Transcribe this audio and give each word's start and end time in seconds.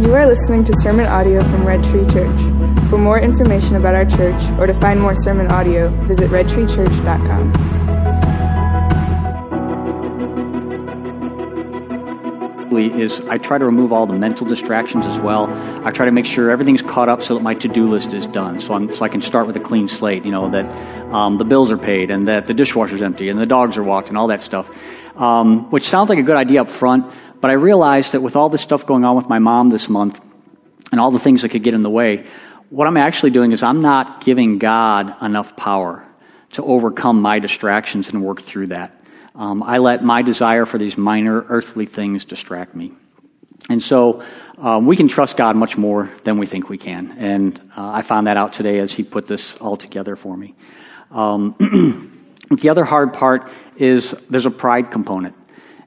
You 0.00 0.14
are 0.14 0.26
listening 0.26 0.64
to 0.64 0.72
sermon 0.80 1.04
audio 1.04 1.42
from 1.42 1.66
Red 1.66 1.84
Tree 1.84 2.06
Church. 2.06 2.40
For 2.88 2.96
more 2.96 3.20
information 3.20 3.76
about 3.76 3.94
our 3.94 4.06
church 4.06 4.42
or 4.58 4.66
to 4.66 4.72
find 4.72 4.98
more 4.98 5.14
sermon 5.14 5.48
audio, 5.48 5.90
visit 6.06 6.30
redtreechurch.com. 6.30 7.70
is 13.00 13.20
I 13.28 13.38
try 13.38 13.58
to 13.58 13.64
remove 13.64 13.92
all 13.92 14.06
the 14.06 14.14
mental 14.14 14.46
distractions 14.46 15.04
as 15.06 15.20
well. 15.20 15.46
I 15.84 15.90
try 15.90 16.06
to 16.06 16.12
make 16.12 16.24
sure 16.24 16.50
everything's 16.50 16.82
caught 16.82 17.08
up 17.08 17.22
so 17.22 17.34
that 17.34 17.42
my 17.42 17.54
to-do 17.54 17.88
list 17.88 18.14
is 18.14 18.26
done. 18.26 18.58
So, 18.58 18.74
I'm, 18.74 18.92
so 18.92 19.04
I 19.04 19.08
can 19.08 19.20
start 19.20 19.46
with 19.46 19.56
a 19.56 19.60
clean 19.60 19.88
slate. 19.88 20.24
You 20.24 20.30
know 20.30 20.50
that 20.50 20.64
um, 21.12 21.38
the 21.38 21.44
bills 21.44 21.70
are 21.72 21.78
paid 21.78 22.10
and 22.10 22.28
that 22.28 22.46
the 22.46 22.54
dishwasher's 22.54 23.02
empty 23.02 23.28
and 23.28 23.38
the 23.38 23.46
dogs 23.46 23.76
are 23.76 23.82
walked 23.82 24.08
and 24.08 24.16
all 24.16 24.28
that 24.28 24.40
stuff. 24.40 24.66
Um, 25.16 25.70
which 25.70 25.86
sounds 25.88 26.08
like 26.08 26.18
a 26.18 26.22
good 26.22 26.36
idea 26.36 26.62
up 26.62 26.70
front, 26.70 27.12
but 27.40 27.50
I 27.50 27.54
realized 27.54 28.12
that 28.12 28.20
with 28.20 28.36
all 28.36 28.48
this 28.48 28.62
stuff 28.62 28.86
going 28.86 29.04
on 29.04 29.16
with 29.16 29.28
my 29.28 29.38
mom 29.38 29.70
this 29.70 29.88
month 29.88 30.20
and 30.92 31.00
all 31.00 31.10
the 31.10 31.18
things 31.18 31.42
that 31.42 31.50
could 31.50 31.62
get 31.62 31.74
in 31.74 31.82
the 31.82 31.90
way, 31.90 32.26
what 32.70 32.86
I'm 32.86 32.96
actually 32.96 33.30
doing 33.30 33.52
is 33.52 33.62
I'm 33.62 33.82
not 33.82 34.24
giving 34.24 34.58
God 34.58 35.22
enough 35.22 35.56
power 35.56 36.06
to 36.52 36.64
overcome 36.64 37.20
my 37.20 37.38
distractions 37.38 38.08
and 38.08 38.22
work 38.22 38.42
through 38.42 38.68
that. 38.68 38.96
Um, 39.34 39.62
I 39.62 39.78
let 39.78 40.04
my 40.04 40.22
desire 40.22 40.66
for 40.66 40.78
these 40.78 40.96
minor 40.96 41.44
earthly 41.48 41.86
things 41.86 42.24
distract 42.24 42.74
me. 42.74 42.92
And 43.68 43.82
so 43.82 44.22
um, 44.58 44.86
we 44.86 44.96
can 44.96 45.08
trust 45.08 45.36
God 45.36 45.54
much 45.56 45.76
more 45.76 46.10
than 46.24 46.38
we 46.38 46.46
think 46.46 46.68
we 46.68 46.78
can. 46.78 47.16
And 47.18 47.58
uh, 47.76 47.90
I 47.90 48.02
found 48.02 48.26
that 48.26 48.36
out 48.36 48.52
today 48.52 48.78
as 48.78 48.92
He 48.92 49.02
put 49.02 49.26
this 49.26 49.54
all 49.56 49.76
together 49.76 50.16
for 50.16 50.36
me. 50.36 50.54
Um, 51.10 52.36
the 52.50 52.68
other 52.70 52.84
hard 52.84 53.12
part 53.12 53.50
is 53.76 54.14
there's 54.28 54.46
a 54.46 54.50
pride 54.50 54.90
component. 54.90 55.36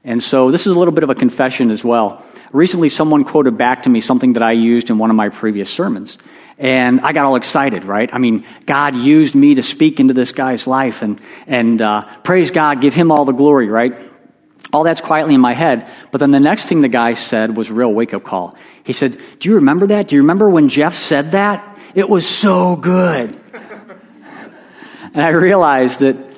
And 0.04 0.22
so 0.22 0.50
this 0.50 0.66
is 0.66 0.74
a 0.74 0.78
little 0.78 0.92
bit 0.92 1.02
of 1.02 1.10
a 1.10 1.14
confession 1.14 1.70
as 1.70 1.82
well. 1.82 2.24
Recently, 2.52 2.90
someone 2.90 3.24
quoted 3.24 3.56
back 3.56 3.84
to 3.84 3.88
me 3.88 4.00
something 4.00 4.34
that 4.34 4.42
I 4.42 4.52
used 4.52 4.90
in 4.90 4.98
one 4.98 5.10
of 5.10 5.16
my 5.16 5.30
previous 5.30 5.70
sermons. 5.70 6.18
And 6.58 7.00
I 7.00 7.12
got 7.12 7.24
all 7.24 7.36
excited, 7.36 7.84
right? 7.84 8.08
I 8.12 8.18
mean, 8.18 8.46
God 8.64 8.94
used 8.94 9.34
me 9.34 9.56
to 9.56 9.62
speak 9.62 9.98
into 9.98 10.14
this 10.14 10.30
guy's 10.30 10.66
life 10.66 11.02
and, 11.02 11.20
and 11.46 11.82
uh, 11.82 12.02
praise 12.22 12.50
God, 12.50 12.80
give 12.80 12.94
him 12.94 13.10
all 13.10 13.24
the 13.24 13.32
glory, 13.32 13.68
right? 13.68 13.94
All 14.72 14.84
that's 14.84 15.00
quietly 15.00 15.34
in 15.34 15.40
my 15.40 15.54
head. 15.54 15.90
But 16.12 16.18
then 16.18 16.30
the 16.30 16.40
next 16.40 16.66
thing 16.66 16.80
the 16.80 16.88
guy 16.88 17.14
said 17.14 17.56
was 17.56 17.70
real 17.70 17.92
wake 17.92 18.14
up 18.14 18.22
call. 18.22 18.56
He 18.84 18.92
said, 18.92 19.20
Do 19.40 19.48
you 19.48 19.56
remember 19.56 19.88
that? 19.88 20.08
Do 20.08 20.16
you 20.16 20.22
remember 20.22 20.48
when 20.48 20.68
Jeff 20.68 20.94
said 20.94 21.32
that? 21.32 21.78
It 21.94 22.08
was 22.08 22.28
so 22.28 22.76
good. 22.76 23.40
and 23.54 25.22
I 25.22 25.30
realized 25.30 26.00
that 26.00 26.33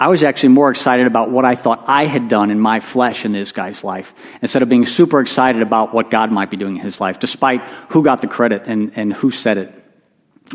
I 0.00 0.08
was 0.08 0.22
actually 0.22 0.54
more 0.54 0.70
excited 0.70 1.06
about 1.06 1.30
what 1.30 1.44
I 1.44 1.56
thought 1.56 1.84
I 1.86 2.06
had 2.06 2.28
done 2.28 2.50
in 2.50 2.58
my 2.58 2.80
flesh 2.80 3.26
in 3.26 3.32
this 3.32 3.52
guy's 3.52 3.84
life 3.84 4.14
instead 4.40 4.62
of 4.62 4.70
being 4.70 4.86
super 4.86 5.20
excited 5.20 5.60
about 5.60 5.92
what 5.92 6.10
God 6.10 6.32
might 6.32 6.50
be 6.50 6.56
doing 6.56 6.78
in 6.78 6.82
his 6.82 6.98
life, 6.98 7.18
despite 7.18 7.60
who 7.90 8.02
got 8.02 8.22
the 8.22 8.26
credit 8.26 8.62
and, 8.64 8.92
and 8.96 9.12
who 9.12 9.30
said 9.30 9.58
it. 9.58 9.74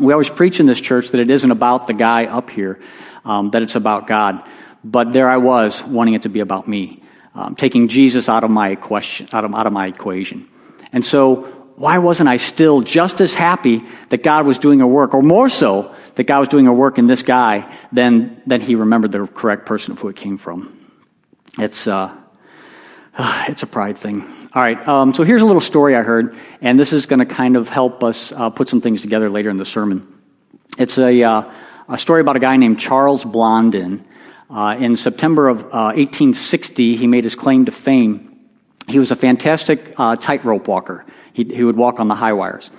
We 0.00 0.12
always 0.12 0.28
preach 0.28 0.58
in 0.58 0.66
this 0.66 0.80
church 0.80 1.10
that 1.10 1.20
it 1.20 1.30
isn't 1.30 1.50
about 1.52 1.86
the 1.86 1.94
guy 1.94 2.24
up 2.24 2.50
here, 2.50 2.80
um, 3.24 3.52
that 3.52 3.62
it's 3.62 3.76
about 3.76 4.08
God. 4.08 4.42
But 4.82 5.12
there 5.12 5.28
I 5.28 5.36
was, 5.36 5.80
wanting 5.80 6.14
it 6.14 6.22
to 6.22 6.28
be 6.28 6.40
about 6.40 6.66
me, 6.66 7.04
um, 7.36 7.54
taking 7.54 7.86
Jesus 7.86 8.28
out 8.28 8.42
of 8.42 8.50
my 8.50 8.74
question, 8.74 9.28
out 9.32 9.44
of, 9.44 9.54
out 9.54 9.68
of 9.68 9.72
my 9.72 9.86
equation. 9.86 10.48
And 10.92 11.04
so, 11.04 11.52
why 11.76 11.98
wasn't 11.98 12.28
I 12.28 12.38
still 12.38 12.80
just 12.80 13.20
as 13.20 13.32
happy 13.32 13.84
that 14.08 14.24
God 14.24 14.44
was 14.44 14.58
doing 14.58 14.80
a 14.80 14.86
work, 14.86 15.14
or 15.14 15.22
more 15.22 15.48
so, 15.48 15.94
that 16.16 16.26
God 16.26 16.40
was 16.40 16.48
doing 16.48 16.66
a 16.66 16.72
work 16.72 16.98
in 16.98 17.06
this 17.06 17.22
guy, 17.22 17.72
then, 17.92 18.42
then 18.46 18.60
he 18.60 18.74
remembered 18.74 19.12
the 19.12 19.26
correct 19.26 19.66
person 19.66 19.92
of 19.92 19.98
who 19.98 20.08
it 20.08 20.16
came 20.16 20.38
from. 20.38 20.90
It's, 21.58 21.86
uh, 21.86 22.14
it's 23.48 23.62
a 23.62 23.66
pride 23.66 23.98
thing. 23.98 24.22
All 24.52 24.62
right, 24.62 24.88
um, 24.88 25.12
so 25.12 25.22
here's 25.22 25.42
a 25.42 25.46
little 25.46 25.60
story 25.60 25.94
I 25.94 26.02
heard, 26.02 26.34
and 26.62 26.80
this 26.80 26.94
is 26.94 27.04
going 27.04 27.18
to 27.18 27.26
kind 27.26 27.56
of 27.56 27.68
help 27.68 28.02
us 28.02 28.32
uh, 28.32 28.48
put 28.48 28.68
some 28.70 28.80
things 28.80 29.02
together 29.02 29.28
later 29.28 29.50
in 29.50 29.58
the 29.58 29.66
sermon. 29.66 30.20
It's 30.78 30.96
a, 30.96 31.22
uh, 31.22 31.52
a 31.90 31.98
story 31.98 32.22
about 32.22 32.36
a 32.36 32.40
guy 32.40 32.56
named 32.56 32.80
Charles 32.80 33.22
Blondin. 33.22 34.06
Uh, 34.48 34.76
in 34.78 34.96
September 34.96 35.48
of 35.48 35.58
1860, 35.58 36.94
uh, 36.94 36.98
he 36.98 37.06
made 37.06 37.24
his 37.24 37.34
claim 37.34 37.66
to 37.66 37.72
fame. 37.72 38.48
He 38.88 38.98
was 38.98 39.10
a 39.10 39.16
fantastic 39.16 39.94
uh, 39.98 40.16
tightrope 40.16 40.68
walker. 40.68 41.04
He, 41.32 41.44
he 41.44 41.64
would 41.64 41.76
walk 41.76 42.00
on 42.00 42.08
the 42.08 42.14
high 42.14 42.32
wires. 42.32 42.70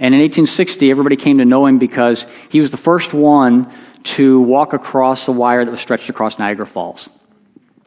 And 0.00 0.14
in 0.14 0.20
1860, 0.22 0.90
everybody 0.90 1.16
came 1.16 1.38
to 1.38 1.44
know 1.44 1.66
him 1.66 1.78
because 1.78 2.26
he 2.48 2.60
was 2.60 2.70
the 2.70 2.78
first 2.78 3.12
one 3.12 3.70
to 4.02 4.40
walk 4.40 4.72
across 4.72 5.26
the 5.26 5.32
wire 5.32 5.62
that 5.62 5.70
was 5.70 5.80
stretched 5.80 6.08
across 6.08 6.38
Niagara 6.38 6.66
Falls. 6.66 7.06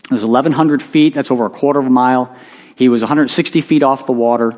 It 0.06 0.12
was 0.12 0.24
1,100 0.24 0.84
feet, 0.84 1.16
that's 1.16 1.31
over 1.31 1.47
a 1.47 1.50
quarter 1.50 1.79
of 1.79 1.88
a 1.88 1.90
mile. 1.90 2.35
He 2.75 2.88
was 2.88 3.01
160 3.01 3.62
feet 3.62 3.81
off 3.81 4.06
the 4.06 4.12
water, 4.12 4.53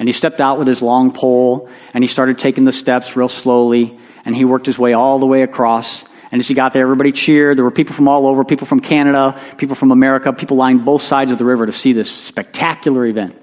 and 0.00 0.08
he 0.08 0.12
stepped 0.12 0.40
out 0.40 0.58
with 0.58 0.66
his 0.66 0.82
long 0.82 1.12
pole, 1.12 1.68
and 1.94 2.02
he 2.02 2.08
started 2.08 2.40
taking 2.40 2.64
the 2.64 2.72
steps 2.72 3.14
real 3.14 3.28
slowly, 3.28 3.96
and 4.24 4.34
he 4.34 4.44
worked 4.44 4.66
his 4.66 4.76
way 4.76 4.92
all 4.92 5.20
the 5.20 5.26
way 5.26 5.42
across. 5.42 6.04
And 6.32 6.40
as 6.40 6.48
he 6.48 6.54
got 6.54 6.72
there, 6.72 6.82
everybody 6.82 7.12
cheered. 7.12 7.56
There 7.56 7.64
were 7.64 7.70
people 7.70 7.94
from 7.94 8.08
all 8.08 8.26
over, 8.26 8.44
people 8.44 8.66
from 8.66 8.80
Canada, 8.80 9.40
people 9.58 9.76
from 9.76 9.92
America, 9.92 10.32
people 10.32 10.56
lined 10.56 10.84
both 10.84 11.02
sides 11.02 11.30
of 11.30 11.38
the 11.38 11.44
river 11.44 11.66
to 11.66 11.72
see 11.72 11.92
this 11.92 12.10
spectacular 12.10 13.06
event. 13.06 13.36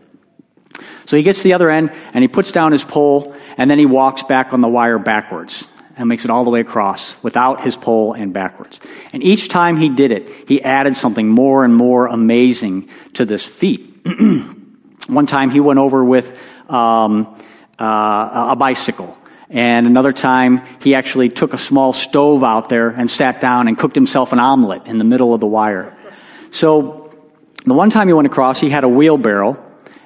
So 1.07 1.17
he 1.17 1.23
gets 1.23 1.39
to 1.39 1.43
the 1.43 1.53
other 1.53 1.69
end 1.69 1.91
and 2.13 2.23
he 2.23 2.27
puts 2.27 2.51
down 2.51 2.71
his 2.71 2.83
pole 2.83 3.35
and 3.57 3.69
then 3.69 3.79
he 3.79 3.85
walks 3.85 4.23
back 4.23 4.53
on 4.53 4.61
the 4.61 4.67
wire 4.67 4.99
backwards 4.99 5.67
and 5.95 6.09
makes 6.09 6.25
it 6.25 6.31
all 6.31 6.43
the 6.43 6.49
way 6.49 6.61
across 6.61 7.15
without 7.21 7.63
his 7.63 7.75
pole 7.75 8.13
and 8.13 8.33
backwards. 8.33 8.79
And 9.13 9.23
each 9.23 9.47
time 9.47 9.77
he 9.77 9.89
did 9.89 10.11
it, 10.11 10.47
he 10.47 10.61
added 10.61 10.95
something 10.95 11.27
more 11.27 11.63
and 11.63 11.75
more 11.75 12.07
amazing 12.07 12.89
to 13.15 13.25
this 13.25 13.43
feat. 13.43 14.05
One 15.07 15.27
time 15.27 15.49
he 15.49 15.59
went 15.59 15.79
over 15.79 16.03
with 16.03 16.37
um, 16.69 17.37
uh, 17.79 18.47
a 18.51 18.55
bicycle. 18.55 19.17
And 19.49 19.85
another 19.85 20.13
time, 20.13 20.65
he 20.81 20.95
actually 20.95 21.29
took 21.29 21.53
a 21.53 21.59
small 21.59 21.93
stove 21.93 22.43
out 22.43 22.69
there 22.69 22.89
and 22.89 23.09
sat 23.09 23.39
down 23.39 23.67
and 23.67 23.77
cooked 23.77 23.93
himself 23.93 24.33
an 24.33 24.39
omelet 24.39 24.87
in 24.87 24.97
the 24.97 25.03
middle 25.03 25.31
of 25.33 25.41
the 25.41 25.45
wire. 25.47 25.95
So, 26.49 27.13
the 27.63 27.75
one 27.75 27.91
time 27.91 28.07
he 28.07 28.13
went 28.13 28.25
across, 28.25 28.59
he 28.59 28.69
had 28.69 28.83
a 28.83 28.89
wheelbarrow 28.89 29.63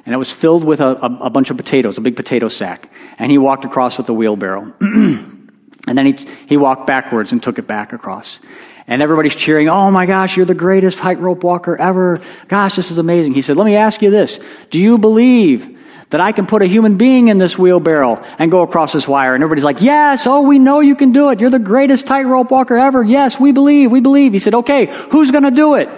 and 0.07 0.13
it 0.13 0.17
was 0.17 0.31
filled 0.31 0.63
with 0.63 0.79
a, 0.79 0.87
a, 0.87 1.17
a 1.23 1.29
bunch 1.29 1.49
of 1.49 1.57
potatoes, 1.57 1.97
a 1.97 2.01
big 2.01 2.15
potato 2.15 2.47
sack. 2.47 2.89
And 3.19 3.29
he 3.29 3.37
walked 3.37 3.65
across 3.65 3.97
with 3.97 4.07
the 4.07 4.13
wheelbarrow. 4.13 4.73
and 4.79 5.51
then 5.85 6.05
he, 6.05 6.29
he 6.47 6.55
walked 6.55 6.87
backwards 6.87 7.33
and 7.33 7.43
took 7.43 7.59
it 7.59 7.67
back 7.67 7.91
across. 7.91 8.39
And 8.87 9.01
everybody's 9.01 9.35
cheering, 9.35 9.67
oh 9.67 9.91
my 9.91 10.05
gosh, 10.05 10.37
you're 10.37 10.45
the 10.45 10.53
greatest 10.53 10.97
tightrope 10.97 11.43
walker 11.43 11.75
ever. 11.75 12.21
Gosh, 12.47 12.77
this 12.77 12.89
is 12.89 12.97
amazing. 12.99 13.33
He 13.33 13.41
said, 13.41 13.57
let 13.57 13.65
me 13.65 13.75
ask 13.75 14.01
you 14.01 14.09
this. 14.09 14.39
Do 14.69 14.79
you 14.79 14.97
believe 14.97 15.77
that 16.09 16.21
I 16.21 16.31
can 16.31 16.45
put 16.45 16.61
a 16.61 16.67
human 16.67 16.95
being 16.95 17.27
in 17.27 17.37
this 17.37 17.57
wheelbarrow 17.57 18.23
and 18.39 18.49
go 18.49 18.61
across 18.61 18.93
this 18.93 19.09
wire? 19.09 19.35
And 19.35 19.43
everybody's 19.43 19.65
like, 19.65 19.81
yes, 19.81 20.25
oh, 20.25 20.43
we 20.43 20.57
know 20.57 20.79
you 20.79 20.95
can 20.95 21.11
do 21.11 21.31
it. 21.31 21.41
You're 21.41 21.49
the 21.49 21.59
greatest 21.59 22.05
tightrope 22.05 22.49
walker 22.49 22.77
ever. 22.77 23.03
Yes, 23.03 23.37
we 23.37 23.51
believe, 23.51 23.91
we 23.91 23.99
believe. 23.99 24.31
He 24.31 24.39
said, 24.39 24.53
okay, 24.53 24.85
who's 25.11 25.31
gonna 25.31 25.51
do 25.51 25.73
it? 25.73 25.89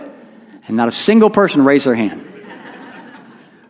And 0.67 0.77
not 0.77 0.87
a 0.87 0.91
single 0.91 1.29
person 1.29 1.63
raised 1.63 1.85
their 1.85 1.93
hand 1.93 2.28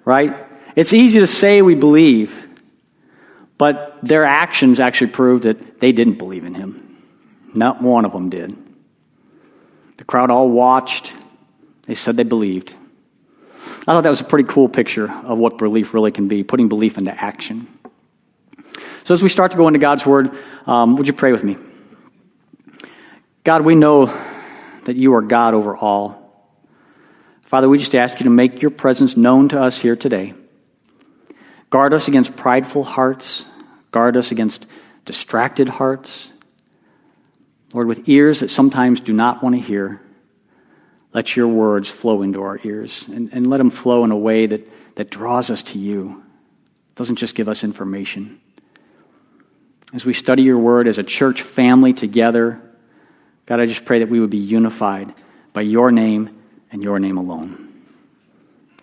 right? 0.05 0.45
It's 0.75 0.93
easy 0.93 1.19
to 1.19 1.27
say 1.27 1.61
we 1.61 1.75
believe, 1.75 2.33
but 3.57 3.97
their 4.01 4.23
actions 4.23 4.79
actually 4.79 5.11
prove 5.11 5.43
that 5.43 5.79
they 5.79 5.91
didn't 5.91 6.17
believe 6.17 6.45
in 6.45 6.53
him. 6.53 6.97
Not 7.53 7.81
one 7.81 8.05
of 8.05 8.11
them 8.11 8.29
did. 8.29 8.55
The 9.97 10.03
crowd 10.03 10.31
all 10.31 10.49
watched. 10.49 11.11
They 11.85 11.95
said 11.95 12.15
they 12.15 12.23
believed. 12.23 12.73
I 13.81 13.93
thought 13.93 14.01
that 14.01 14.09
was 14.09 14.21
a 14.21 14.25
pretty 14.25 14.47
cool 14.47 14.69
picture 14.69 15.11
of 15.11 15.37
what 15.37 15.57
belief 15.57 15.93
really 15.93 16.11
can 16.11 16.27
be, 16.27 16.43
putting 16.43 16.69
belief 16.69 16.97
into 16.97 17.11
action. 17.11 17.67
So, 19.03 19.13
as 19.13 19.23
we 19.23 19.29
start 19.29 19.51
to 19.51 19.57
go 19.57 19.67
into 19.67 19.79
God's 19.79 20.05
Word, 20.05 20.37
um, 20.67 20.95
would 20.97 21.07
you 21.07 21.13
pray 21.13 21.31
with 21.31 21.43
me? 21.43 21.57
God, 23.43 23.65
we 23.65 23.73
know 23.75 24.05
that 24.83 24.95
you 24.95 25.15
are 25.15 25.21
God 25.21 25.53
over 25.53 25.75
all. 25.75 26.28
Father, 27.49 27.67
we 27.67 27.79
just 27.79 27.95
ask 27.95 28.19
you 28.19 28.25
to 28.25 28.29
make 28.29 28.61
your 28.61 28.69
presence 28.69 29.17
known 29.17 29.49
to 29.49 29.59
us 29.59 29.75
here 29.75 29.95
today. 29.95 30.35
Guard 31.71 31.95
us 31.95 32.07
against 32.07 32.35
prideful 32.35 32.83
hearts. 32.83 33.43
Guard 33.89 34.17
us 34.17 34.29
against 34.31 34.67
distracted 35.05 35.67
hearts. 35.67 36.27
Lord, 37.73 37.87
with 37.87 38.07
ears 38.07 38.41
that 38.41 38.51
sometimes 38.51 38.99
do 38.99 39.13
not 39.13 39.41
want 39.41 39.55
to 39.55 39.61
hear, 39.61 39.99
let 41.11 41.35
your 41.35 41.47
words 41.47 41.89
flow 41.89 42.21
into 42.21 42.43
our 42.43 42.59
ears 42.63 43.03
and, 43.11 43.33
and 43.33 43.47
let 43.47 43.57
them 43.57 43.71
flow 43.71 44.03
in 44.03 44.11
a 44.11 44.17
way 44.17 44.45
that, 44.45 44.67
that 44.95 45.09
draws 45.09 45.49
us 45.49 45.63
to 45.63 45.79
you. 45.79 46.23
It 46.91 46.95
doesn't 46.97 47.15
just 47.15 47.33
give 47.33 47.49
us 47.49 47.63
information. 47.63 48.39
As 49.91 50.05
we 50.05 50.13
study 50.13 50.43
your 50.43 50.59
word 50.59 50.87
as 50.87 50.99
a 50.99 51.03
church 51.03 51.41
family 51.41 51.93
together, 51.93 52.61
God, 53.47 53.59
I 53.59 53.65
just 53.65 53.85
pray 53.85 53.99
that 53.99 54.09
we 54.09 54.19
would 54.19 54.29
be 54.29 54.37
unified 54.37 55.15
by 55.51 55.61
your 55.61 55.91
name 55.91 56.38
and 56.71 56.83
your 56.83 56.99
name 56.99 57.17
alone. 57.17 57.83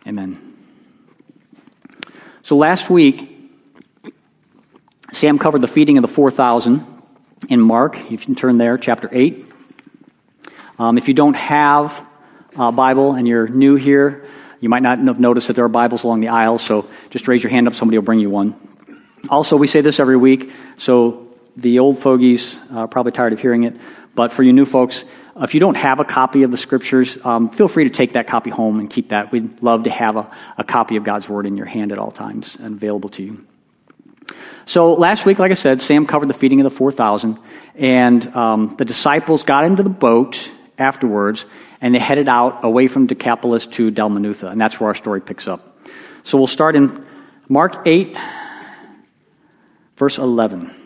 Amen. 0.06 0.54
So 2.42 2.56
last 2.56 2.88
week, 2.88 3.32
Sam 5.12 5.38
covered 5.38 5.62
the 5.62 5.68
feeding 5.68 5.98
of 5.98 6.02
the 6.02 6.08
4,000 6.08 6.86
in 7.48 7.60
Mark. 7.60 7.98
You 8.10 8.18
can 8.18 8.34
turn 8.34 8.58
there, 8.58 8.78
chapter 8.78 9.08
8. 9.10 9.46
Um, 10.78 10.98
if 10.98 11.08
you 11.08 11.14
don't 11.14 11.34
have 11.34 12.06
a 12.56 12.70
Bible 12.70 13.14
and 13.14 13.26
you're 13.26 13.48
new 13.48 13.76
here, 13.76 14.26
You 14.60 14.68
might 14.68 14.82
not 14.82 14.98
have 14.98 15.20
noticed 15.20 15.48
that 15.48 15.54
there 15.54 15.64
are 15.64 15.68
Bibles 15.68 16.02
along 16.02 16.20
the 16.20 16.28
aisle, 16.28 16.58
so 16.58 16.88
just 17.10 17.28
raise 17.28 17.42
your 17.42 17.50
hand 17.50 17.68
up, 17.68 17.74
somebody 17.74 17.98
will 17.98 18.04
bring 18.04 18.20
you 18.20 18.30
one. 18.30 18.54
Also, 19.28 19.56
we 19.56 19.66
say 19.66 19.80
this 19.80 20.00
every 20.00 20.16
week, 20.16 20.50
so 20.76 21.25
the 21.56 21.78
old 21.78 22.00
fogies 22.00 22.54
are 22.70 22.86
probably 22.86 23.12
tired 23.12 23.32
of 23.32 23.40
hearing 23.40 23.64
it, 23.64 23.74
but 24.14 24.32
for 24.32 24.42
you 24.42 24.52
new 24.52 24.64
folks, 24.64 25.04
if 25.38 25.52
you 25.54 25.60
don't 25.60 25.76
have 25.76 26.00
a 26.00 26.04
copy 26.04 26.42
of 26.42 26.50
the 26.50 26.56
scriptures, 26.56 27.16
um, 27.24 27.50
feel 27.50 27.68
free 27.68 27.84
to 27.84 27.90
take 27.90 28.14
that 28.14 28.26
copy 28.26 28.50
home 28.50 28.80
and 28.80 28.88
keep 28.88 29.10
that. 29.10 29.32
We'd 29.32 29.62
love 29.62 29.84
to 29.84 29.90
have 29.90 30.16
a, 30.16 30.30
a 30.56 30.64
copy 30.64 30.96
of 30.96 31.04
God's 31.04 31.28
Word 31.28 31.46
in 31.46 31.56
your 31.56 31.66
hand 31.66 31.92
at 31.92 31.98
all 31.98 32.10
times 32.10 32.56
and 32.58 32.76
available 32.76 33.10
to 33.10 33.22
you. 33.22 33.46
So 34.64 34.94
last 34.94 35.24
week, 35.24 35.38
like 35.38 35.50
I 35.50 35.54
said, 35.54 35.82
Sam 35.82 36.06
covered 36.06 36.28
the 36.28 36.34
feeding 36.34 36.60
of 36.60 36.70
the 36.70 36.76
4,000, 36.76 37.38
and 37.76 38.26
um, 38.34 38.74
the 38.78 38.84
disciples 38.84 39.42
got 39.42 39.64
into 39.64 39.82
the 39.82 39.90
boat 39.90 40.50
afterwards, 40.78 41.44
and 41.80 41.94
they 41.94 41.98
headed 41.98 42.28
out 42.28 42.64
away 42.64 42.88
from 42.88 43.06
Decapolis 43.06 43.66
to 43.68 43.90
Dalmanutha, 43.90 44.50
and 44.50 44.60
that's 44.60 44.80
where 44.80 44.88
our 44.88 44.94
story 44.94 45.20
picks 45.20 45.46
up. 45.46 45.78
So 46.24 46.38
we'll 46.38 46.48
start 46.48 46.74
in 46.74 47.06
Mark 47.48 47.86
8, 47.86 48.16
verse 49.96 50.18
11. 50.18 50.85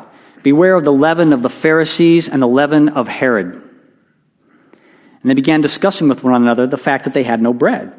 beware 0.43 0.75
of 0.75 0.83
the 0.83 0.91
leaven 0.91 1.33
of 1.33 1.41
the 1.41 1.49
Pharisees 1.49 2.29
and 2.29 2.41
the 2.41 2.47
leaven 2.47 2.89
of 2.89 3.07
Herod. 3.07 3.53
And 3.53 5.29
they 5.29 5.35
began 5.35 5.61
discussing 5.61 6.09
with 6.09 6.23
one 6.23 6.41
another 6.41 6.67
the 6.67 6.77
fact 6.77 7.05
that 7.05 7.13
they 7.13 7.23
had 7.23 7.41
no 7.41 7.53
bread. 7.53 7.93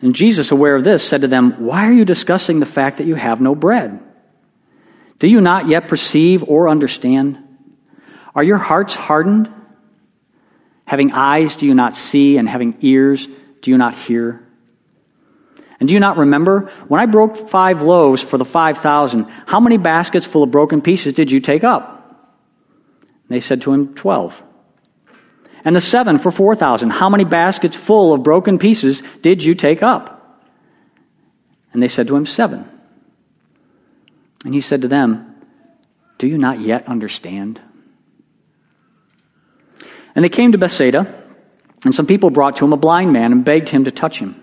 And 0.00 0.14
Jesus, 0.14 0.50
aware 0.50 0.76
of 0.76 0.84
this, 0.84 1.06
said 1.06 1.22
to 1.22 1.28
them, 1.28 1.64
Why 1.64 1.86
are 1.86 1.92
you 1.92 2.04
discussing 2.04 2.60
the 2.60 2.66
fact 2.66 2.98
that 2.98 3.06
you 3.06 3.14
have 3.14 3.40
no 3.40 3.54
bread? 3.54 4.00
Do 5.18 5.26
you 5.26 5.40
not 5.40 5.68
yet 5.68 5.88
perceive 5.88 6.44
or 6.44 6.68
understand? 6.68 7.38
Are 8.34 8.44
your 8.44 8.58
hearts 8.58 8.94
hardened? 8.94 9.48
Having 10.84 11.12
eyes, 11.12 11.56
do 11.56 11.66
you 11.66 11.74
not 11.74 11.96
see? 11.96 12.36
And 12.36 12.48
having 12.48 12.76
ears, 12.82 13.26
do 13.62 13.70
you 13.70 13.78
not 13.78 13.94
hear? 13.94 14.45
And 15.78 15.88
do 15.88 15.94
you 15.94 16.00
not 16.00 16.16
remember? 16.16 16.72
When 16.88 17.00
I 17.00 17.06
broke 17.06 17.50
five 17.50 17.82
loaves 17.82 18.22
for 18.22 18.38
the 18.38 18.44
five 18.44 18.78
thousand, 18.78 19.24
how 19.46 19.60
many 19.60 19.76
baskets 19.76 20.26
full 20.26 20.42
of 20.42 20.50
broken 20.50 20.80
pieces 20.80 21.12
did 21.12 21.30
you 21.30 21.40
take 21.40 21.64
up? 21.64 21.92
They 23.28 23.40
said 23.40 23.62
to 23.62 23.72
him, 23.72 23.94
Twelve. 23.94 24.40
And 25.64 25.74
the 25.74 25.80
seven 25.80 26.18
for 26.18 26.30
four 26.30 26.54
thousand, 26.54 26.90
how 26.90 27.10
many 27.10 27.24
baskets 27.24 27.76
full 27.76 28.14
of 28.14 28.22
broken 28.22 28.58
pieces 28.58 29.02
did 29.20 29.42
you 29.42 29.54
take 29.54 29.82
up? 29.82 30.12
And 31.72 31.82
they 31.82 31.88
said 31.88 32.06
to 32.06 32.16
him, 32.16 32.24
Seven. 32.24 32.66
And 34.44 34.54
he 34.54 34.60
said 34.60 34.82
to 34.82 34.88
them, 34.88 35.34
Do 36.18 36.26
you 36.26 36.38
not 36.38 36.60
yet 36.60 36.88
understand? 36.88 37.60
And 40.14 40.24
they 40.24 40.30
came 40.30 40.52
to 40.52 40.58
Bethsaida, 40.58 41.24
and 41.84 41.94
some 41.94 42.06
people 42.06 42.30
brought 42.30 42.56
to 42.56 42.64
him 42.64 42.72
a 42.72 42.78
blind 42.78 43.12
man 43.12 43.32
and 43.32 43.44
begged 43.44 43.68
him 43.68 43.84
to 43.84 43.90
touch 43.90 44.18
him. 44.18 44.42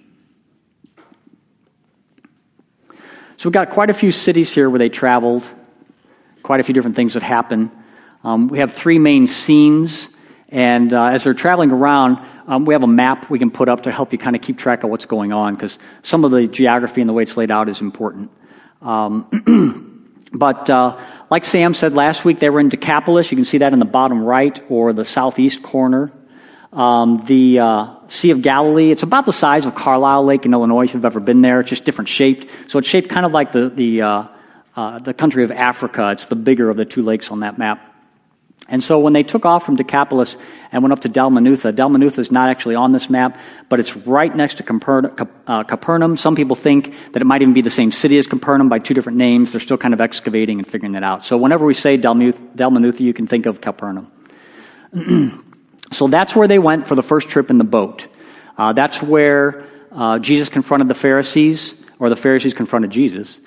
So 3.41 3.49
we've 3.49 3.53
got 3.53 3.71
quite 3.71 3.89
a 3.89 3.95
few 3.95 4.11
cities 4.11 4.53
here 4.53 4.69
where 4.69 4.77
they 4.77 4.89
traveled, 4.89 5.49
quite 6.43 6.59
a 6.59 6.63
few 6.63 6.75
different 6.75 6.95
things 6.95 7.15
that 7.15 7.23
happen. 7.23 7.71
Um, 8.23 8.49
we 8.49 8.59
have 8.59 8.73
three 8.73 8.99
main 8.99 9.25
scenes, 9.25 10.07
and 10.49 10.93
uh, 10.93 11.05
as 11.05 11.23
they're 11.23 11.33
traveling 11.33 11.71
around, 11.71 12.23
um, 12.45 12.65
we 12.65 12.75
have 12.75 12.83
a 12.83 12.87
map 12.87 13.31
we 13.31 13.39
can 13.39 13.49
put 13.49 13.67
up 13.67 13.81
to 13.81 13.91
help 13.91 14.11
you 14.11 14.19
kind 14.19 14.35
of 14.35 14.43
keep 14.43 14.59
track 14.59 14.83
of 14.83 14.91
what's 14.91 15.05
going 15.05 15.33
on, 15.33 15.55
because 15.55 15.79
some 16.03 16.23
of 16.23 16.29
the 16.29 16.45
geography 16.45 17.01
and 17.01 17.09
the 17.09 17.13
way 17.13 17.23
it's 17.23 17.35
laid 17.35 17.49
out 17.49 17.67
is 17.67 17.81
important. 17.81 18.29
Um, 18.79 19.87
But 20.33 20.69
uh, 20.69 20.97
like 21.29 21.43
Sam 21.43 21.73
said 21.73 21.93
last 21.93 22.23
week, 22.23 22.39
they 22.39 22.49
were 22.49 22.61
in 22.61 22.69
Decapolis. 22.69 23.31
You 23.31 23.35
can 23.35 23.43
see 23.43 23.57
that 23.57 23.73
in 23.73 23.79
the 23.79 23.85
bottom 23.85 24.23
right 24.23 24.63
or 24.69 24.93
the 24.93 25.03
southeast 25.03 25.61
corner. 25.61 26.09
Um, 26.73 27.23
the 27.25 27.59
uh, 27.59 27.95
Sea 28.07 28.31
of 28.31 28.41
Galilee, 28.41 28.91
it's 28.91 29.03
about 29.03 29.25
the 29.25 29.33
size 29.33 29.65
of 29.65 29.75
Carlyle 29.75 30.23
Lake 30.23 30.45
in 30.45 30.53
Illinois 30.53 30.85
if 30.85 30.93
you've 30.93 31.03
ever 31.03 31.19
been 31.19 31.41
there. 31.41 31.59
It's 31.59 31.69
just 31.69 31.83
different 31.83 32.07
shaped. 32.07 32.49
So 32.69 32.79
it's 32.79 32.87
shaped 32.87 33.09
kind 33.09 33.25
of 33.25 33.33
like 33.33 33.51
the, 33.51 33.69
the, 33.69 34.01
uh, 34.01 34.27
uh 34.75 34.99
the 34.99 35.13
country 35.13 35.43
of 35.43 35.51
Africa. 35.51 36.11
It's 36.11 36.25
the 36.25 36.35
bigger 36.35 36.69
of 36.69 36.77
the 36.77 36.85
two 36.85 37.01
lakes 37.01 37.29
on 37.29 37.41
that 37.41 37.57
map. 37.57 37.87
And 38.69 38.81
so 38.81 38.99
when 38.99 39.11
they 39.11 39.23
took 39.23 39.45
off 39.45 39.65
from 39.65 39.75
Decapolis 39.75 40.37
and 40.71 40.81
went 40.81 40.93
up 40.93 41.01
to 41.01 41.09
Dalmanutha, 41.09 41.73
Dalmanutha 41.73 42.19
is 42.19 42.31
not 42.31 42.47
actually 42.47 42.75
on 42.75 42.93
this 42.93 43.09
map, 43.09 43.37
but 43.67 43.81
it's 43.81 43.97
right 43.97 44.33
next 44.33 44.59
to 44.59 45.25
uh, 45.45 45.63
Capernaum. 45.63 46.15
Some 46.15 46.37
people 46.37 46.55
think 46.55 46.93
that 47.11 47.21
it 47.21 47.25
might 47.25 47.41
even 47.41 47.53
be 47.53 47.61
the 47.61 47.69
same 47.69 47.91
city 47.91 48.17
as 48.17 48.27
Capernaum 48.27 48.69
by 48.69 48.79
two 48.79 48.93
different 48.93 49.17
names. 49.17 49.51
They're 49.51 49.59
still 49.59 49.77
kind 49.77 49.93
of 49.93 49.99
excavating 49.99 50.59
and 50.59 50.65
figuring 50.65 50.93
that 50.93 51.03
out. 51.03 51.25
So 51.25 51.35
whenever 51.35 51.65
we 51.65 51.73
say 51.73 51.97
Dalmanutha, 51.97 53.01
you 53.01 53.13
can 53.13 53.27
think 53.27 53.45
of 53.45 53.59
Capernaum. 53.59 54.09
so 55.91 56.07
that's 56.07 56.35
where 56.35 56.47
they 56.47 56.59
went 56.59 56.87
for 56.87 56.95
the 56.95 57.03
first 57.03 57.29
trip 57.29 57.49
in 57.49 57.57
the 57.57 57.63
boat. 57.63 58.07
Uh, 58.57 58.73
that's 58.73 59.01
where 59.01 59.65
uh, 59.91 60.19
Jesus 60.19 60.49
confronted 60.49 60.87
the 60.87 60.95
Pharisees, 60.95 61.73
or 61.99 62.09
the 62.09 62.15
Pharisees 62.15 62.53
confronted 62.53 62.91
Jesus. 62.91 63.37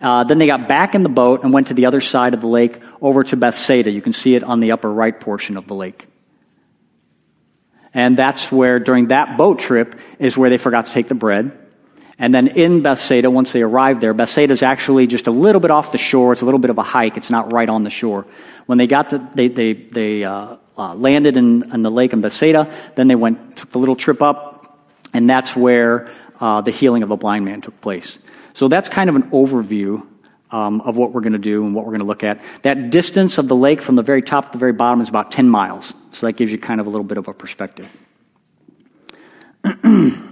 Uh, 0.00 0.24
then 0.24 0.38
they 0.38 0.46
got 0.46 0.68
back 0.68 0.94
in 0.94 1.02
the 1.02 1.08
boat 1.08 1.44
and 1.44 1.52
went 1.52 1.68
to 1.68 1.74
the 1.74 1.86
other 1.86 2.00
side 2.00 2.34
of 2.34 2.40
the 2.40 2.46
lake 2.46 2.78
over 3.00 3.24
to 3.24 3.36
Bethsaida. 3.36 3.90
You 3.90 4.02
can 4.02 4.12
see 4.12 4.34
it 4.34 4.44
on 4.44 4.60
the 4.60 4.72
upper 4.72 4.92
right 4.92 5.18
portion 5.18 5.56
of 5.56 5.66
the 5.66 5.74
lake. 5.74 6.06
And 7.94 8.16
that's 8.16 8.50
where, 8.50 8.80
during 8.80 9.08
that 9.08 9.38
boat 9.38 9.60
trip, 9.60 9.98
is 10.18 10.36
where 10.36 10.50
they 10.50 10.58
forgot 10.58 10.86
to 10.86 10.92
take 10.92 11.08
the 11.08 11.14
bread. 11.14 11.56
And 12.18 12.34
then 12.34 12.48
in 12.48 12.82
Bethsaida, 12.82 13.30
once 13.30 13.52
they 13.52 13.62
arrived 13.62 14.00
there, 14.00 14.12
Bethsaida 14.12 14.52
is 14.52 14.62
actually 14.62 15.06
just 15.06 15.26
a 15.26 15.30
little 15.30 15.60
bit 15.60 15.70
off 15.70 15.92
the 15.92 15.98
shore. 15.98 16.32
It's 16.32 16.42
a 16.42 16.44
little 16.44 16.60
bit 16.60 16.70
of 16.70 16.78
a 16.78 16.82
hike. 16.82 17.16
It's 17.16 17.30
not 17.30 17.52
right 17.52 17.68
on 17.68 17.84
the 17.84 17.90
shore. 17.90 18.26
When 18.66 18.78
they 18.78 18.86
got 18.86 19.10
to, 19.10 19.30
they, 19.34 19.48
they, 19.48 19.72
they 19.72 20.24
uh, 20.24 20.56
uh, 20.76 20.94
landed 20.94 21.36
in, 21.36 21.72
in 21.72 21.82
the 21.82 21.90
lake 21.90 22.12
in 22.12 22.20
Bethsaida. 22.20 22.72
Then 22.94 23.08
they 23.08 23.14
went, 23.14 23.56
took 23.56 23.70
the 23.70 23.78
little 23.78 23.96
trip 23.96 24.22
up, 24.22 24.78
and 25.12 25.28
that's 25.28 25.54
where 25.54 26.12
uh, 26.40 26.60
the 26.60 26.70
healing 26.70 27.02
of 27.02 27.10
a 27.10 27.16
blind 27.16 27.44
man 27.44 27.60
took 27.60 27.80
place. 27.80 28.18
So 28.54 28.68
that's 28.68 28.88
kind 28.88 29.08
of 29.08 29.16
an 29.16 29.30
overview 29.30 30.06
um, 30.50 30.80
of 30.82 30.96
what 30.96 31.12
we're 31.12 31.20
going 31.20 31.32
to 31.32 31.38
do 31.38 31.64
and 31.64 31.74
what 31.74 31.84
we're 31.84 31.92
going 31.92 32.00
to 32.00 32.06
look 32.06 32.22
at. 32.22 32.40
That 32.62 32.90
distance 32.90 33.38
of 33.38 33.48
the 33.48 33.56
lake 33.56 33.82
from 33.82 33.96
the 33.96 34.02
very 34.02 34.22
top 34.22 34.46
to 34.46 34.52
the 34.52 34.58
very 34.58 34.72
bottom 34.72 35.00
is 35.00 35.08
about 35.08 35.32
10 35.32 35.48
miles. 35.48 35.92
So 36.12 36.26
that 36.26 36.34
gives 36.34 36.52
you 36.52 36.58
kind 36.58 36.80
of 36.80 36.86
a 36.86 36.90
little 36.90 37.04
bit 37.04 37.18
of 37.18 37.26
a 37.26 37.34
perspective. 37.34 37.88
now, 39.64 40.28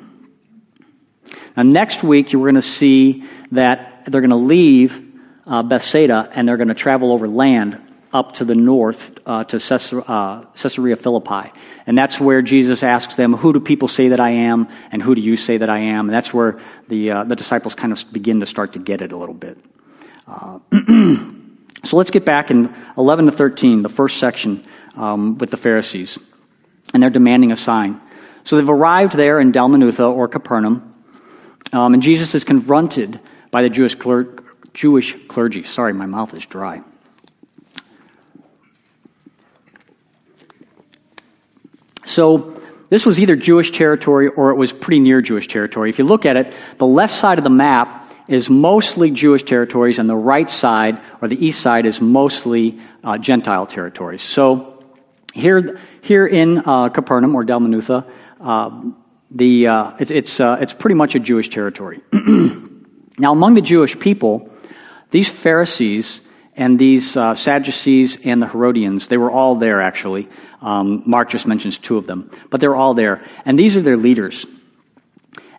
next 1.57 2.05
week, 2.05 2.33
you're 2.33 2.43
going 2.43 2.55
to 2.55 2.63
see 2.63 3.25
that 3.51 4.05
they're 4.07 4.21
going 4.21 4.31
to 4.31 4.37
leave 4.37 5.11
uh, 5.47 5.63
Bethsaida 5.63 6.31
and 6.35 6.49
they're 6.49 6.57
going 6.57 6.69
to 6.69 6.75
travel 6.75 7.13
over 7.13 7.27
land 7.27 7.81
up 8.13 8.33
to 8.33 8.45
the 8.45 8.55
north 8.55 9.19
uh, 9.25 9.45
to 9.45 9.59
Caesarea, 9.59 10.05
uh, 10.05 10.45
Caesarea 10.55 10.97
Philippi. 10.97 11.51
And 11.87 11.97
that's 11.97 12.21
where 12.21 12.43
Jesus 12.43 12.83
asks 12.83 13.17
them, 13.17 13.33
Who 13.35 13.53
do 13.53 13.61
people 13.61 13.89
say 13.89 14.09
that 14.09 14.21
I 14.21 14.31
am? 14.31 14.69
And 14.91 15.03
who 15.03 15.15
do 15.15 15.23
you 15.23 15.37
say 15.37 15.59
that 15.59 15.71
I 15.71 15.79
am? 15.79 16.09
And 16.09 16.15
that's 16.15 16.33
where 16.33 16.61
the, 16.89 17.11
uh, 17.11 17.25
the 17.25 17.37
disciples 17.37 17.75
kind 17.75 17.93
of 17.93 18.05
begin 18.13 18.41
to 18.41 18.47
start 18.47 18.75
to 18.75 18.79
get 18.79 19.01
it 19.01 19.13
a 19.13 19.17
little 19.17 19.35
bit. 19.35 19.59
Uh, 20.27 20.59
so 21.85 21.97
let's 21.97 22.11
get 22.11 22.25
back 22.25 22.51
in 22.51 22.75
11 22.99 23.27
to 23.27 23.33
13, 23.33 23.83
the 23.83 23.89
first 23.89 24.19
section 24.19 24.65
um, 24.95 25.39
with 25.39 25.51
the 25.51 25.57
Pharisees. 25.57 26.19
And 26.93 27.03
they're 27.03 27.11
demanding 27.11 27.53
a 27.53 27.57
sign. 27.57 28.01
So 28.45 28.57
they've 28.57 28.69
arrived 28.69 29.17
there 29.17 29.41
in 29.41 29.53
Dalmanutha 29.53 30.15
or 30.15 30.29
Capernaum. 30.29 30.95
Um, 31.73 31.95
and 31.95 32.03
Jesus 32.03 32.35
is 32.35 32.45
confronted 32.45 33.21
by 33.51 33.63
the 33.63 33.71
Jewish, 33.71 33.97
Jewish 34.75 35.17
clergy. 35.29 35.65
Sorry, 35.65 35.95
my 35.95 36.07
mouth 36.07 36.35
is 36.35 36.45
dry. 36.45 36.83
So 42.05 42.61
this 42.89 43.07
was 43.07 43.19
either 43.19 43.37
Jewish 43.37 43.71
territory 43.73 44.29
or 44.29 44.51
it 44.51 44.57
was 44.57 44.73
pretty 44.73 45.01
near 45.01 45.23
Jewish 45.23 45.49
territory. 45.49 45.91
If 45.91 45.99
you 45.99 46.05
look 46.05 46.27
at 46.27 46.37
it, 46.37 46.53
the 46.79 46.87
left 46.87 47.15
side 47.15 47.39
of 47.39 47.45
the 47.45 47.51
map 47.51 48.03
is 48.29 48.49
mostly 48.49 49.11
Jewish 49.11 49.43
territories, 49.43 49.99
and 49.99 50.09
the 50.09 50.17
right 50.17 50.49
side, 50.49 51.01
or 51.21 51.29
the 51.29 51.47
east 51.47 51.61
side, 51.61 51.87
is 51.87 52.01
mostly 52.01 52.81
uh, 53.03 53.19
Gentile 53.19 53.67
territories. 53.67 54.23
So 54.23 54.85
here, 55.35 55.81
here 56.03 56.27
in 56.27 56.59
uh, 56.59 56.89
Capernaum 56.91 57.35
or 57.35 57.45
Dalmanutha, 57.45 58.07
uh, 58.41 58.83
the, 59.31 59.67
uh, 59.67 59.93
it's, 59.99 60.11
it's, 60.11 60.41
uh, 60.41 60.59
it's 60.61 60.73
pretty 60.73 60.95
much 60.95 61.15
a 61.15 61.19
Jewish 61.19 61.49
territory. 61.49 62.01
now, 62.13 63.33
among 63.33 63.55
the 63.55 63.61
Jewish 63.61 63.99
people, 63.99 64.51
these 65.11 65.29
Pharisees 65.29 66.21
and 66.57 66.79
these 66.79 67.17
uh, 67.17 67.35
Sadducees 67.35 68.19
and 68.25 68.43
the 68.43 68.47
Herodians, 68.47 69.09
they 69.09 69.17
were 69.17 69.31
all 69.31 69.57
there 69.57 69.81
actually. 69.81 70.29
Um, 70.61 71.03
Mark 71.07 71.31
just 71.31 71.47
mentions 71.47 71.79
two 71.79 71.97
of 71.97 72.07
them, 72.07 72.31
but 72.51 72.61
they're 72.61 72.77
all 72.77 72.95
there. 72.95 73.25
And 73.45 73.59
these 73.59 73.77
are 73.77 73.83
their 73.83 73.97
leaders. 73.97 74.47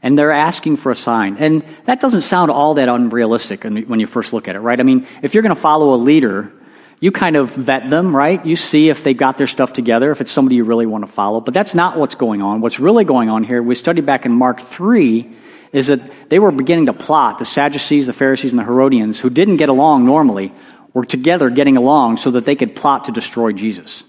And 0.02 0.18
they're 0.18 0.34
asking 0.34 0.78
for 0.78 0.92
a 0.92 0.96
sign. 0.96 1.38
And 1.38 1.64
that 1.86 2.02
doesn't 2.02 2.22
sound 2.22 2.52
all 2.52 2.76
that 2.76 2.90
unrealistic 2.90 3.64
when 3.64 4.00
you 4.00 4.08
first 4.08 4.34
look 4.34 4.48
at 4.48 4.56
it, 4.56 4.60
right? 4.60 4.80
I 4.80 4.84
mean, 4.84 5.08
if 5.22 5.34
you're 5.34 5.44
going 5.44 5.56
to 5.56 5.62
follow 5.62 5.96
a 5.96 5.98
leader, 5.98 6.52
you 7.00 7.12
kind 7.12 7.38
of 7.38 7.52
vet 7.52 7.90
them, 7.90 8.16
right? 8.16 8.46
You 8.46 8.56
see 8.56 8.90
if 8.90 9.04
they've 9.04 9.18
got 9.18 9.38
their 9.38 9.48
stuff 9.48 9.74
together, 9.74 10.12
if 10.12 10.22
it's 10.22 10.32
somebody 10.32 10.58
you 10.58 10.66
really 10.66 10.86
want 10.86 11.06
to 11.06 11.12
follow. 11.12 11.40
But 11.40 11.54
that's 11.54 11.74
not 11.74 11.98
what's 11.98 12.16
going 12.16 12.42
on. 12.42 12.62
What's 12.62 12.80
really 12.80 13.06
going 13.06 13.30
on 13.30 13.44
here, 13.44 13.64
we 13.64 13.76
studied 13.76 14.06
back 14.06 14.26
in 14.26 14.32
Mark 14.34 14.62
3, 14.62 15.38
is 15.74 15.88
that 15.88 16.30
they 16.30 16.40
were 16.40 16.52
beginning 16.52 16.86
to 16.86 16.94
plot, 16.94 17.40
the 17.40 17.46
Sadducees, 17.46 18.08
the 18.08 18.14
Pharisees, 18.14 18.52
and 18.52 18.60
the 18.60 18.64
Herodians, 18.64 19.20
who 19.20 19.30
didn't 19.30 19.58
get 19.58 19.70
along 19.70 20.06
normally, 20.06 20.54
were 20.94 21.06
together 21.06 21.50
getting 21.50 21.78
along 21.78 22.18
so 22.18 22.32
that 22.32 22.46
they 22.46 22.56
could 22.56 22.76
plot 22.76 23.06
to 23.06 23.12
destroy 23.12 23.52
Jesus. 23.52 24.04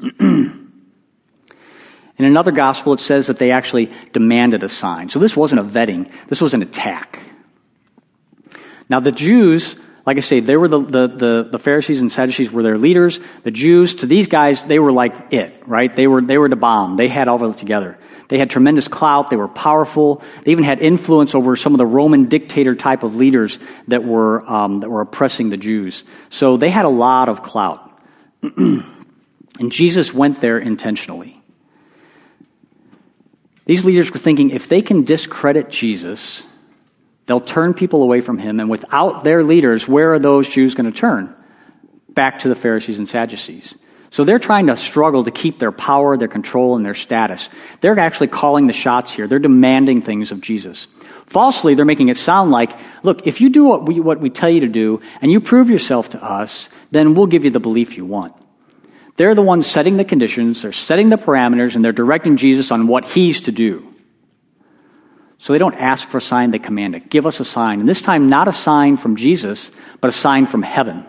In 2.16 2.24
another 2.24 2.52
gospel, 2.52 2.92
it 2.92 3.00
says 3.00 3.26
that 3.26 3.38
they 3.38 3.50
actually 3.50 3.92
demanded 4.12 4.62
a 4.62 4.68
sign. 4.68 5.08
So 5.08 5.18
this 5.18 5.36
wasn't 5.36 5.60
a 5.60 5.64
vetting, 5.64 6.10
this 6.28 6.40
was 6.40 6.54
an 6.54 6.62
attack. 6.62 7.18
Now, 8.88 9.00
the 9.00 9.12
Jews, 9.12 9.74
like 10.06 10.18
I 10.18 10.20
say, 10.20 10.40
they 10.40 10.56
were 10.56 10.68
the, 10.68 10.80
the, 10.80 11.08
the, 11.08 11.48
the, 11.52 11.58
Pharisees 11.58 12.00
and 12.00 12.12
Sadducees 12.12 12.52
were 12.52 12.62
their 12.62 12.78
leaders. 12.78 13.18
The 13.44 13.50
Jews, 13.50 13.96
to 13.96 14.06
these 14.06 14.28
guys, 14.28 14.62
they 14.64 14.78
were 14.78 14.92
like 14.92 15.32
it, 15.32 15.62
right? 15.66 15.92
They 15.92 16.06
were, 16.06 16.20
they 16.20 16.36
were 16.36 16.48
the 16.48 16.56
bomb. 16.56 16.96
They 16.96 17.08
had 17.08 17.26
all 17.28 17.42
of 17.42 17.54
it 17.54 17.58
together. 17.58 17.98
They 18.28 18.38
had 18.38 18.50
tremendous 18.50 18.88
clout. 18.88 19.30
They 19.30 19.36
were 19.36 19.48
powerful. 19.48 20.22
They 20.44 20.52
even 20.52 20.64
had 20.64 20.80
influence 20.80 21.34
over 21.34 21.56
some 21.56 21.74
of 21.74 21.78
the 21.78 21.86
Roman 21.86 22.26
dictator 22.26 22.74
type 22.74 23.02
of 23.02 23.14
leaders 23.14 23.58
that 23.88 24.04
were, 24.04 24.48
um, 24.48 24.80
that 24.80 24.88
were 24.88 25.02
oppressing 25.02 25.50
the 25.50 25.56
Jews. 25.56 26.02
So 26.30 26.56
they 26.56 26.70
had 26.70 26.84
a 26.84 26.90
lot 26.90 27.28
of 27.28 27.42
clout. 27.42 27.90
and 28.42 29.70
Jesus 29.70 30.12
went 30.12 30.40
there 30.40 30.58
intentionally. 30.58 31.40
These 33.66 33.84
leaders 33.84 34.10
were 34.10 34.18
thinking 34.18 34.50
if 34.50 34.68
they 34.68 34.82
can 34.82 35.04
discredit 35.04 35.70
Jesus, 35.70 36.42
they'll 37.26 37.40
turn 37.40 37.74
people 37.74 38.02
away 38.02 38.20
from 38.20 38.38
him. 38.38 38.60
And 38.60 38.68
without 38.68 39.24
their 39.24 39.42
leaders, 39.42 39.88
where 39.88 40.12
are 40.12 40.18
those 40.18 40.48
Jews 40.48 40.74
going 40.74 40.90
to 40.90 40.98
turn? 40.98 41.34
Back 42.08 42.40
to 42.40 42.48
the 42.48 42.54
Pharisees 42.54 42.98
and 42.98 43.08
Sadducees. 43.08 43.74
So 44.14 44.22
they're 44.22 44.38
trying 44.38 44.68
to 44.68 44.76
struggle 44.76 45.24
to 45.24 45.32
keep 45.32 45.58
their 45.58 45.72
power, 45.72 46.16
their 46.16 46.28
control, 46.28 46.76
and 46.76 46.86
their 46.86 46.94
status. 46.94 47.48
They're 47.80 47.98
actually 47.98 48.28
calling 48.28 48.68
the 48.68 48.72
shots 48.72 49.12
here. 49.12 49.26
They're 49.26 49.40
demanding 49.40 50.02
things 50.02 50.30
of 50.30 50.40
Jesus. 50.40 50.86
Falsely, 51.26 51.74
they're 51.74 51.84
making 51.84 52.10
it 52.10 52.16
sound 52.16 52.52
like, 52.52 52.70
look, 53.02 53.26
if 53.26 53.40
you 53.40 53.48
do 53.48 53.64
what 53.64 53.86
we, 53.86 53.98
what 53.98 54.20
we 54.20 54.30
tell 54.30 54.48
you 54.48 54.60
to 54.60 54.68
do 54.68 55.00
and 55.20 55.32
you 55.32 55.40
prove 55.40 55.68
yourself 55.68 56.10
to 56.10 56.22
us, 56.22 56.68
then 56.92 57.16
we'll 57.16 57.26
give 57.26 57.44
you 57.44 57.50
the 57.50 57.58
belief 57.58 57.96
you 57.96 58.04
want. 58.04 58.36
They're 59.16 59.34
the 59.34 59.42
ones 59.42 59.66
setting 59.66 59.96
the 59.96 60.04
conditions, 60.04 60.62
they're 60.62 60.72
setting 60.72 61.08
the 61.08 61.16
parameters, 61.16 61.74
and 61.74 61.84
they're 61.84 61.90
directing 61.90 62.36
Jesus 62.36 62.70
on 62.70 62.86
what 62.86 63.04
he's 63.04 63.40
to 63.42 63.50
do. 63.50 63.92
So 65.38 65.52
they 65.52 65.58
don't 65.58 65.74
ask 65.74 66.08
for 66.08 66.18
a 66.18 66.22
sign, 66.22 66.52
they 66.52 66.60
command 66.60 66.94
it. 66.94 67.10
Give 67.10 67.26
us 67.26 67.40
a 67.40 67.44
sign. 67.44 67.80
And 67.80 67.88
this 67.88 68.00
time, 68.00 68.28
not 68.28 68.46
a 68.46 68.52
sign 68.52 68.96
from 68.96 69.16
Jesus, 69.16 69.72
but 70.00 70.06
a 70.10 70.16
sign 70.16 70.46
from 70.46 70.62
heaven. 70.62 71.04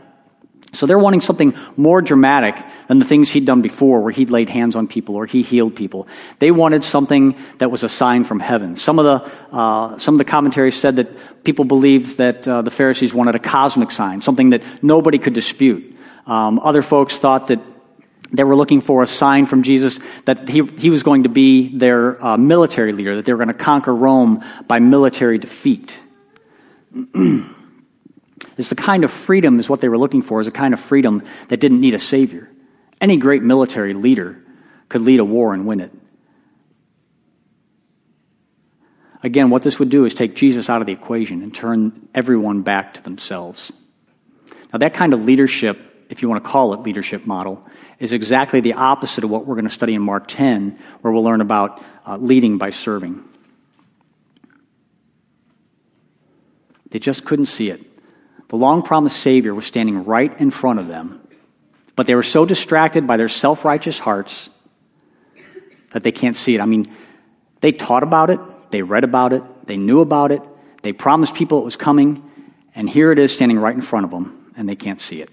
So 0.75 0.85
they're 0.85 0.99
wanting 0.99 1.21
something 1.21 1.55
more 1.77 2.01
dramatic 2.01 2.55
than 2.87 2.99
the 2.99 3.05
things 3.05 3.29
he'd 3.29 3.45
done 3.45 3.61
before, 3.61 4.01
where 4.01 4.11
he'd 4.11 4.29
laid 4.29 4.49
hands 4.49 4.75
on 4.75 4.87
people 4.87 5.15
or 5.15 5.25
he 5.25 5.41
healed 5.41 5.75
people. 5.75 6.07
They 6.39 6.51
wanted 6.51 6.83
something 6.83 7.37
that 7.57 7.71
was 7.71 7.83
a 7.83 7.89
sign 7.89 8.23
from 8.23 8.39
heaven. 8.39 8.77
Some 8.77 8.99
of 8.99 9.05
the 9.05 9.55
uh, 9.55 9.97
some 9.99 10.15
of 10.15 10.17
the 10.19 10.25
commentaries 10.25 10.75
said 10.75 10.97
that 10.97 11.43
people 11.43 11.65
believed 11.65 12.17
that 12.17 12.47
uh, 12.47 12.61
the 12.61 12.71
Pharisees 12.71 13.13
wanted 13.13 13.35
a 13.35 13.39
cosmic 13.39 13.91
sign, 13.91 14.21
something 14.21 14.51
that 14.51 14.83
nobody 14.83 15.17
could 15.17 15.33
dispute. 15.33 15.95
Um, 16.27 16.59
other 16.59 16.81
folks 16.81 17.17
thought 17.17 17.47
that 17.47 17.59
they 18.31 18.43
were 18.43 18.55
looking 18.55 18.81
for 18.81 19.03
a 19.03 19.07
sign 19.07 19.45
from 19.45 19.63
Jesus 19.63 19.99
that 20.25 20.49
he, 20.49 20.63
he 20.77 20.89
was 20.89 21.03
going 21.03 21.23
to 21.23 21.29
be 21.29 21.77
their 21.77 22.23
uh, 22.23 22.37
military 22.37 22.91
leader, 22.91 23.17
that 23.17 23.25
they 23.25 23.33
were 23.33 23.37
going 23.37 23.55
to 23.55 23.63
conquer 23.63 23.93
Rome 23.93 24.43
by 24.67 24.79
military 24.79 25.37
defeat. 25.37 25.95
It's 28.57 28.69
the 28.69 28.75
kind 28.75 29.03
of 29.03 29.11
freedom 29.11 29.59
is 29.59 29.67
what 29.67 29.81
they 29.81 29.89
were 29.89 29.97
looking 29.97 30.21
for, 30.21 30.39
is 30.39 30.47
a 30.47 30.51
kind 30.51 30.73
of 30.73 30.79
freedom 30.79 31.23
that 31.49 31.59
didn't 31.59 31.81
need 31.81 31.93
a 31.93 31.99
savior. 31.99 32.49
Any 33.01 33.17
great 33.17 33.43
military 33.43 33.93
leader 33.93 34.41
could 34.87 35.01
lead 35.01 35.19
a 35.19 35.25
war 35.25 35.53
and 35.53 35.65
win 35.65 35.81
it. 35.81 35.91
Again, 39.23 39.49
what 39.49 39.63
this 39.63 39.79
would 39.79 39.89
do 39.89 40.05
is 40.05 40.13
take 40.13 40.35
Jesus 40.35 40.69
out 40.69 40.81
of 40.81 40.87
the 40.87 40.93
equation 40.93 41.41
and 41.41 41.53
turn 41.53 42.07
everyone 42.13 42.61
back 42.61 42.93
to 42.93 43.03
themselves. 43.03 43.71
Now, 44.71 44.79
that 44.79 44.93
kind 44.93 45.13
of 45.13 45.25
leadership, 45.25 46.05
if 46.09 46.21
you 46.21 46.29
want 46.29 46.43
to 46.43 46.49
call 46.49 46.73
it 46.73 46.81
leadership 46.81 47.25
model, 47.25 47.65
is 47.99 48.13
exactly 48.13 48.61
the 48.61 48.73
opposite 48.73 49.23
of 49.23 49.29
what 49.29 49.45
we're 49.45 49.55
going 49.55 49.67
to 49.67 49.73
study 49.73 49.95
in 49.95 50.01
Mark 50.01 50.27
10, 50.27 50.79
where 51.01 51.11
we'll 51.11 51.23
learn 51.23 51.41
about 51.41 51.83
uh, 52.05 52.17
leading 52.17 52.57
by 52.57 52.69
serving. 52.69 53.23
They 56.91 56.99
just 56.99 57.25
couldn't 57.25 57.47
see 57.47 57.69
it. 57.69 57.94
The 58.49 58.57
long 58.57 58.83
promised 58.83 59.17
Savior 59.17 59.53
was 59.55 59.65
standing 59.65 60.05
right 60.05 60.39
in 60.39 60.51
front 60.51 60.79
of 60.79 60.87
them, 60.87 61.27
but 61.95 62.07
they 62.07 62.15
were 62.15 62.23
so 62.23 62.45
distracted 62.45 63.07
by 63.07 63.17
their 63.17 63.29
self 63.29 63.65
righteous 63.65 63.97
hearts 63.97 64.49
that 65.91 66.03
they 66.03 66.11
can't 66.11 66.35
see 66.35 66.55
it. 66.55 66.61
I 66.61 66.65
mean, 66.65 66.85
they 67.61 67.71
taught 67.71 68.03
about 68.03 68.29
it, 68.29 68.39
they 68.71 68.81
read 68.81 69.03
about 69.03 69.33
it, 69.33 69.41
they 69.65 69.77
knew 69.77 70.01
about 70.01 70.31
it, 70.31 70.41
they 70.83 70.93
promised 70.93 71.33
people 71.33 71.59
it 71.59 71.65
was 71.65 71.75
coming, 71.75 72.29
and 72.75 72.89
here 72.89 73.11
it 73.11 73.17
is 73.17 73.31
standing 73.31 73.57
right 73.57 73.73
in 73.73 73.81
front 73.81 74.05
of 74.05 74.11
them, 74.11 74.53
and 74.55 74.69
they 74.69 74.75
can't 74.75 75.01
see 75.01 75.21
it. 75.21 75.29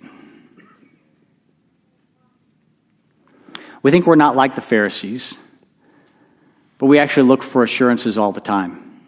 We 3.83 3.90
think 3.90 4.07
we're 4.07 4.14
not 4.14 4.37
like 4.37 4.54
the 4.54 4.61
Pharisees, 4.61 5.35
but 6.78 6.87
we 6.87 6.99
actually 6.99 7.28
look 7.28 7.42
for 7.42 7.64
assurances 7.64 8.16
all 8.16 8.33
the 8.33 8.40
time. 8.40 9.00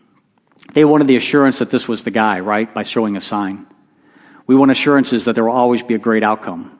They 0.72 0.84
wanted 0.84 1.06
the 1.06 1.16
assurance 1.16 1.60
that 1.60 1.70
this 1.70 1.86
was 1.86 2.02
the 2.02 2.10
guy, 2.10 2.40
right? 2.40 2.72
By 2.72 2.82
showing 2.82 3.16
a 3.16 3.20
sign. 3.20 3.66
We 4.46 4.54
want 4.54 4.70
assurances 4.70 5.24
that 5.24 5.34
there 5.34 5.44
will 5.44 5.52
always 5.52 5.82
be 5.82 5.94
a 5.94 5.98
great 5.98 6.22
outcome, 6.22 6.78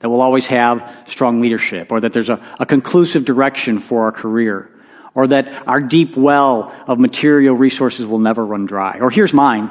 that 0.00 0.08
we'll 0.08 0.20
always 0.20 0.46
have 0.46 1.04
strong 1.08 1.40
leadership, 1.40 1.90
or 1.90 2.00
that 2.00 2.12
there's 2.12 2.30
a, 2.30 2.40
a 2.60 2.66
conclusive 2.66 3.24
direction 3.24 3.78
for 3.78 4.04
our 4.04 4.12
career, 4.12 4.70
or 5.14 5.26
that 5.28 5.66
our 5.66 5.80
deep 5.80 6.16
well 6.16 6.72
of 6.86 6.98
material 6.98 7.54
resources 7.54 8.06
will 8.06 8.18
never 8.18 8.44
run 8.44 8.66
dry. 8.66 8.98
Or 9.00 9.10
here's 9.10 9.32
mine 9.32 9.70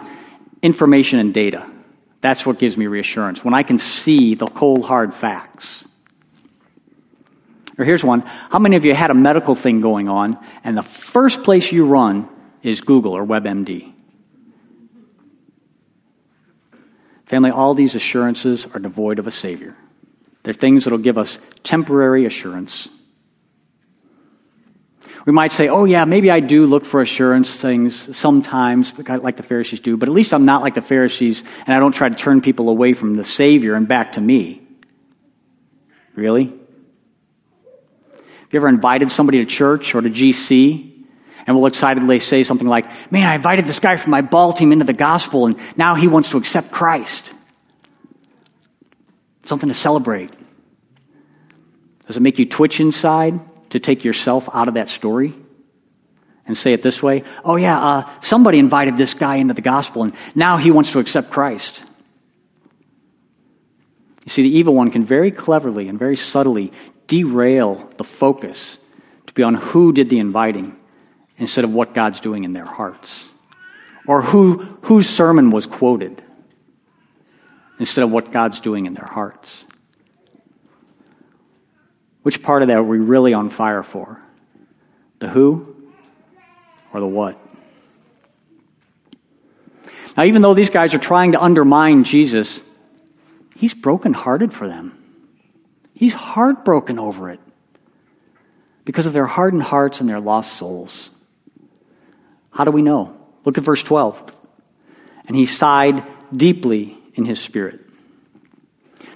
information 0.62 1.20
and 1.20 1.34
data. 1.34 1.68
That's 2.22 2.46
what 2.46 2.60
gives 2.60 2.78
me 2.78 2.86
reassurance, 2.86 3.44
when 3.44 3.54
I 3.54 3.64
can 3.64 3.80
see 3.80 4.36
the 4.36 4.46
cold, 4.46 4.86
hard 4.86 5.14
facts. 5.14 5.86
Or 7.80 7.86
here's 7.86 8.04
one. 8.04 8.22
How 8.22 8.60
many 8.60 8.76
of 8.76 8.86
you 8.86 8.94
had 8.94 9.10
a 9.10 9.16
medical 9.16 9.56
thing 9.56 9.82
going 9.82 10.08
on, 10.08 10.38
and 10.64 10.78
the 10.78 10.84
first 10.84 11.42
place 11.42 11.72
you 11.72 11.86
run 11.86 12.30
is 12.62 12.82
Google 12.82 13.14
or 13.14 13.26
WebMD? 13.26 13.91
Family, 17.32 17.50
all 17.50 17.74
these 17.74 17.96
assurances 17.96 18.68
are 18.74 18.80
devoid 18.80 19.18
of 19.18 19.26
a 19.26 19.32
Savior. 19.32 19.74
They're 20.44 20.54
things 20.54 20.84
that 20.84 20.92
will 20.92 20.98
give 20.98 21.18
us 21.18 21.38
temporary 21.64 22.26
assurance. 22.26 22.90
We 25.26 25.32
might 25.32 25.54
say, 25.54 25.70
oh, 25.70 25.86
yeah, 25.86 26.04
maybe 26.04 26.30
I 26.30 26.42
do 26.42 26.66
look 26.66 26.84
for 26.84 27.02
assurance 27.02 27.56
things 27.56 28.18
sometimes, 28.18 28.92
like 29.08 29.38
the 29.38 29.44
Pharisees 29.44 29.80
do, 29.80 29.96
but 29.96 30.10
at 30.10 30.14
least 30.14 30.34
I'm 30.34 30.44
not 30.44 30.62
like 30.62 30.76
the 30.76 30.82
Pharisees 30.82 31.42
and 31.66 31.70
I 31.70 31.80
don't 31.80 31.94
try 31.94 32.10
to 32.10 32.16
turn 32.16 32.42
people 32.42 32.68
away 32.68 32.94
from 32.94 33.16
the 33.16 33.24
Savior 33.24 33.76
and 33.76 33.88
back 33.88 34.14
to 34.14 34.22
me. 34.22 34.68
Really? 36.16 36.48
Have 36.48 38.52
you 38.52 38.60
ever 38.60 38.68
invited 38.68 39.10
somebody 39.10 39.40
to 39.40 39.46
church 39.46 39.96
or 39.96 40.02
to 40.02 40.10
GC 40.10 40.91
and 41.46 41.56
will 41.56 41.66
excitedly 41.66 42.20
say 42.20 42.44
something 42.44 42.68
like, 42.68 42.86
Man, 43.12 43.28
I 43.28 43.36
invited 43.36 43.66
this 43.66 43.80
guy 43.80 43.98
from 43.98 44.12
my 44.12 44.22
ball 44.22 44.54
team 44.54 44.72
into 44.72 44.86
the 44.86 44.94
gospel, 44.94 45.46
and 45.46 45.58
now 45.76 45.96
he 45.96 46.08
wants 46.08 46.30
to 46.30 46.38
accept 46.38 46.72
Christ. 46.72 47.32
Something 49.44 49.70
to 49.70 49.76
celebrate. 49.76 50.32
Does 52.08 52.18
it 52.18 52.22
make 52.22 52.40
you 52.40 52.46
twitch 52.46 52.80
inside 52.80 53.40
to 53.72 53.80
take 53.80 54.04
yourself 54.04 54.50
out 54.54 54.68
of 54.68 54.76
that 54.76 54.90
story? 54.90 55.34
And 56.46 56.58
say 56.58 56.74
it 56.74 56.84
this 56.84 57.02
way 57.02 57.24
Oh, 57.46 57.56
yeah, 57.56 57.80
uh, 57.80 58.10
somebody 58.22 58.60
invited 58.60 58.98
this 58.98 59.14
guy 59.14 59.38
into 59.38 59.54
the 59.54 59.62
gospel, 59.62 60.04
and 60.04 60.14
now 60.36 60.58
he 60.58 60.72
wants 60.72 60.92
to 60.92 61.00
accept 61.00 61.32
Christ. 61.32 61.84
You 64.26 64.30
see, 64.30 64.44
the 64.44 64.58
evil 64.58 64.76
one 64.76 64.92
can 64.92 65.04
very 65.04 65.32
cleverly 65.32 65.88
and 65.88 65.98
very 65.98 66.16
subtly 66.16 66.72
derail 67.08 67.90
the 67.98 68.04
focus 68.04 68.78
to 69.28 69.34
be 69.34 69.44
on 69.44 69.56
who 69.56 69.94
did 69.94 70.10
the 70.10 70.20
inviting 70.20 70.78
instead 71.42 71.64
of 71.64 71.74
what 71.74 71.96
God's 71.96 72.20
doing 72.20 72.44
in 72.44 72.54
their 72.54 72.66
hearts. 72.66 73.26
Or 74.08 74.22
who, 74.22 74.60
whose 74.84 75.10
sermon 75.10 75.50
was 75.50 75.66
quoted 75.66 76.24
instead 77.80 78.04
of 78.04 78.12
what 78.12 78.32
God's 78.32 78.60
doing 78.60 78.86
in 78.86 78.94
their 78.94 79.08
hearts. 79.08 79.66
Which 82.22 82.44
part 82.44 82.62
of 82.62 82.68
that 82.68 82.78
are 82.78 82.84
we 82.84 83.00
really 83.00 83.34
on 83.34 83.50
fire 83.50 83.82
for? 83.82 84.22
The 85.18 85.30
who 85.30 85.76
or 86.94 87.00
the 87.00 87.08
what? 87.08 87.40
Now, 90.16 90.26
even 90.26 90.44
though 90.44 90.54
these 90.54 90.70
guys 90.70 90.94
are 90.94 91.00
trying 91.00 91.32
to 91.32 91.42
undermine 91.42 92.04
Jesus, 92.04 92.60
he's 93.56 93.74
brokenhearted 93.74 94.54
for 94.54 94.68
them. 94.68 94.96
He's 95.96 96.14
heartbroken 96.14 97.00
over 97.00 97.32
it 97.32 97.40
because 98.86 99.08
of 99.08 99.14
their 99.14 99.26
hardened 99.26 99.64
hearts 99.64 100.02
and 100.02 100.08
their 100.08 100.20
lost 100.20 100.54
souls. 100.58 101.10
How 102.52 102.66
do 102.66 102.72
we 102.72 102.82
know? 102.82 103.18
Look 103.46 103.58
at 103.58 103.64
verse 103.64 103.82
12. 103.82 104.22
And 105.26 105.36
he 105.36 105.46
sighed 105.46 106.06
deeply 106.36 106.98
in 107.16 107.26
his 107.26 107.40
spirit. 107.40 107.80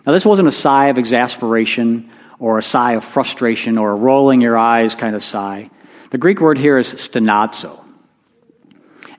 Now, 0.06 0.14
this 0.14 0.26
wasn't 0.26 0.48
a 0.48 0.52
sigh 0.52 0.88
of 0.88 0.98
exasperation 0.98 2.12
or 2.40 2.58
a 2.58 2.64
sigh 2.64 2.94
of 2.94 3.04
frustration 3.04 3.78
or 3.78 3.92
a 3.92 3.96
rolling 3.96 4.42
your 4.42 4.58
eyes 4.58 4.96
kind 4.96 5.16
of 5.16 5.24
sigh. 5.24 5.70
The 6.12 6.18
Greek 6.18 6.40
word 6.40 6.58
here 6.58 6.78
is 6.78 6.94
stenazo. 6.94 7.84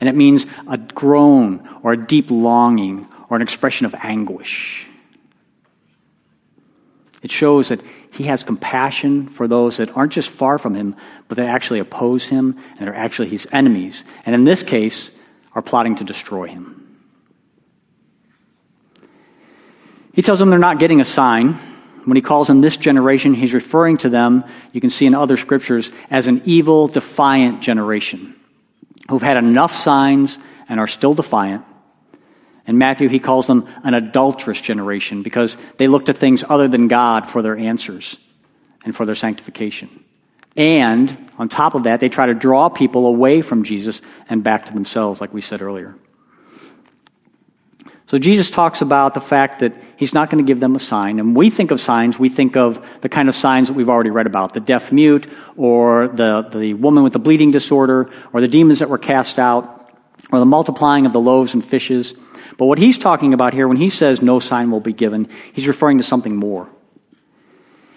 And 0.01 0.09
it 0.09 0.15
means 0.15 0.47
a 0.69 0.79
groan 0.79 1.69
or 1.83 1.93
a 1.93 2.07
deep 2.07 2.31
longing 2.31 3.07
or 3.29 3.37
an 3.37 3.43
expression 3.43 3.87
of 3.87 3.95
anguish. 3.95 4.87
It 7.23 7.31
shows 7.31 7.71
that 7.71 7.81
he 8.13 8.25
has 8.25 8.45
compassion 8.45 9.29
for 9.29 9.47
those 9.49 9.77
that 9.77 9.97
aren't 9.97 10.13
just 10.13 10.29
far 10.29 10.59
from 10.59 10.75
him, 10.75 10.97
but 11.29 11.37
that 11.37 11.47
actually 11.47 11.81
oppose 11.81 12.25
him 12.25 12.59
and 12.79 12.89
are 12.89 12.95
actually 12.95 13.29
his 13.29 13.47
enemies. 13.53 14.05
And 14.25 14.35
in 14.35 14.45
this 14.45 14.63
case, 14.63 15.11
are 15.53 15.63
plotting 15.63 15.97
to 15.97 16.05
destroy 16.05 16.49
him. 16.49 16.83
He 20.13 20.23
tells 20.23 20.39
them 20.39 20.51
they're 20.51 20.59
not 20.59 20.79
getting 20.79 21.01
a 21.01 21.05
sign. 21.05 21.55
When 22.05 22.17
he 22.17 22.23
calls 22.23 22.47
them 22.47 22.61
this 22.61 22.77
generation, 22.77 23.35
he's 23.35 23.53
referring 23.53 23.99
to 23.99 24.09
them, 24.09 24.45
you 24.73 24.81
can 24.81 24.91
see 24.91 25.07
in 25.07 25.15
other 25.15 25.37
scriptures, 25.37 25.91
as 26.11 26.27
an 26.27 26.43
evil, 26.45 26.89
defiant 26.89 27.61
generation 27.61 28.35
who've 29.11 29.23
had 29.23 29.37
enough 29.37 29.75
signs 29.75 30.39
and 30.69 30.81
are 30.81 30.87
still 30.87 31.15
defiant. 31.15 31.65
In 32.67 32.79
Matthew, 32.79 33.09
he 33.09 33.19
calls 33.19 33.47
them 33.47 33.69
an 33.85 33.95
adulterous 33.95 34.61
generation 34.61 35.23
because 35.23 35.57
they 35.77 35.87
look 35.87 36.07
to 36.07 36.13
things 36.13 36.43
other 36.49 36.69
than 36.69 36.89
God 36.89 37.31
for 37.31 37.43
their 37.43 37.57
answers 37.57 38.17
and 38.85 38.95
for 38.95 39.07
their 39.07 39.15
sanctification. 39.15 40.05
And 40.57 41.31
on 41.39 41.49
top 41.49 41.75
of 41.75 41.85
that, 41.85 42.01
they 42.01 42.09
try 42.09 42.27
to 42.27 42.35
draw 42.35 42.69
people 42.69 43.07
away 43.07 43.43
from 43.43 43.63
Jesus 43.63 44.01
and 44.29 44.43
back 44.43 44.67
to 44.67 44.73
themselves, 44.73 45.21
like 45.21 45.33
we 45.33 45.43
said 45.43 45.61
earlier. 45.61 45.95
So 48.09 48.19
Jesus 48.19 48.51
talks 48.51 48.83
about 48.83 49.15
the 49.15 49.21
fact 49.21 49.59
that 49.61 49.75
he's 49.97 50.15
not 50.15 50.31
going 50.31 50.45
to 50.45 50.47
give 50.49 50.61
them 50.61 50.77
a 50.77 50.79
sign. 50.79 51.19
And 51.19 51.37
we 51.37 51.51
think 51.51 51.73
of 51.73 51.81
signs, 51.81 52.17
we 52.19 52.29
think 52.29 52.57
of 52.57 52.85
the 53.01 53.09
kind 53.09 53.29
of 53.29 53.35
signs 53.35 53.67
that 53.67 53.75
we've 53.75 53.89
already 53.89 54.11
read 54.11 54.27
about 54.27 54.55
the 54.55 54.61
deaf 54.61 54.93
mute, 54.93 55.29
or 55.57 56.09
the, 56.09 56.49
the 56.53 56.75
woman 56.75 57.03
with 57.03 57.13
the 57.13 57.19
bleeding 57.19 57.51
disorder, 57.51 58.11
or 58.33 58.41
the 58.41 58.49
demons 58.49 58.79
that 58.79 58.89
were 58.89 58.99
cast 58.99 59.41
out, 59.41 59.76
or 60.33 60.39
the 60.39 60.45
multiplying 60.45 61.07
of 61.07 61.13
the 61.13 61.21
loaves 61.21 61.55
and 61.55 61.65
fishes. 61.65 62.15
But 62.59 62.67
what 62.67 62.79
he's 62.79 62.99
talking 62.99 63.35
about 63.35 63.55
here, 63.55 63.69
when 63.69 63.77
he 63.77 63.91
says 63.91 64.23
no 64.23 64.41
sign 64.41 64.71
will 64.71 64.81
be 64.81 64.93
given, 64.93 65.29
he's 65.53 65.69
referring 65.69 65.99
to 65.99 66.05
something 66.05 66.35
more. 66.35 66.69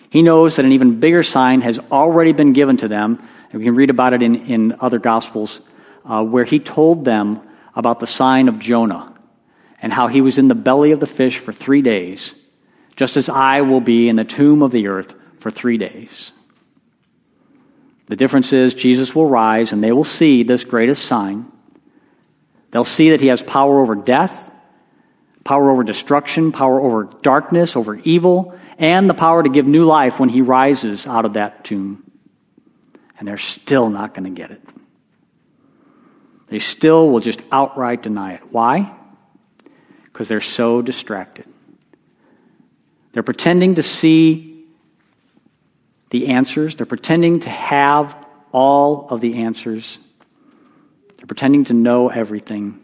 He 0.10 0.22
knows 0.22 0.56
that 0.56 0.66
an 0.66 0.72
even 0.72 1.00
bigger 1.00 1.24
sign 1.24 1.62
has 1.62 1.80
already 1.92 2.34
been 2.34 2.54
given 2.54 2.78
to 2.78 2.88
them. 2.88 3.22
And 3.52 3.60
we 3.60 3.66
can 3.66 3.76
read 3.76 3.90
about 3.90 4.14
it 4.14 4.22
in, 4.22 4.36
in 4.48 4.76
other 4.80 5.00
Gospels, 5.00 5.60
uh, 6.06 6.24
where 6.24 6.46
he 6.46 6.60
told 6.60 7.06
them 7.06 7.42
about 7.76 8.00
the 8.00 8.08
sign 8.08 8.48
of 8.48 8.60
Jonah 8.60 9.16
and 9.82 9.94
how 9.94 10.08
he 10.08 10.22
was 10.22 10.38
in 10.38 10.48
the 10.48 10.56
belly 10.56 10.92
of 10.92 11.00
the 11.00 11.08
fish 11.08 11.38
for 11.40 11.54
three 11.54 11.82
days, 11.82 12.34
just 12.96 13.18
as 13.18 13.30
I 13.30 13.62
will 13.62 13.82
be 13.82 14.10
in 14.10 14.16
the 14.16 14.24
tomb 14.24 14.62
of 14.62 14.72
the 14.72 14.88
earth 14.88 15.14
for 15.40 15.52
three 15.52 15.78
days. 15.78 16.32
The 18.08 18.16
difference 18.16 18.52
is 18.52 18.74
Jesus 18.74 19.14
will 19.14 19.28
rise 19.28 19.72
and 19.72 19.84
they 19.84 19.92
will 19.92 20.04
see 20.04 20.44
this 20.44 20.64
greatest 20.64 21.06
sign. 21.06 21.46
They'll 22.72 22.84
see 22.84 23.12
that 23.12 23.22
he 23.22 23.28
has 23.28 23.42
power 23.42 23.80
over 23.80 23.96
death, 23.96 24.52
power 25.44 25.72
over 25.72 25.84
destruction, 25.84 26.52
power 26.52 26.80
over 26.80 27.10
darkness, 27.22 27.76
over 27.76 27.96
evil, 27.96 28.58
and 28.78 29.10
the 29.10 29.14
power 29.14 29.42
to 29.42 29.50
give 29.50 29.66
new 29.66 29.86
life 29.86 30.20
when 30.20 30.30
he 30.30 30.42
rises 30.42 31.08
out 31.08 31.26
of 31.26 31.34
that 31.34 31.64
tomb. 31.66 32.04
And 33.18 33.28
they're 33.28 33.38
still 33.38 33.90
not 33.90 34.14
going 34.14 34.24
to 34.24 34.42
get 34.42 34.52
it. 34.52 34.62
They 36.48 36.60
still 36.60 37.10
will 37.10 37.20
just 37.20 37.42
outright 37.52 38.02
deny 38.02 38.36
it. 38.36 38.42
Why? 38.52 38.96
because 40.20 40.28
they're 40.28 40.42
so 40.42 40.82
distracted. 40.82 41.46
They're 43.14 43.24
pretending 43.24 43.76
to 43.76 43.84
see 43.84 44.66
the 46.10 46.28
answers, 46.28 46.76
they're 46.76 46.86
pretending 46.86 47.40
to 47.42 47.50
have 47.50 48.28
all 48.52 49.08
of 49.12 49.22
the 49.22 49.44
answers, 49.44 49.98
they're 51.20 51.28
pretending 51.28 51.66
to 51.66 51.74
know 51.74 52.08
everything 52.08 52.80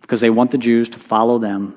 because 0.00 0.20
they 0.20 0.30
want 0.30 0.52
the 0.52 0.58
Jews 0.58 0.90
to 0.90 1.00
follow 1.00 1.40
them. 1.40 1.74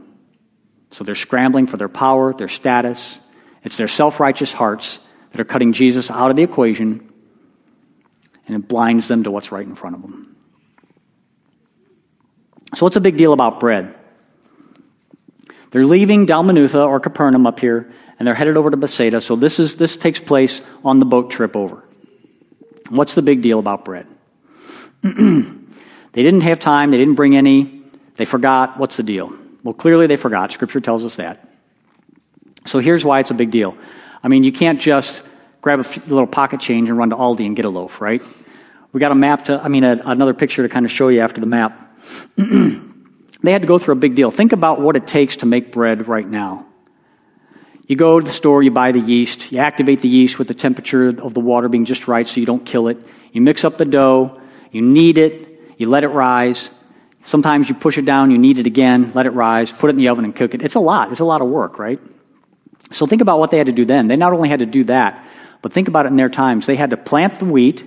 So 0.91 1.03
they're 1.03 1.15
scrambling 1.15 1.65
for 1.65 1.77
their 1.77 1.89
power, 1.89 2.31
their 2.31 2.47
status. 2.47 3.19
It's 3.63 3.75
their 3.75 3.87
self 3.87 4.19
righteous 4.19 4.53
hearts 4.53 4.99
that 5.31 5.41
are 5.41 5.45
cutting 5.45 5.73
Jesus 5.73 6.11
out 6.11 6.29
of 6.29 6.37
the 6.37 6.43
equation, 6.43 7.11
and 8.47 8.55
it 8.55 8.67
blinds 8.67 9.07
them 9.07 9.23
to 9.23 9.31
what's 9.31 9.51
right 9.51 9.65
in 9.65 9.73
front 9.73 9.95
of 9.95 10.03
them. 10.03 10.35
So, 12.75 12.85
what's 12.85 12.93
the 12.93 13.01
big 13.01 13.17
deal 13.17 13.33
about 13.33 13.59
bread? 13.59 13.95
They're 15.71 15.85
leaving 15.85 16.27
Dalmanutha 16.27 16.87
or 16.87 16.99
Capernaum 16.99 17.47
up 17.47 17.59
here, 17.59 17.91
and 18.19 18.27
they're 18.27 18.35
headed 18.35 18.57
over 18.57 18.69
to 18.69 18.77
Bethsaida. 18.77 19.21
So, 19.21 19.35
this, 19.35 19.59
is, 19.59 19.75
this 19.75 19.97
takes 19.97 20.19
place 20.19 20.61
on 20.83 20.99
the 20.99 21.05
boat 21.05 21.31
trip 21.31 21.55
over. 21.55 21.83
What's 22.89 23.15
the 23.15 23.23
big 23.23 23.41
deal 23.41 23.57
about 23.57 23.85
bread? 23.85 24.05
they 26.13 26.23
didn't 26.23 26.41
have 26.41 26.59
time, 26.59 26.89
they 26.89 26.97
didn't 26.97 27.13
bring 27.13 27.37
any, 27.37 27.83
they 28.17 28.25
forgot. 28.25 28.79
What's 28.79 28.97
the 28.97 29.03
deal? 29.03 29.31
Well, 29.63 29.73
clearly 29.73 30.07
they 30.07 30.15
forgot. 30.15 30.51
Scripture 30.51 30.79
tells 30.81 31.03
us 31.03 31.15
that. 31.15 31.47
So, 32.65 32.79
here's 32.79 33.05
why 33.05 33.19
it's 33.19 33.29
a 33.29 33.35
big 33.35 33.51
deal. 33.51 33.77
I 34.23 34.27
mean, 34.29 34.43
you 34.43 34.51
can't 34.51 34.81
just 34.81 35.21
grab 35.61 35.79
a 35.79 35.99
little 36.07 36.25
pocket 36.25 36.59
change 36.59 36.89
and 36.89 36.97
run 36.97 37.11
to 37.11 37.15
Aldi 37.15 37.45
and 37.45 37.55
get 37.55 37.65
a 37.65 37.69
loaf, 37.69 38.01
right? 38.01 38.21
We 38.93 38.99
got 38.99 39.11
a 39.11 39.15
map 39.15 39.45
to, 39.45 39.61
I 39.61 39.67
mean, 39.67 39.83
a, 39.83 40.01
another 40.05 40.33
picture 40.33 40.63
to 40.63 40.69
kind 40.69 40.85
of 40.85 40.91
show 40.91 41.09
you 41.09 41.21
after 41.21 41.39
the 41.39 41.47
map. 41.47 41.95
they 42.37 43.51
had 43.51 43.61
to 43.61 43.67
go 43.67 43.77
through 43.77 43.93
a 43.93 43.97
big 43.97 44.15
deal. 44.15 44.31
Think 44.31 44.53
about 44.53 44.81
what 44.81 44.95
it 44.95 45.05
takes 45.05 45.37
to 45.37 45.45
make 45.45 45.71
bread 45.71 46.07
right 46.07 46.27
now. 46.27 46.65
You 47.87 47.95
go 47.95 48.19
to 48.19 48.25
the 48.25 48.33
store, 48.33 48.63
you 48.63 48.71
buy 48.71 48.91
the 48.91 48.99
yeast, 48.99 49.51
you 49.51 49.59
activate 49.59 50.01
the 50.01 50.09
yeast 50.09 50.39
with 50.39 50.47
the 50.47 50.55
temperature 50.55 51.09
of 51.09 51.35
the 51.35 51.39
water 51.39 51.69
being 51.69 51.85
just 51.85 52.07
right 52.07 52.27
so 52.27 52.39
you 52.39 52.47
don't 52.47 52.65
kill 52.65 52.87
it. 52.87 52.97
You 53.31 53.41
mix 53.41 53.63
up 53.63 53.77
the 53.77 53.85
dough, 53.85 54.41
you 54.71 54.81
knead 54.81 55.17
it, 55.17 55.59
you 55.77 55.89
let 55.89 56.03
it 56.03 56.09
rise. 56.09 56.69
Sometimes 57.23 57.67
you 57.67 57.75
push 57.75 57.97
it 57.97 58.05
down, 58.05 58.31
you 58.31 58.37
knead 58.37 58.59
it 58.59 58.67
again, 58.67 59.11
let 59.15 59.25
it 59.25 59.31
rise, 59.31 59.71
put 59.71 59.89
it 59.89 59.93
in 59.93 59.97
the 59.97 60.09
oven 60.09 60.25
and 60.25 60.35
cook 60.35 60.53
it. 60.53 60.61
It's 60.61 60.75
a 60.75 60.79
lot. 60.79 61.11
It's 61.11 61.21
a 61.21 61.25
lot 61.25 61.41
of 61.41 61.49
work, 61.49 61.79
right? 61.79 61.99
So 62.91 63.07
think 63.07 63.21
about 63.21 63.39
what 63.39 63.51
they 63.51 63.57
had 63.57 63.67
to 63.67 63.73
do 63.73 63.85
then. 63.85 64.07
They 64.07 64.15
not 64.15 64.33
only 64.33 64.49
had 64.49 64.59
to 64.59 64.65
do 64.65 64.83
that, 64.85 65.27
but 65.61 65.73
think 65.73 65.87
about 65.87 66.05
it 66.05 66.09
in 66.09 66.17
their 66.17 66.29
times. 66.29 66.65
They 66.65 66.75
had 66.75 66.91
to 66.91 66.97
plant 66.97 67.39
the 67.39 67.45
wheat, 67.45 67.83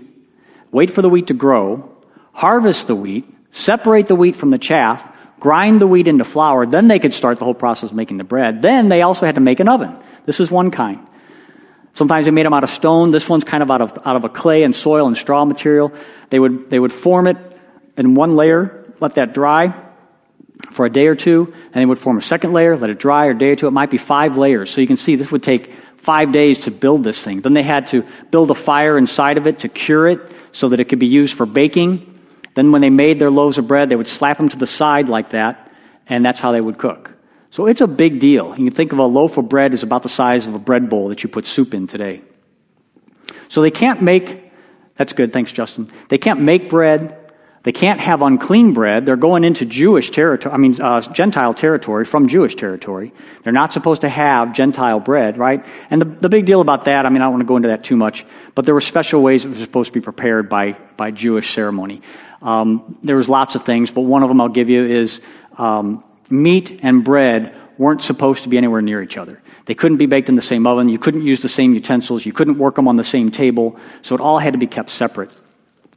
wait 0.73 0.91
for 0.91 1.03
the 1.03 1.09
wheat 1.09 1.29
to 1.29 1.35
grow, 1.35 1.97
harvest 2.33 2.89
the 2.89 2.97
wheat, 2.97 3.25
separate 3.53 4.09
the 4.09 4.17
wheat 4.17 4.37
from 4.37 4.51
the 4.51 4.59
chaff, 4.59 5.05
grind 5.41 5.81
the 5.81 5.87
wheat 5.87 6.09
into 6.09 6.25
flour, 6.25 6.67
then 6.67 6.89
they 6.89 6.99
could 6.99 7.13
start 7.13 7.39
the 7.39 7.45
whole 7.45 7.55
process 7.55 7.91
of 7.91 7.97
making 7.97 8.17
the 8.17 8.25
bread. 8.25 8.63
Then 8.63 8.89
they 8.89 9.03
also 9.03 9.27
had 9.27 9.37
to 9.37 9.41
make 9.41 9.61
an 9.61 9.69
oven. 9.69 9.97
This 10.27 10.41
is 10.41 10.51
one 10.51 10.71
kind. 10.71 11.07
Sometimes 11.99 12.27
they 12.27 12.31
made 12.31 12.47
them 12.47 12.55
out 12.55 12.63
of 12.63 12.71
stone. 12.71 13.11
This 13.11 13.29
one's 13.29 13.43
kind 13.43 13.61
of 13.61 13.73
out 13.73 13.81
of, 13.81 13.99
out 14.05 14.15
of 14.15 14.23
a 14.23 14.29
clay 14.29 14.63
and 14.63 14.73
soil 14.73 15.09
and 15.09 15.17
straw 15.17 15.45
material. 15.45 15.93
They 16.31 16.39
would, 16.39 16.71
they 16.71 16.79
would 16.79 16.93
form 16.93 17.27
it 17.27 17.37
in 17.97 18.15
one 18.15 18.37
layer, 18.37 18.95
let 19.01 19.17
that 19.17 19.35
dry 19.35 19.75
for 20.71 20.87
a 20.87 20.93
day 20.93 21.09
or 21.09 21.17
two, 21.17 21.53
and 21.53 21.75
they 21.75 21.85
would 21.85 21.99
form 21.99 22.17
a 22.17 22.23
second 22.23 22.53
layer, 22.53 22.77
let 22.77 22.89
it 22.89 23.01
dry, 23.01 23.27
a 23.27 23.35
day 23.35 23.51
or 23.51 23.57
two. 23.57 23.67
It 23.67 23.73
might 23.73 23.91
be 23.91 23.99
five 23.99 24.39
layers. 24.39 24.71
So 24.71 24.81
you 24.81 24.87
can 24.87 24.97
see 24.97 25.17
this 25.17 25.33
would 25.33 25.43
take 25.43 25.73
five 25.97 26.31
days 26.31 26.67
to 26.67 26.71
build 26.71 27.03
this 27.03 27.21
thing. 27.21 27.41
Then 27.41 27.55
they 27.55 27.65
had 27.65 27.89
to 27.89 28.07
build 28.31 28.53
a 28.53 28.55
fire 28.55 28.97
inside 28.97 29.37
of 29.37 29.49
it 29.49 29.59
to 29.61 29.69
cure 29.69 30.07
it 30.07 30.21
so 30.53 30.69
that 30.69 30.79
it 30.79 30.85
could 30.85 31.01
be 31.01 31.09
used 31.09 31.37
for 31.37 31.47
baking. 31.47 32.21
Then, 32.55 32.71
when 32.71 32.81
they 32.81 32.91
made 32.91 33.19
their 33.19 33.31
loaves 33.33 33.59
of 33.59 33.67
bread, 33.67 33.89
they 33.89 33.97
would 33.97 34.09
slap 34.09 34.37
them 34.37 34.49
to 34.51 34.57
the 34.57 34.69
side 34.69 35.09
like 35.09 35.31
that, 35.31 35.73
and 36.07 36.25
that's 36.25 36.39
how 36.39 36.53
they 36.53 36.61
would 36.61 36.79
cook. 36.79 37.08
So 37.51 37.67
it's 37.67 37.81
a 37.81 37.87
big 37.87 38.21
deal. 38.21 38.51
You 38.51 38.65
can 38.67 38.75
think 38.75 38.93
of 38.93 38.99
a 38.99 39.07
loaf 39.07 39.37
of 39.39 39.49
bread 39.49 39.73
as 39.73 39.83
about 39.83 40.03
the 40.03 40.09
size 40.09 40.47
of 40.47 40.55
a 40.55 40.59
bread 40.59 40.91
bowl 40.91 41.09
that 41.09 41.23
you 41.23 41.29
put 41.29 41.47
soup 41.47 41.75
in 41.75 41.87
today. 41.87 42.23
So 43.49 43.63
they 43.63 43.71
can't 43.71 44.03
make, 44.03 44.53
that's 44.97 45.15
good, 45.15 45.33
thanks, 45.33 45.53
Justin. 45.53 45.89
They 46.09 46.19
can't 46.19 46.41
make 46.41 46.69
bread 46.69 47.17
They 47.65 47.73
can't 47.73 48.01
have 48.01 48.23
unclean 48.23 48.73
bread. 48.73 49.05
They're 49.05 49.17
going 49.17 49.45
into 49.45 49.67
Jewish 49.67 50.11
territory, 50.11 50.55
I 50.55 50.59
mean, 50.59 50.81
uh, 50.81 51.01
Gentile 51.13 51.53
territory 51.55 52.05
from 52.05 52.29
Jewish 52.29 52.55
territory. 52.55 53.13
They're 53.43 53.53
not 53.53 53.73
supposed 53.73 54.03
to 54.03 54.09
have 54.09 54.55
Gentile 54.55 55.01
bread, 55.01 55.37
right? 55.37 55.67
And 55.91 56.01
the, 56.01 56.07
the 56.07 56.29
big 56.29 56.47
deal 56.47 56.61
about 56.61 56.85
that, 56.85 57.05
I 57.05 57.11
mean, 57.11 57.21
I 57.21 57.27
don't 57.27 57.33
want 57.33 57.43
to 57.43 57.47
go 57.47 57.57
into 57.57 57.69
that 57.69 57.85
too 57.85 57.97
much, 57.97 58.25
but 58.55 58.65
there 58.65 58.75
were 58.75 58.81
special 58.81 59.23
ways 59.23 59.45
it 59.45 59.49
was 59.49 59.59
supposed 59.59 59.89
to 59.89 59.93
be 59.93 60.01
prepared 60.01 60.49
by, 60.49 60.79
by 60.97 61.11
Jewish 61.11 61.53
ceremony. 61.53 62.01
Um, 62.41 62.99
there 63.03 63.17
was 63.17 63.29
lots 63.29 63.55
of 63.55 63.65
things, 63.65 63.91
but 63.91 64.03
one 64.03 64.23
of 64.23 64.29
them 64.29 64.41
I'll 64.41 64.49
give 64.49 64.71
you 64.71 64.87
is 64.87 65.21
um, 65.59 66.05
meat 66.31 66.81
and 66.83 67.05
bread 67.05 67.55
weren't 67.79 68.03
supposed 68.03 68.43
to 68.43 68.49
be 68.49 68.59
anywhere 68.59 68.83
near 68.83 69.03
each 69.03 69.17
other. 69.17 69.41
They 69.67 69.75
couldn't 69.75 69.99
be 69.99 70.07
baked 70.07 70.29
in 70.29 70.35
the 70.35 70.43
same 70.43 70.67
oven. 70.67 70.89
You 70.89 70.99
couldn't 70.99 71.23
use 71.23 71.41
the 71.41 71.49
same 71.49 71.75
utensils. 71.75 72.27
You 72.27 72.33
couldn't 72.33 72.59
work 72.59 72.75
them 72.75 72.89
on 72.89 72.97
the 72.97 73.05
same 73.05 73.31
table. 73.31 73.79
So 74.03 74.15
it 74.15 74.21
all 74.21 74.39
had 74.39 74.55
to 74.55 74.59
be 74.59 74.67
kept 74.67 74.91
separate. 74.91 75.33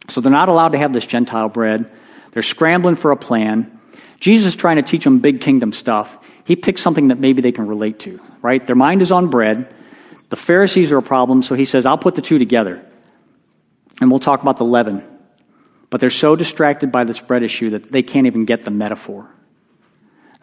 So 0.10 0.22
they're 0.22 0.32
not 0.32 0.50
allowed 0.50 0.74
to 0.74 0.78
have 0.78 0.94
this 0.94 1.06
Gentile 1.06 1.50
bread. 1.50 1.90
They're 2.34 2.44
scrambling 2.44 2.96
for 2.96 3.12
a 3.12 3.18
plan. 3.18 3.80
Jesus 4.20 4.48
is 4.48 4.56
trying 4.56 4.76
to 4.76 4.84
teach 4.84 5.04
them 5.04 5.20
big 5.20 5.42
kingdom 5.42 5.74
stuff. 5.74 6.16
He 6.44 6.56
picks 6.56 6.82
something 6.82 7.10
that 7.10 7.20
maybe 7.20 7.42
they 7.42 7.52
can 7.52 7.68
relate 7.68 8.00
to, 8.02 8.20
right? 8.42 8.66
Their 8.66 8.76
mind 8.76 9.02
is 9.02 9.12
on 9.12 9.30
bread. 9.30 9.74
The 10.30 10.36
Pharisees 10.36 10.92
are 10.92 10.98
a 10.98 11.04
problem, 11.04 11.42
so 11.42 11.56
he 11.56 11.66
says, 11.66 11.86
I'll 11.86 11.98
put 11.98 12.16
the 12.16 12.22
two 12.22 12.38
together. 12.38 12.86
And 14.00 14.10
we'll 14.10 14.20
talk 14.20 14.42
about 14.42 14.58
the 14.58 14.66
leaven. 14.66 15.04
But 15.90 16.02
they're 16.02 16.10
so 16.10 16.36
distracted 16.36 16.92
by 16.92 17.04
this 17.04 17.20
bread 17.20 17.44
issue 17.44 17.72
that 17.72 17.92
they 17.92 18.04
can't 18.04 18.28
even 18.28 18.46
get 18.46 18.64
the 18.64 18.72
metaphor. 18.72 19.30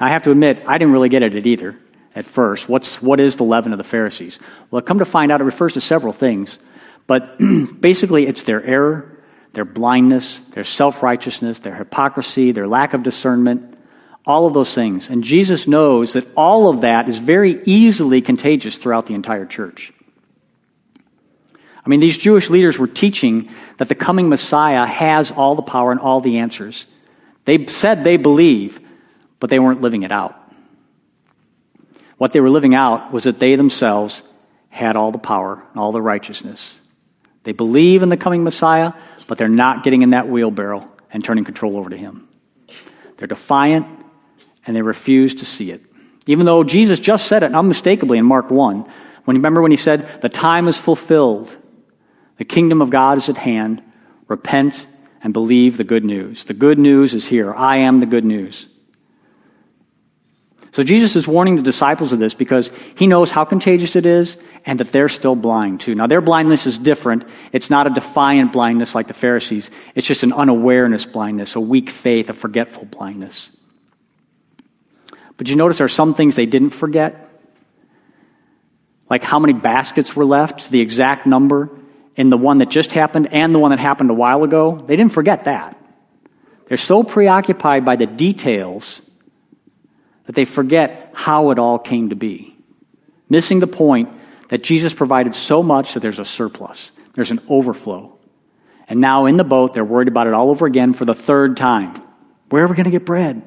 I 0.00 0.10
have 0.10 0.22
to 0.22 0.30
admit, 0.30 0.62
I 0.66 0.78
didn't 0.78 0.92
really 0.92 1.08
get 1.08 1.22
at 1.22 1.34
it 1.34 1.46
either 1.46 1.76
at 2.14 2.26
first. 2.26 2.68
What's, 2.68 3.00
what 3.02 3.20
is 3.20 3.36
the 3.36 3.44
leaven 3.44 3.72
of 3.72 3.78
the 3.78 3.84
Pharisees? 3.84 4.38
Well, 4.70 4.82
come 4.82 4.98
to 4.98 5.04
find 5.04 5.32
out, 5.32 5.40
it 5.40 5.44
refers 5.44 5.74
to 5.74 5.80
several 5.80 6.12
things. 6.12 6.58
But 7.06 7.38
basically, 7.80 8.26
it's 8.26 8.42
their 8.42 8.62
error, 8.62 9.18
their 9.52 9.64
blindness, 9.64 10.40
their 10.50 10.64
self 10.64 11.02
righteousness, 11.02 11.58
their 11.60 11.74
hypocrisy, 11.74 12.52
their 12.52 12.68
lack 12.68 12.94
of 12.94 13.02
discernment, 13.02 13.78
all 14.24 14.46
of 14.46 14.54
those 14.54 14.72
things. 14.72 15.08
And 15.08 15.24
Jesus 15.24 15.66
knows 15.66 16.12
that 16.12 16.26
all 16.36 16.68
of 16.68 16.82
that 16.82 17.08
is 17.08 17.18
very 17.18 17.62
easily 17.64 18.20
contagious 18.20 18.76
throughout 18.76 19.06
the 19.06 19.14
entire 19.14 19.46
church. 19.46 19.92
I 21.84 21.88
mean, 21.88 22.00
these 22.00 22.18
Jewish 22.18 22.50
leaders 22.50 22.78
were 22.78 22.86
teaching 22.86 23.50
that 23.78 23.88
the 23.88 23.94
coming 23.94 24.28
Messiah 24.28 24.84
has 24.84 25.30
all 25.30 25.54
the 25.54 25.62
power 25.62 25.90
and 25.90 26.00
all 26.00 26.20
the 26.20 26.38
answers. 26.38 26.84
They 27.46 27.64
said 27.66 28.04
they 28.04 28.18
believe, 28.18 28.78
but 29.40 29.50
they 29.50 29.58
weren't 29.58 29.80
living 29.80 30.02
it 30.02 30.12
out. 30.12 30.34
What 32.16 32.32
they 32.32 32.40
were 32.40 32.50
living 32.50 32.74
out 32.74 33.12
was 33.12 33.24
that 33.24 33.38
they 33.38 33.56
themselves 33.56 34.22
had 34.68 34.96
all 34.96 35.12
the 35.12 35.18
power 35.18 35.62
and 35.70 35.80
all 35.80 35.92
the 35.92 36.02
righteousness. 36.02 36.62
They 37.44 37.52
believe 37.52 38.02
in 38.02 38.08
the 38.08 38.16
coming 38.16 38.44
Messiah, 38.44 38.92
but 39.26 39.38
they're 39.38 39.48
not 39.48 39.84
getting 39.84 40.02
in 40.02 40.10
that 40.10 40.28
wheelbarrow 40.28 40.90
and 41.12 41.24
turning 41.24 41.44
control 41.44 41.76
over 41.76 41.90
to 41.90 41.96
Him. 41.96 42.28
They're 43.16 43.28
defiant 43.28 43.86
and 44.66 44.76
they 44.76 44.82
refuse 44.82 45.36
to 45.36 45.44
see 45.44 45.70
it. 45.70 45.82
Even 46.26 46.44
though 46.44 46.62
Jesus 46.62 46.98
just 46.98 47.26
said 47.26 47.42
it 47.42 47.54
unmistakably 47.54 48.18
in 48.18 48.26
Mark 48.26 48.50
1, 48.50 48.84
when 49.24 49.36
remember 49.36 49.62
when 49.62 49.70
he 49.70 49.76
said, 49.76 50.20
The 50.20 50.28
time 50.28 50.68
is 50.68 50.76
fulfilled, 50.76 51.54
the 52.36 52.44
kingdom 52.44 52.82
of 52.82 52.90
God 52.90 53.18
is 53.18 53.28
at 53.28 53.38
hand, 53.38 53.82
repent 54.26 54.86
and 55.22 55.32
believe 55.32 55.76
the 55.76 55.84
good 55.84 56.04
news. 56.04 56.44
The 56.44 56.54
good 56.54 56.78
news 56.78 57.14
is 57.14 57.26
here. 57.26 57.52
I 57.52 57.78
am 57.78 58.00
the 58.00 58.06
good 58.06 58.24
news. 58.24 58.66
So 60.78 60.84
Jesus 60.84 61.16
is 61.16 61.26
warning 61.26 61.56
the 61.56 61.62
disciples 61.62 62.12
of 62.12 62.20
this 62.20 62.34
because 62.34 62.70
he 62.94 63.08
knows 63.08 63.32
how 63.32 63.44
contagious 63.44 63.96
it 63.96 64.06
is 64.06 64.36
and 64.64 64.78
that 64.78 64.92
they're 64.92 65.08
still 65.08 65.34
blind 65.34 65.80
too. 65.80 65.96
Now 65.96 66.06
their 66.06 66.20
blindness 66.20 66.66
is 66.66 66.78
different. 66.78 67.24
It's 67.52 67.68
not 67.68 67.88
a 67.88 67.90
defiant 67.90 68.52
blindness 68.52 68.94
like 68.94 69.08
the 69.08 69.12
Pharisees. 69.12 69.72
It's 69.96 70.06
just 70.06 70.22
an 70.22 70.32
unawareness 70.32 71.04
blindness, 71.04 71.56
a 71.56 71.60
weak 71.60 71.90
faith, 71.90 72.30
a 72.30 72.32
forgetful 72.32 72.84
blindness. 72.84 73.50
But 75.36 75.48
you 75.48 75.56
notice 75.56 75.78
there 75.78 75.86
are 75.86 75.88
some 75.88 76.14
things 76.14 76.36
they 76.36 76.46
didn't 76.46 76.70
forget. 76.70 77.28
Like 79.10 79.24
how 79.24 79.40
many 79.40 79.54
baskets 79.54 80.14
were 80.14 80.26
left, 80.26 80.70
the 80.70 80.80
exact 80.80 81.26
number 81.26 81.70
in 82.14 82.30
the 82.30 82.38
one 82.38 82.58
that 82.58 82.68
just 82.68 82.92
happened 82.92 83.30
and 83.32 83.52
the 83.52 83.58
one 83.58 83.72
that 83.72 83.80
happened 83.80 84.10
a 84.10 84.14
while 84.14 84.44
ago. 84.44 84.80
They 84.86 84.94
didn't 84.94 85.12
forget 85.12 85.46
that. 85.46 85.76
They're 86.68 86.76
so 86.76 87.02
preoccupied 87.02 87.84
by 87.84 87.96
the 87.96 88.06
details 88.06 89.00
that 90.28 90.34
they 90.34 90.44
forget 90.44 91.10
how 91.14 91.50
it 91.52 91.58
all 91.58 91.78
came 91.78 92.10
to 92.10 92.14
be. 92.14 92.54
Missing 93.30 93.60
the 93.60 93.66
point 93.66 94.14
that 94.50 94.62
Jesus 94.62 94.92
provided 94.92 95.34
so 95.34 95.62
much 95.62 95.94
that 95.94 96.00
there's 96.00 96.18
a 96.18 96.24
surplus, 96.26 96.92
there's 97.14 97.30
an 97.30 97.40
overflow. 97.48 98.18
And 98.86 99.00
now 99.00 99.24
in 99.24 99.38
the 99.38 99.44
boat, 99.44 99.72
they're 99.72 99.86
worried 99.86 100.08
about 100.08 100.26
it 100.26 100.34
all 100.34 100.50
over 100.50 100.66
again 100.66 100.92
for 100.92 101.06
the 101.06 101.14
third 101.14 101.56
time. 101.56 101.94
Where 102.50 102.62
are 102.62 102.68
we 102.68 102.76
going 102.76 102.84
to 102.84 102.90
get 102.90 103.06
bread? 103.06 103.42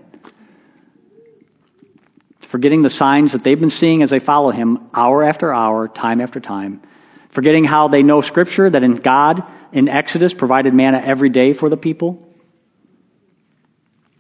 Forgetting 2.40 2.82
the 2.82 2.90
signs 2.90 3.34
that 3.34 3.44
they've 3.44 3.60
been 3.60 3.70
seeing 3.70 4.02
as 4.02 4.10
they 4.10 4.18
follow 4.20 4.50
him 4.50 4.90
hour 4.92 5.24
after 5.24 5.54
hour, 5.54 5.88
time 5.88 6.20
after 6.20 6.40
time. 6.40 6.82
Forgetting 7.30 7.64
how 7.64 7.90
they 7.90 8.02
know 8.02 8.22
Scripture, 8.22 8.68
that 8.68 8.82
in 8.82 8.96
God, 8.96 9.44
in 9.72 9.88
Exodus, 9.88 10.34
provided 10.34 10.74
manna 10.74 11.00
every 11.00 11.30
day 11.30 11.54
for 11.54 11.70
the 11.70 11.78
people. 11.78 12.28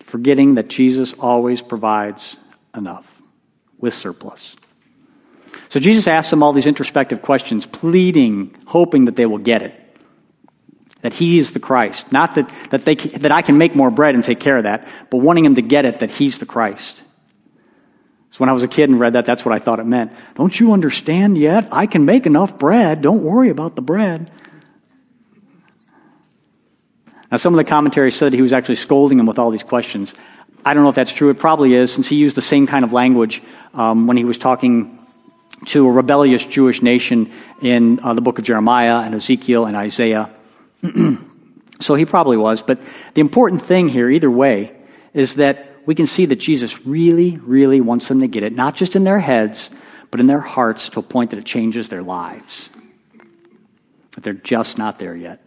Forgetting 0.03 0.55
that 0.55 0.67
Jesus 0.67 1.13
always 1.19 1.59
provides 1.59 2.37
enough 2.75 3.05
with 3.77 3.93
surplus. 3.93 4.55
So 5.69 5.79
Jesus 5.79 6.07
asks 6.07 6.29
them 6.29 6.43
all 6.43 6.53
these 6.53 6.67
introspective 6.67 7.21
questions, 7.21 7.65
pleading, 7.65 8.55
hoping 8.65 9.05
that 9.05 9.15
they 9.15 9.25
will 9.25 9.37
get 9.37 9.61
it. 9.61 9.77
That 11.01 11.13
he 11.13 11.37
is 11.37 11.51
the 11.51 11.59
Christ. 11.59 12.11
Not 12.11 12.35
that, 12.35 12.51
that, 12.69 12.85
they, 12.85 12.95
that 12.95 13.31
I 13.31 13.41
can 13.41 13.57
make 13.57 13.75
more 13.75 13.89
bread 13.89 14.15
and 14.15 14.23
take 14.23 14.39
care 14.39 14.57
of 14.57 14.63
that, 14.63 14.87
but 15.09 15.17
wanting 15.17 15.43
them 15.43 15.55
to 15.55 15.61
get 15.61 15.85
it 15.85 15.99
that 15.99 16.11
he's 16.11 16.37
the 16.37 16.45
Christ. 16.45 17.01
So 18.31 18.37
when 18.37 18.49
I 18.49 18.53
was 18.53 18.63
a 18.63 18.67
kid 18.67 18.89
and 18.89 18.99
read 18.99 19.13
that, 19.13 19.25
that's 19.25 19.43
what 19.43 19.53
I 19.53 19.59
thought 19.59 19.79
it 19.79 19.85
meant. 19.85 20.13
Don't 20.35 20.57
you 20.57 20.71
understand 20.71 21.37
yet? 21.37 21.67
I 21.71 21.85
can 21.85 22.05
make 22.05 22.25
enough 22.25 22.57
bread. 22.57 23.01
Don't 23.01 23.23
worry 23.23 23.49
about 23.49 23.75
the 23.75 23.81
bread. 23.81 24.31
Now, 27.29 27.37
some 27.37 27.53
of 27.53 27.57
the 27.57 27.63
commentaries 27.63 28.15
said 28.15 28.33
he 28.33 28.41
was 28.41 28.53
actually 28.53 28.75
scolding 28.75 29.17
them 29.17 29.25
with 29.25 29.39
all 29.39 29.51
these 29.51 29.63
questions. 29.63 30.13
I 30.63 30.73
don't 30.73 30.83
know 30.83 30.89
if 30.89 30.95
that's 30.95 31.11
true. 31.11 31.29
It 31.29 31.39
probably 31.39 31.73
is, 31.73 31.91
since 31.91 32.07
he 32.07 32.15
used 32.15 32.35
the 32.35 32.41
same 32.41 32.67
kind 32.67 32.83
of 32.83 32.93
language 32.93 33.41
um, 33.73 34.07
when 34.07 34.17
he 34.17 34.25
was 34.25 34.37
talking 34.37 34.99
to 35.67 35.87
a 35.87 35.91
rebellious 35.91 36.43
Jewish 36.43 36.81
nation 36.81 37.31
in 37.61 37.99
uh, 38.03 38.13
the 38.13 38.21
book 38.21 38.39
of 38.39 38.45
Jeremiah 38.45 38.97
and 38.97 39.15
Ezekiel 39.15 39.65
and 39.65 39.75
Isaiah. 39.75 40.29
so 41.79 41.95
he 41.95 42.05
probably 42.05 42.37
was. 42.37 42.61
But 42.61 42.79
the 43.13 43.21
important 43.21 43.65
thing 43.65 43.89
here, 43.89 44.09
either 44.09 44.29
way, 44.29 44.75
is 45.13 45.35
that 45.35 45.67
we 45.85 45.95
can 45.95 46.07
see 46.07 46.27
that 46.27 46.37
Jesus 46.37 46.85
really, 46.85 47.37
really 47.37 47.81
wants 47.81 48.07
them 48.07 48.21
to 48.21 48.27
get 48.27 48.43
it, 48.43 48.53
not 48.53 48.75
just 48.75 48.95
in 48.95 49.03
their 49.03 49.19
heads, 49.19 49.69
but 50.09 50.19
in 50.19 50.27
their 50.27 50.39
hearts 50.39 50.89
to 50.89 50.99
a 50.99 51.03
point 51.03 51.31
that 51.31 51.39
it 51.39 51.45
changes 51.45 51.89
their 51.89 52.03
lives. 52.03 52.69
But 54.13 54.23
they're 54.23 54.33
just 54.33 54.77
not 54.77 54.99
there 54.99 55.15
yet. 55.15 55.43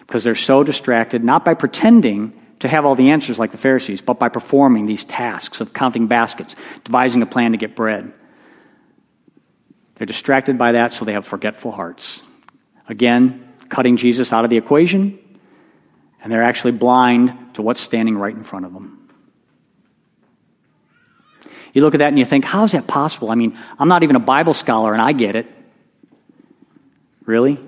Because 0.00 0.24
they're 0.24 0.34
so 0.34 0.62
distracted, 0.62 1.24
not 1.24 1.44
by 1.44 1.54
pretending 1.54 2.32
to 2.60 2.68
have 2.68 2.84
all 2.84 2.94
the 2.94 3.10
answers 3.10 3.38
like 3.38 3.52
the 3.52 3.58
Pharisees, 3.58 4.00
but 4.00 4.18
by 4.18 4.28
performing 4.28 4.86
these 4.86 5.04
tasks 5.04 5.60
of 5.60 5.72
counting 5.72 6.06
baskets, 6.06 6.56
devising 6.84 7.22
a 7.22 7.26
plan 7.26 7.52
to 7.52 7.58
get 7.58 7.76
bread. 7.76 8.12
They're 9.96 10.06
distracted 10.06 10.58
by 10.58 10.72
that, 10.72 10.92
so 10.92 11.04
they 11.04 11.12
have 11.12 11.26
forgetful 11.26 11.72
hearts. 11.72 12.22
Again, 12.88 13.52
cutting 13.68 13.96
Jesus 13.96 14.32
out 14.32 14.44
of 14.44 14.50
the 14.50 14.56
equation, 14.56 15.18
and 16.22 16.32
they're 16.32 16.44
actually 16.44 16.72
blind 16.72 17.54
to 17.54 17.62
what's 17.62 17.80
standing 17.80 18.16
right 18.16 18.34
in 18.34 18.44
front 18.44 18.64
of 18.64 18.72
them. 18.72 19.08
You 21.72 21.82
look 21.82 21.94
at 21.94 21.98
that 21.98 22.08
and 22.08 22.18
you 22.18 22.24
think, 22.24 22.46
how 22.46 22.64
is 22.64 22.72
that 22.72 22.86
possible? 22.86 23.30
I 23.30 23.34
mean, 23.34 23.58
I'm 23.78 23.88
not 23.88 24.02
even 24.02 24.16
a 24.16 24.20
Bible 24.20 24.54
scholar 24.54 24.94
and 24.94 25.02
I 25.02 25.12
get 25.12 25.36
it. 25.36 25.46
Really? 27.26 27.60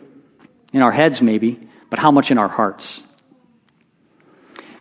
In 0.73 0.81
our 0.81 0.93
heads, 0.93 1.21
maybe, 1.21 1.69
but 1.91 1.99
how 1.99 2.11
much 2.11 2.31
in 2.31 2.39
our 2.39 2.49
hearts? 2.49 3.03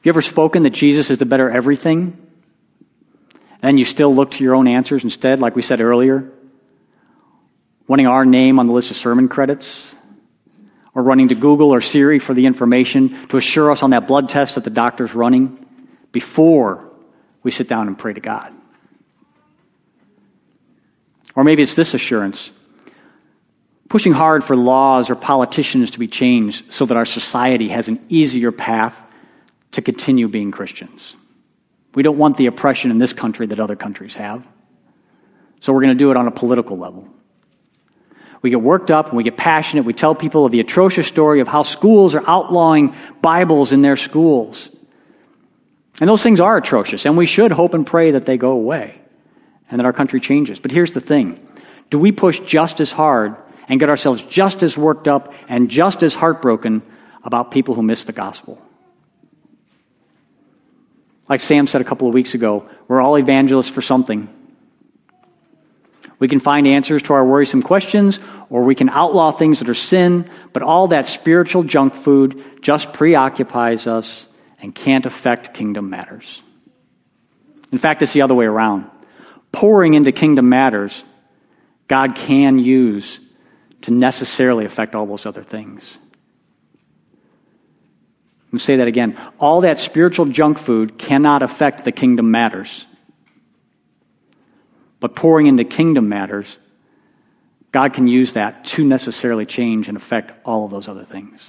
You 0.03 0.09
ever 0.09 0.21
spoken 0.21 0.63
that 0.63 0.71
Jesus 0.71 1.09
is 1.09 1.17
the 1.17 1.25
better 1.25 1.49
everything? 1.49 2.17
And 3.61 3.79
you 3.79 3.85
still 3.85 4.13
look 4.13 4.31
to 4.31 4.43
your 4.43 4.55
own 4.55 4.67
answers 4.67 5.03
instead, 5.03 5.39
like 5.39 5.55
we 5.55 5.61
said 5.61 5.81
earlier? 5.81 6.31
Wanting 7.87 8.07
our 8.07 8.25
name 8.25 8.59
on 8.59 8.67
the 8.67 8.73
list 8.73 8.91
of 8.91 8.97
sermon 8.97 9.27
credits? 9.27 9.95
Or 10.93 11.03
running 11.03 11.29
to 11.29 11.35
Google 11.35 11.73
or 11.73 11.81
Siri 11.81 12.19
for 12.19 12.33
the 12.33 12.45
information 12.45 13.27
to 13.27 13.37
assure 13.37 13.71
us 13.71 13.83
on 13.83 13.91
that 13.91 14.07
blood 14.07 14.29
test 14.29 14.55
that 14.55 14.63
the 14.63 14.69
doctor's 14.69 15.13
running 15.13 15.65
before 16.11 16.89
we 17.43 17.51
sit 17.51 17.67
down 17.67 17.87
and 17.87 17.97
pray 17.97 18.13
to 18.13 18.21
God? 18.21 18.53
Or 21.35 21.43
maybe 21.43 21.61
it's 21.61 21.75
this 21.75 21.93
assurance 21.93 22.51
pushing 23.89 24.11
hard 24.11 24.43
for 24.43 24.55
laws 24.55 25.09
or 25.09 25.15
politicians 25.15 25.91
to 25.91 25.99
be 25.99 26.07
changed 26.07 26.73
so 26.73 26.85
that 26.85 26.97
our 26.97 27.05
society 27.05 27.69
has 27.69 27.87
an 27.87 28.05
easier 28.09 28.51
path 28.51 28.95
to 29.73 29.81
continue 29.81 30.27
being 30.27 30.51
Christians. 30.51 31.15
We 31.93 32.03
don't 32.03 32.17
want 32.17 32.37
the 32.37 32.45
oppression 32.45 32.91
in 32.91 32.99
this 32.99 33.13
country 33.13 33.47
that 33.47 33.59
other 33.59 33.75
countries 33.75 34.13
have. 34.13 34.45
So 35.61 35.73
we're 35.73 35.81
going 35.81 35.97
to 35.97 36.03
do 36.03 36.11
it 36.11 36.17
on 36.17 36.27
a 36.27 36.31
political 36.31 36.77
level. 36.77 37.07
We 38.41 38.51
get 38.51 38.61
worked 38.61 38.91
up 38.91 39.07
and 39.07 39.17
we 39.17 39.23
get 39.23 39.37
passionate. 39.37 39.85
We 39.85 39.93
tell 39.93 40.13
people 40.13 40.45
of 40.45 40.51
the 40.51 40.59
atrocious 40.59 41.07
story 41.07 41.39
of 41.39 41.47
how 41.47 41.63
schools 41.63 42.13
are 42.15 42.23
outlawing 42.27 42.95
Bibles 43.21 43.73
in 43.73 43.81
their 43.81 43.97
schools. 43.97 44.69
And 45.99 46.07
those 46.07 46.21
things 46.21 46.39
are 46.39 46.57
atrocious, 46.57 47.05
and 47.05 47.17
we 47.17 47.25
should 47.25 47.51
hope 47.51 47.73
and 47.73 47.85
pray 47.85 48.11
that 48.11 48.25
they 48.25 48.37
go 48.37 48.51
away 48.51 49.01
and 49.69 49.79
that 49.79 49.85
our 49.85 49.93
country 49.93 50.19
changes. 50.19 50.59
But 50.59 50.71
here's 50.71 50.93
the 50.93 51.01
thing 51.01 51.39
do 51.89 51.97
we 51.97 52.11
push 52.11 52.39
just 52.39 52.79
as 52.79 52.91
hard 52.91 53.35
and 53.67 53.79
get 53.79 53.89
ourselves 53.89 54.21
just 54.21 54.61
as 54.61 54.77
worked 54.77 55.07
up 55.07 55.33
and 55.49 55.69
just 55.69 56.03
as 56.03 56.13
heartbroken 56.13 56.83
about 57.23 57.51
people 57.51 57.73
who 57.73 57.81
miss 57.81 58.03
the 58.03 58.13
gospel? 58.13 58.61
Like 61.29 61.41
Sam 61.41 61.67
said 61.67 61.81
a 61.81 61.83
couple 61.83 62.07
of 62.07 62.13
weeks 62.13 62.33
ago, 62.33 62.69
we're 62.87 63.01
all 63.01 63.17
evangelists 63.17 63.69
for 63.69 63.81
something. 63.81 64.29
We 66.19 66.27
can 66.27 66.39
find 66.39 66.67
answers 66.67 67.03
to 67.03 67.13
our 67.13 67.25
worrisome 67.25 67.61
questions, 67.61 68.19
or 68.49 68.63
we 68.63 68.75
can 68.75 68.89
outlaw 68.89 69.31
things 69.31 69.59
that 69.59 69.69
are 69.69 69.75
sin, 69.75 70.29
but 70.51 70.63
all 70.63 70.87
that 70.87 71.05
spiritual 71.05 71.63
junk 71.63 71.95
food 71.95 72.43
just 72.61 72.91
preoccupies 72.93 73.85
us 73.85 74.25
and 74.59 74.73
can't 74.73 75.05
affect 75.05 75.53
kingdom 75.53 75.89
matters. 75.89 76.41
In 77.71 77.77
fact, 77.77 78.01
it's 78.01 78.13
the 78.13 78.23
other 78.23 78.33
way 78.33 78.45
around. 78.45 78.89
Pouring 79.51 79.93
into 79.93 80.11
kingdom 80.11 80.49
matters, 80.49 81.03
God 81.87 82.15
can 82.15 82.57
use 82.57 83.19
to 83.83 83.91
necessarily 83.91 84.65
affect 84.65 84.95
all 84.95 85.05
those 85.05 85.25
other 85.25 85.43
things. 85.43 85.97
Me 88.57 88.59
say 88.59 88.77
that 88.77 88.87
again. 88.87 89.15
All 89.37 89.61
that 89.61 89.77
spiritual 89.77 90.25
junk 90.25 90.57
food 90.57 90.97
cannot 90.97 91.43
affect 91.43 91.85
the 91.85 91.91
kingdom 91.91 92.31
matters. 92.31 92.87
But 94.99 95.15
pouring 95.15 95.45
into 95.45 95.63
kingdom 95.63 96.09
matters, 96.09 96.57
God 97.71 97.93
can 97.93 98.07
use 98.07 98.33
that 98.33 98.65
to 98.65 98.83
necessarily 98.83 99.45
change 99.45 99.87
and 99.87 99.95
affect 99.95 100.31
all 100.43 100.65
of 100.65 100.71
those 100.71 100.87
other 100.87 101.05
things. 101.05 101.39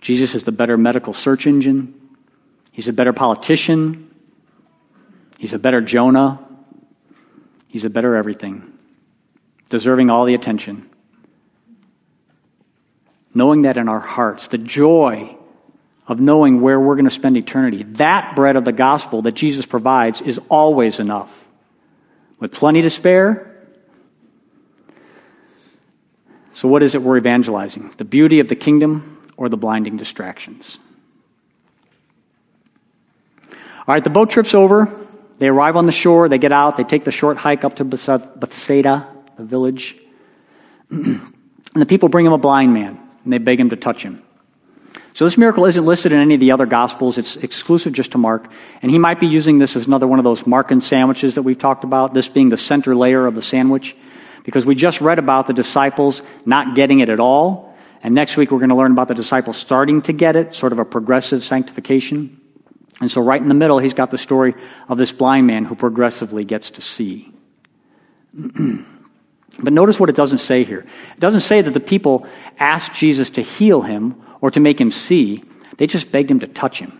Jesus 0.00 0.34
is 0.34 0.42
the 0.42 0.50
better 0.50 0.76
medical 0.76 1.14
search 1.14 1.46
engine. 1.46 1.94
He's 2.72 2.88
a 2.88 2.92
better 2.92 3.12
politician. 3.12 4.12
He's 5.38 5.52
a 5.52 5.58
better 5.60 5.80
Jonah. 5.80 6.44
He's 7.68 7.84
a 7.84 7.90
better 7.90 8.16
everything, 8.16 8.72
deserving 9.68 10.10
all 10.10 10.24
the 10.24 10.34
attention. 10.34 10.90
Knowing 13.38 13.62
that 13.62 13.78
in 13.78 13.88
our 13.88 14.00
hearts, 14.00 14.48
the 14.48 14.58
joy 14.58 15.36
of 16.08 16.18
knowing 16.18 16.60
where 16.60 16.80
we're 16.80 16.96
going 16.96 17.04
to 17.04 17.10
spend 17.22 17.36
eternity, 17.36 17.84
that 17.84 18.34
bread 18.34 18.56
of 18.56 18.64
the 18.64 18.72
gospel 18.72 19.22
that 19.22 19.34
Jesus 19.34 19.64
provides 19.64 20.20
is 20.20 20.40
always 20.48 20.98
enough. 20.98 21.30
With 22.40 22.50
plenty 22.50 22.82
to 22.82 22.90
spare. 22.90 23.64
So, 26.54 26.66
what 26.66 26.82
is 26.82 26.96
it 26.96 27.02
we're 27.02 27.18
evangelizing? 27.18 27.94
The 27.96 28.04
beauty 28.04 28.40
of 28.40 28.48
the 28.48 28.56
kingdom 28.56 29.22
or 29.36 29.48
the 29.48 29.56
blinding 29.56 29.98
distractions? 29.98 30.76
All 33.52 33.94
right, 33.94 34.02
the 34.02 34.10
boat 34.10 34.30
trip's 34.30 34.52
over. 34.52 35.06
They 35.38 35.46
arrive 35.46 35.76
on 35.76 35.86
the 35.86 35.92
shore, 35.92 36.28
they 36.28 36.38
get 36.38 36.50
out, 36.50 36.76
they 36.76 36.82
take 36.82 37.04
the 37.04 37.12
short 37.12 37.36
hike 37.36 37.62
up 37.62 37.76
to 37.76 37.84
Bethsaida, 37.84 39.06
the 39.36 39.44
village. 39.44 39.94
and 40.90 41.20
the 41.76 41.86
people 41.86 42.08
bring 42.08 42.26
him 42.26 42.32
a 42.32 42.38
blind 42.38 42.74
man, 42.74 43.07
and 43.28 43.32
they 43.34 43.38
beg 43.38 43.60
him 43.60 43.68
to 43.68 43.76
touch 43.76 44.02
him. 44.02 44.22
So 45.12 45.26
this 45.26 45.36
miracle 45.36 45.66
isn't 45.66 45.84
listed 45.84 46.12
in 46.12 46.18
any 46.18 46.32
of 46.32 46.40
the 46.40 46.52
other 46.52 46.64
gospels. 46.64 47.18
It's 47.18 47.36
exclusive 47.36 47.92
just 47.92 48.12
to 48.12 48.18
Mark. 48.18 48.50
And 48.80 48.90
he 48.90 48.98
might 48.98 49.20
be 49.20 49.26
using 49.26 49.58
this 49.58 49.76
as 49.76 49.86
another 49.86 50.06
one 50.06 50.18
of 50.18 50.24
those 50.24 50.44
Markan 50.44 50.82
sandwiches 50.82 51.34
that 51.34 51.42
we've 51.42 51.58
talked 51.58 51.84
about, 51.84 52.14
this 52.14 52.26
being 52.26 52.48
the 52.48 52.56
center 52.56 52.96
layer 52.96 53.26
of 53.26 53.34
the 53.34 53.42
sandwich. 53.42 53.94
Because 54.44 54.64
we 54.64 54.74
just 54.74 55.02
read 55.02 55.18
about 55.18 55.46
the 55.46 55.52
disciples 55.52 56.22
not 56.46 56.74
getting 56.74 57.00
it 57.00 57.10
at 57.10 57.20
all. 57.20 57.76
And 58.02 58.14
next 58.14 58.38
week 58.38 58.50
we're 58.50 58.60
going 58.60 58.70
to 58.70 58.76
learn 58.76 58.92
about 58.92 59.08
the 59.08 59.14
disciples 59.14 59.58
starting 59.58 60.00
to 60.02 60.14
get 60.14 60.36
it, 60.36 60.54
sort 60.54 60.72
of 60.72 60.78
a 60.78 60.86
progressive 60.86 61.44
sanctification. 61.44 62.40
And 62.98 63.10
so, 63.10 63.20
right 63.20 63.42
in 63.42 63.48
the 63.48 63.54
middle, 63.54 63.78
he's 63.78 63.94
got 63.94 64.10
the 64.10 64.18
story 64.18 64.54
of 64.88 64.96
this 64.96 65.12
blind 65.12 65.46
man 65.46 65.66
who 65.66 65.74
progressively 65.74 66.44
gets 66.44 66.70
to 66.70 66.80
see. 66.80 67.30
but 69.58 69.72
notice 69.72 69.98
what 69.98 70.08
it 70.08 70.16
doesn't 70.16 70.38
say 70.38 70.64
here. 70.64 70.80
It 70.80 71.20
doesn't 71.20 71.40
say 71.40 71.62
that 71.62 71.72
the 71.72 71.80
people 71.80 72.26
asked 72.58 72.92
Jesus 72.92 73.30
to 73.30 73.42
heal 73.42 73.82
him 73.82 74.22
or 74.40 74.50
to 74.50 74.60
make 74.60 74.80
him 74.80 74.90
see, 74.90 75.42
they 75.78 75.86
just 75.86 76.12
begged 76.12 76.30
him 76.30 76.40
to 76.40 76.46
touch 76.46 76.78
him. 76.78 76.98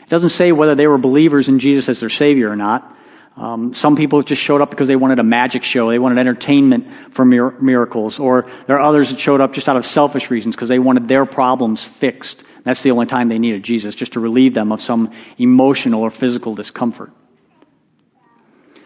It 0.00 0.08
doesn't 0.08 0.30
say 0.30 0.50
whether 0.50 0.74
they 0.74 0.86
were 0.86 0.98
believers 0.98 1.48
in 1.48 1.58
Jesus 1.58 1.88
as 1.88 2.00
their 2.00 2.08
Savior 2.08 2.50
or 2.50 2.56
not. 2.56 2.96
Um, 3.36 3.72
some 3.72 3.96
people 3.96 4.22
just 4.22 4.42
showed 4.42 4.60
up 4.60 4.70
because 4.70 4.88
they 4.88 4.96
wanted 4.96 5.18
a 5.18 5.22
magic 5.22 5.62
show. 5.62 5.88
They 5.88 5.98
wanted 5.98 6.18
entertainment 6.18 6.88
for 7.12 7.24
mir- 7.24 7.58
miracles. 7.60 8.18
Or 8.18 8.50
there 8.66 8.76
are 8.76 8.82
others 8.82 9.10
that 9.10 9.20
showed 9.20 9.40
up 9.40 9.52
just 9.52 9.68
out 9.68 9.76
of 9.76 9.86
selfish 9.86 10.30
reasons 10.30 10.56
because 10.56 10.68
they 10.68 10.78
wanted 10.78 11.06
their 11.06 11.24
problems 11.26 11.82
fixed. 11.82 12.42
That's 12.64 12.82
the 12.82 12.90
only 12.90 13.06
time 13.06 13.28
they 13.28 13.38
needed 13.38 13.62
Jesus, 13.62 13.94
just 13.94 14.14
to 14.14 14.20
relieve 14.20 14.52
them 14.52 14.72
of 14.72 14.82
some 14.82 15.12
emotional 15.38 16.02
or 16.02 16.10
physical 16.10 16.54
discomfort. 16.54 17.12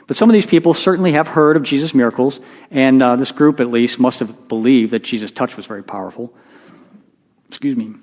But 0.06 0.16
some 0.16 0.28
of 0.28 0.34
these 0.34 0.46
people 0.46 0.74
certainly 0.74 1.12
have 1.12 1.28
heard 1.28 1.56
of 1.56 1.62
Jesus' 1.62 1.94
miracles, 1.94 2.38
and 2.70 3.02
uh, 3.02 3.16
this 3.16 3.32
group 3.32 3.60
at 3.60 3.70
least 3.70 3.98
must 3.98 4.20
have 4.20 4.48
believed 4.48 4.92
that 4.92 5.02
Jesus' 5.02 5.30
touch 5.30 5.56
was 5.56 5.66
very 5.66 5.82
powerful. 5.82 6.34
Excuse 7.48 7.76
me. 7.76 7.94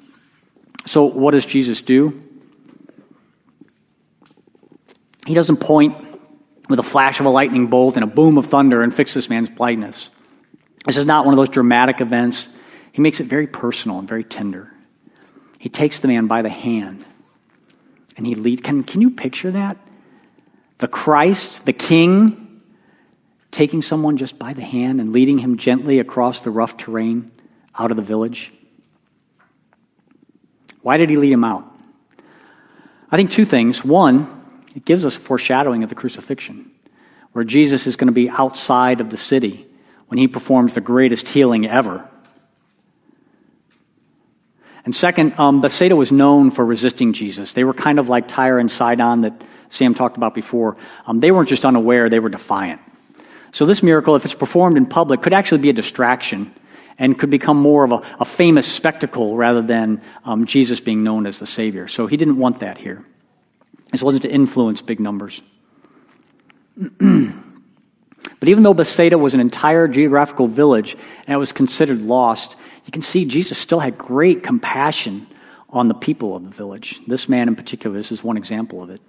So, 0.87 1.03
what 1.03 1.31
does 1.31 1.45
Jesus 1.45 1.81
do? 1.81 2.23
He 5.27 5.35
doesn't 5.35 5.57
point 5.57 5.95
with 6.67 6.79
a 6.79 6.83
flash 6.83 7.19
of 7.19 7.25
a 7.27 7.29
lightning 7.29 7.67
bolt 7.67 7.95
and 7.95 8.03
a 8.03 8.07
boom 8.07 8.37
of 8.37 8.47
thunder 8.47 8.81
and 8.81 8.93
fix 8.93 9.13
this 9.13 9.29
man's 9.29 9.49
blindness. 9.49 10.09
This 10.85 10.97
is 10.97 11.05
not 11.05 11.25
one 11.25 11.33
of 11.33 11.37
those 11.37 11.49
dramatic 11.49 12.01
events. 12.01 12.47
He 12.91 13.01
makes 13.01 13.19
it 13.19 13.27
very 13.27 13.45
personal 13.45 13.99
and 13.99 14.07
very 14.07 14.23
tender. 14.23 14.73
He 15.59 15.69
takes 15.69 15.99
the 15.99 16.07
man 16.07 16.25
by 16.25 16.41
the 16.41 16.49
hand 16.49 17.05
and 18.17 18.25
he 18.25 18.35
leads. 18.35 18.61
Can, 18.61 18.83
can 18.83 19.01
you 19.01 19.11
picture 19.11 19.51
that? 19.51 19.77
The 20.81 20.87
Christ, 20.87 21.63
the 21.65 21.73
King, 21.73 22.61
taking 23.51 23.81
someone 23.81 24.17
just 24.17 24.37
by 24.37 24.53
the 24.53 24.61
hand 24.63 24.99
and 24.99 25.13
leading 25.13 25.37
him 25.37 25.57
gently 25.57 25.99
across 25.99 26.41
the 26.41 26.51
rough 26.51 26.75
terrain 26.75 27.31
out 27.77 27.91
of 27.91 27.97
the 27.97 28.03
village. 28.03 28.51
Why 30.81 30.97
did 30.97 31.09
he 31.09 31.15
lead 31.15 31.31
him 31.31 31.43
out? 31.43 31.65
I 33.11 33.15
think 33.15 33.31
two 33.31 33.45
things. 33.45 33.85
One, 33.85 34.63
it 34.75 34.83
gives 34.83 35.05
us 35.05 35.15
foreshadowing 35.15 35.83
of 35.83 35.89
the 35.89 35.95
crucifixion, 35.95 36.71
where 37.31 37.45
Jesus 37.45 37.87
is 37.87 37.95
going 37.95 38.07
to 38.07 38.13
be 38.13 38.29
outside 38.29 39.01
of 39.01 39.09
the 39.09 39.17
city 39.17 39.67
when 40.07 40.17
he 40.17 40.27
performs 40.27 40.73
the 40.73 40.81
greatest 40.81 41.27
healing 41.27 41.67
ever 41.67 42.09
and 44.83 44.95
second, 44.95 45.35
um, 45.37 45.61
Bethsaida 45.61 45.95
was 45.95 46.11
known 46.11 46.49
for 46.49 46.65
resisting 46.65 47.13
Jesus. 47.13 47.53
They 47.53 47.63
were 47.63 47.73
kind 47.73 47.99
of 47.99 48.09
like 48.09 48.27
Tyre 48.27 48.57
and 48.57 48.71
Sidon 48.71 49.21
that 49.21 49.41
Sam 49.71 49.95
talked 49.95 50.17
about 50.17 50.35
before. 50.35 50.77
Um, 51.07 51.19
they 51.19 51.31
weren't 51.31 51.49
just 51.49 51.65
unaware, 51.65 52.09
they 52.09 52.19
were 52.19 52.29
defiant. 52.29 52.81
So 53.51 53.65
this 53.65 53.81
miracle, 53.81 54.15
if 54.15 54.23
it's 54.23 54.33
performed 54.33 54.77
in 54.77 54.85
public, 54.85 55.21
could 55.21 55.33
actually 55.33 55.61
be 55.61 55.69
a 55.69 55.73
distraction 55.73 56.53
and 56.97 57.17
could 57.17 57.29
become 57.29 57.57
more 57.57 57.83
of 57.83 57.91
a, 57.91 58.01
a 58.19 58.25
famous 58.25 58.71
spectacle 58.71 59.35
rather 59.35 59.61
than 59.61 60.01
um, 60.23 60.45
Jesus 60.45 60.79
being 60.79 61.03
known 61.03 61.25
as 61.25 61.39
the 61.39 61.47
Savior. 61.47 61.87
So 61.87 62.05
he 62.05 62.15
didn't 62.15 62.37
want 62.37 62.59
that 62.59 62.77
here. 62.77 63.03
This 63.91 64.01
wasn't 64.01 64.23
to 64.23 64.29
influence 64.29 64.81
big 64.81 64.99
numbers. 64.99 65.41
but 66.77 66.99
even 68.47 68.63
though 68.63 68.73
Bethsaida 68.73 69.17
was 69.17 69.33
an 69.33 69.39
entire 69.39 69.87
geographical 69.87 70.47
village 70.47 70.95
and 71.25 71.33
it 71.33 71.37
was 71.37 71.51
considered 71.51 72.01
lost, 72.01 72.55
you 72.85 72.91
can 72.91 73.01
see 73.01 73.25
Jesus 73.25 73.57
still 73.57 73.79
had 73.79 73.97
great 73.97 74.43
compassion 74.43 75.27
on 75.69 75.87
the 75.87 75.93
people 75.93 76.35
of 76.35 76.43
the 76.43 76.49
village. 76.49 76.99
This 77.07 77.27
man 77.27 77.47
in 77.47 77.55
particular, 77.55 77.97
this 77.97 78.11
is 78.11 78.23
one 78.23 78.37
example 78.37 78.81
of 78.81 78.89
it. 78.89 79.01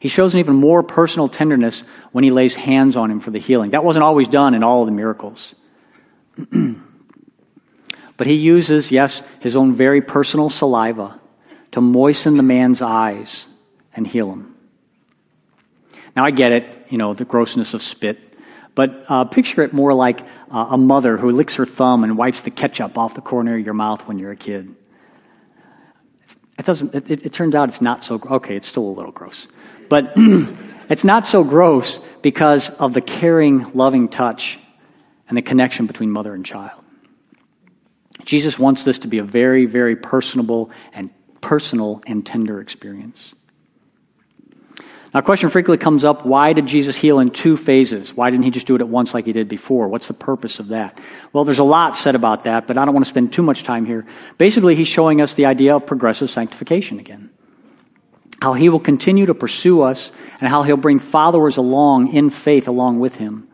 He 0.00 0.08
shows 0.08 0.34
an 0.34 0.40
even 0.40 0.56
more 0.56 0.82
personal 0.82 1.28
tenderness 1.28 1.82
when 2.12 2.24
he 2.24 2.30
lays 2.30 2.54
hands 2.54 2.96
on 2.96 3.10
him 3.10 3.20
for 3.20 3.30
the 3.30 3.40
healing. 3.40 3.72
That 3.72 3.84
wasn't 3.84 4.04
always 4.04 4.28
done 4.28 4.54
in 4.54 4.62
all 4.62 4.82
of 4.82 4.86
the 4.86 4.92
miracles. 4.92 5.54
but 8.16 8.26
he 8.26 8.34
uses, 8.34 8.90
yes, 8.90 9.22
his 9.40 9.56
own 9.56 9.74
very 9.74 10.00
personal 10.00 10.50
saliva 10.50 11.20
to 11.72 11.80
moisten 11.80 12.36
the 12.36 12.42
man's 12.42 12.80
eyes 12.80 13.46
and 13.94 14.06
heal 14.06 14.30
him. 14.32 14.54
Now, 16.16 16.24
I 16.24 16.30
get 16.30 16.52
it, 16.52 16.86
you 16.90 16.98
know, 16.98 17.14
the 17.14 17.24
grossness 17.24 17.74
of 17.74 17.82
spit 17.82 18.28
but 18.78 19.06
uh, 19.08 19.24
picture 19.24 19.62
it 19.64 19.72
more 19.72 19.92
like 19.92 20.20
uh, 20.52 20.68
a 20.70 20.78
mother 20.78 21.16
who 21.16 21.32
licks 21.32 21.56
her 21.56 21.66
thumb 21.66 22.04
and 22.04 22.16
wipes 22.16 22.42
the 22.42 22.50
ketchup 22.52 22.96
off 22.96 23.12
the 23.12 23.20
corner 23.20 23.58
of 23.58 23.64
your 23.64 23.74
mouth 23.74 24.02
when 24.02 24.20
you're 24.20 24.30
a 24.30 24.36
kid. 24.36 24.72
It 26.56 26.64
doesn't. 26.64 26.94
It, 26.94 27.10
it, 27.10 27.26
it 27.26 27.32
turns 27.32 27.56
out 27.56 27.70
it's 27.70 27.80
not 27.80 28.04
so. 28.04 28.22
Okay, 28.24 28.54
it's 28.54 28.68
still 28.68 28.84
a 28.84 28.94
little 28.94 29.10
gross, 29.10 29.48
but 29.88 30.12
it's 30.16 31.04
not 31.04 31.26
so 31.26 31.44
gross 31.44 32.00
because 32.22 32.70
of 32.70 32.94
the 32.94 33.00
caring, 33.00 33.72
loving 33.72 34.08
touch 34.08 34.58
and 35.28 35.36
the 35.36 35.42
connection 35.42 35.86
between 35.86 36.10
mother 36.10 36.34
and 36.34 36.44
child. 36.44 36.82
Jesus 38.24 38.58
wants 38.58 38.82
this 38.82 38.98
to 38.98 39.08
be 39.08 39.18
a 39.18 39.24
very, 39.24 39.66
very 39.66 39.96
personable 39.96 40.70
and 40.92 41.10
personal 41.40 42.02
and 42.06 42.26
tender 42.26 42.60
experience. 42.60 43.34
Now, 45.14 45.20
a 45.20 45.22
question 45.22 45.48
frequently 45.48 45.82
comes 45.82 46.04
up 46.04 46.26
why 46.26 46.52
did 46.52 46.66
Jesus 46.66 46.94
heal 46.94 47.18
in 47.18 47.30
two 47.30 47.56
phases? 47.56 48.14
Why 48.14 48.30
didn't 48.30 48.44
he 48.44 48.50
just 48.50 48.66
do 48.66 48.74
it 48.74 48.82
at 48.82 48.88
once 48.88 49.14
like 49.14 49.24
he 49.24 49.32
did 49.32 49.48
before? 49.48 49.88
What's 49.88 50.08
the 50.08 50.14
purpose 50.14 50.58
of 50.58 50.68
that? 50.68 50.98
Well, 51.32 51.44
there's 51.44 51.60
a 51.60 51.64
lot 51.64 51.96
said 51.96 52.14
about 52.14 52.44
that, 52.44 52.66
but 52.66 52.76
I 52.76 52.84
don't 52.84 52.92
want 52.92 53.06
to 53.06 53.08
spend 53.08 53.32
too 53.32 53.42
much 53.42 53.62
time 53.62 53.86
here. 53.86 54.06
Basically, 54.36 54.74
he's 54.74 54.88
showing 54.88 55.22
us 55.22 55.32
the 55.32 55.46
idea 55.46 55.76
of 55.76 55.86
progressive 55.86 56.28
sanctification 56.28 57.00
again. 57.00 57.30
How 58.40 58.54
he 58.54 58.68
will 58.68 58.80
continue 58.80 59.26
to 59.26 59.34
pursue 59.34 59.82
us 59.82 60.12
and 60.40 60.48
how 60.48 60.62
he'll 60.62 60.76
bring 60.76 61.00
followers 61.00 61.56
along 61.56 62.14
in 62.14 62.30
faith 62.30 62.68
along 62.68 63.00
with 63.00 63.14
him. 63.14 63.48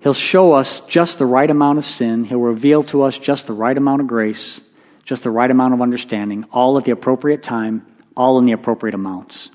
He'll 0.00 0.14
show 0.14 0.52
us 0.52 0.80
just 0.88 1.18
the 1.18 1.26
right 1.26 1.50
amount 1.50 1.78
of 1.78 1.84
sin. 1.84 2.24
He'll 2.24 2.40
reveal 2.40 2.82
to 2.84 3.02
us 3.02 3.18
just 3.18 3.46
the 3.46 3.52
right 3.52 3.76
amount 3.76 4.00
of 4.00 4.06
grace, 4.06 4.60
just 5.04 5.22
the 5.22 5.30
right 5.30 5.50
amount 5.50 5.74
of 5.74 5.80
understanding, 5.80 6.44
all 6.52 6.78
at 6.78 6.84
the 6.84 6.92
appropriate 6.92 7.42
time 7.42 7.86
all 8.18 8.38
in 8.40 8.44
the 8.46 8.52
appropriate 8.52 8.94
amounts. 8.94 9.48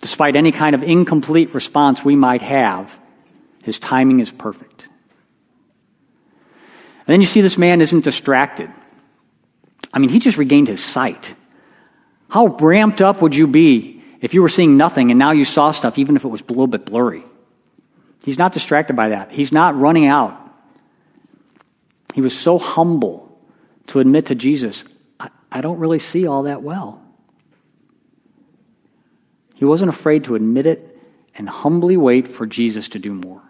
Despite 0.00 0.36
any 0.36 0.52
kind 0.52 0.76
of 0.76 0.84
incomplete 0.84 1.52
response 1.52 2.04
we 2.04 2.14
might 2.14 2.40
have, 2.40 2.94
his 3.64 3.80
timing 3.80 4.20
is 4.20 4.30
perfect. 4.30 4.88
And 7.00 7.12
then 7.12 7.20
you 7.20 7.26
see 7.26 7.40
this 7.40 7.58
man 7.58 7.80
isn't 7.80 8.04
distracted. 8.04 8.70
I 9.92 9.98
mean, 9.98 10.10
he 10.10 10.18
just 10.18 10.38
regained 10.38 10.68
his 10.68 10.84
sight. 10.84 11.34
How 12.28 12.46
ramped 12.46 13.00
up 13.00 13.22
would 13.22 13.34
you 13.34 13.46
be 13.46 14.02
if 14.20 14.34
you 14.34 14.42
were 14.42 14.48
seeing 14.48 14.76
nothing 14.76 15.10
and 15.10 15.18
now 15.18 15.32
you 15.32 15.44
saw 15.44 15.70
stuff, 15.70 15.98
even 15.98 16.16
if 16.16 16.24
it 16.24 16.28
was 16.28 16.40
a 16.40 16.44
little 16.44 16.66
bit 16.66 16.84
blurry? 16.84 17.24
He's 18.24 18.38
not 18.38 18.52
distracted 18.52 18.96
by 18.96 19.10
that. 19.10 19.30
He's 19.30 19.52
not 19.52 19.78
running 19.78 20.06
out. 20.06 20.38
He 22.14 22.20
was 22.20 22.36
so 22.36 22.58
humble 22.58 23.38
to 23.88 24.00
admit 24.00 24.26
to 24.26 24.34
Jesus, 24.34 24.84
I, 25.20 25.28
I 25.52 25.60
don't 25.60 25.78
really 25.78 25.98
see 25.98 26.26
all 26.26 26.44
that 26.44 26.62
well. 26.62 27.02
He 29.54 29.64
wasn't 29.64 29.90
afraid 29.90 30.24
to 30.24 30.34
admit 30.34 30.66
it 30.66 30.98
and 31.34 31.48
humbly 31.48 31.96
wait 31.96 32.28
for 32.28 32.46
Jesus 32.46 32.88
to 32.88 32.98
do 32.98 33.14
more. 33.14 33.42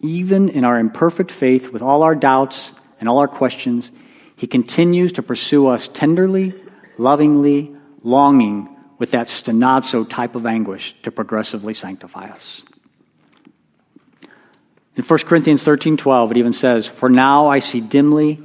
Even 0.00 0.48
in 0.48 0.64
our 0.64 0.78
imperfect 0.78 1.32
faith, 1.32 1.70
with 1.70 1.82
all 1.82 2.02
our 2.04 2.14
doubts 2.14 2.72
and 3.00 3.08
all 3.08 3.18
our 3.18 3.28
questions, 3.28 3.90
He 4.36 4.46
continues 4.46 5.12
to 5.12 5.22
pursue 5.22 5.66
us 5.66 5.88
tenderly, 5.88 6.54
lovingly, 6.96 7.74
longing 8.02 8.68
with 8.98 9.12
that 9.12 9.28
stenazo 9.28 10.08
type 10.08 10.34
of 10.34 10.46
anguish 10.46 10.94
to 11.02 11.10
progressively 11.10 11.74
sanctify 11.74 12.26
us. 12.30 12.62
In 14.96 15.04
1 15.04 15.26
Corinthians 15.26 15.62
13:12 15.62 16.32
it 16.32 16.38
even 16.38 16.52
says, 16.52 16.86
"For 16.86 17.08
now 17.08 17.46
I 17.46 17.60
see 17.60 17.80
dimly, 17.80 18.40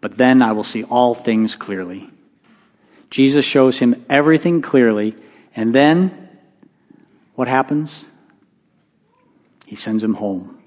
but 0.00 0.18
then 0.18 0.42
I 0.42 0.52
will 0.52 0.64
see 0.64 0.84
all 0.84 1.14
things 1.14 1.56
clearly." 1.56 2.10
Jesus 3.10 3.46
shows 3.46 3.78
him 3.78 4.04
everything 4.10 4.60
clearly, 4.60 5.14
and 5.56 5.72
then 5.72 6.28
what 7.34 7.48
happens? 7.48 8.06
He 9.64 9.76
sends 9.76 10.02
him 10.02 10.12
home. 10.12 10.57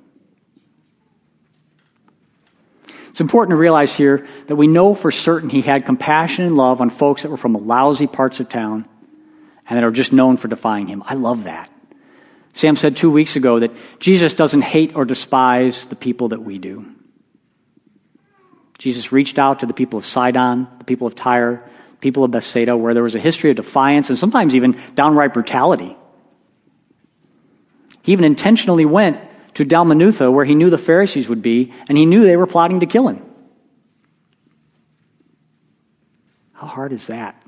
It's 3.12 3.22
important 3.22 3.52
to 3.52 3.58
realize 3.58 3.94
here 3.94 4.26
that 4.48 4.56
we 4.56 4.68
know 4.68 4.96
for 4.96 5.12
certain 5.12 5.50
he 5.50 5.62
had 5.62 5.86
compassion 5.86 6.46
and 6.46 6.56
love 6.56 6.80
on 6.80 6.90
folks 6.90 7.24
that 7.24 7.30
were 7.30 7.38
from 7.38 7.68
lousy 7.68 8.08
parts 8.08 8.40
of 8.40 8.48
town 8.48 8.88
and 9.68 9.78
that 9.78 9.84
are 9.84 9.92
just 9.92 10.14
known 10.14 10.38
for 10.38 10.48
defying 10.48 10.88
him. 10.88 11.04
I 11.06 11.16
love 11.16 11.44
that. 11.44 11.70
Sam 12.54 12.76
said 12.78 12.98
two 12.98 13.12
weeks 13.12 13.36
ago 13.36 13.60
that 13.60 13.72
Jesus 14.00 14.34
doesn't 14.34 14.62
hate 14.62 14.96
or 14.96 15.04
despise 15.04 15.86
the 15.88 15.96
people 15.96 16.30
that 16.30 16.42
we 16.42 16.58
do. 16.58 16.86
Jesus 18.78 19.12
reached 19.12 19.38
out 19.38 19.60
to 19.60 19.66
the 19.66 19.74
people 19.74 20.00
of 20.00 20.06
Sidon, 20.06 20.68
the 20.80 20.86
people 20.86 21.06
of 21.06 21.14
Tyre, 21.14 21.70
people 22.00 22.24
of 22.24 22.32
Bethsaida, 22.32 22.76
where 22.76 22.94
there 22.94 23.04
was 23.04 23.16
a 23.16 23.20
history 23.20 23.50
of 23.50 23.58
defiance 23.58 24.10
and 24.10 24.18
sometimes 24.18 24.56
even 24.56 24.82
downright 24.96 25.34
brutality. 25.34 25.96
He 28.04 28.14
even 28.14 28.26
intentionally 28.26 28.86
went 28.86 29.20
to 29.56 29.66
Dalmanutha, 29.66 30.32
where 30.32 30.46
he 30.46 30.56
knew 30.56 30.70
the 30.70 30.78
Pharisees 30.78 31.28
would 31.28 31.42
be, 31.42 31.74
and 31.90 31.98
he 31.98 32.06
knew 32.06 32.24
they 32.24 32.38
were 32.38 32.48
plotting 32.48 32.80
to 32.82 32.86
kill 32.86 33.08
him. 33.08 33.22
How 36.54 36.68
hard 36.68 36.94
is 36.94 37.08
that? 37.08 37.42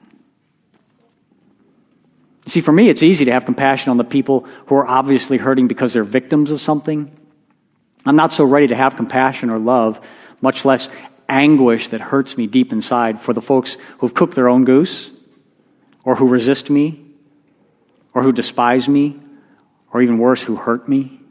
See, 2.48 2.62
for 2.62 2.72
me, 2.72 2.90
it's 2.90 3.04
easy 3.04 3.26
to 3.26 3.32
have 3.32 3.46
compassion 3.46 3.92
on 3.92 3.98
the 3.98 4.04
people 4.04 4.48
who 4.66 4.76
are 4.76 4.88
obviously 4.88 5.38
hurting 5.38 5.68
because 5.68 5.94
they're 5.94 6.04
victims 6.04 6.52
of 6.52 6.60
something. 6.60 7.12
I'm 8.06 8.18
not 8.18 8.34
so 8.34 8.44
ready 8.44 8.68
to 8.68 8.76
have 8.76 8.98
compassion 8.98 9.50
or 9.50 9.60
love, 9.60 10.00
much 10.42 10.66
less 10.66 10.90
anguish 11.30 11.90
that 11.90 12.02
hurts 12.02 12.38
me 12.38 12.48
deep 12.48 12.74
inside 12.74 13.22
for 13.22 13.34
the 13.34 13.42
folks 13.42 13.78
who've 14.00 14.14
cooked 14.14 14.36
their 14.36 14.50
own 14.50 14.66
goose, 14.66 15.10
or 16.04 16.16
who 16.16 16.28
resist 16.28 16.70
me, 16.70 17.06
or 18.14 18.22
who 18.22 18.34
despise 18.34 18.90
me, 18.90 19.18
or 19.94 20.02
even 20.02 20.18
worse, 20.18 20.42
who 20.42 20.58
hurt 20.58 20.90
me. 20.90 21.22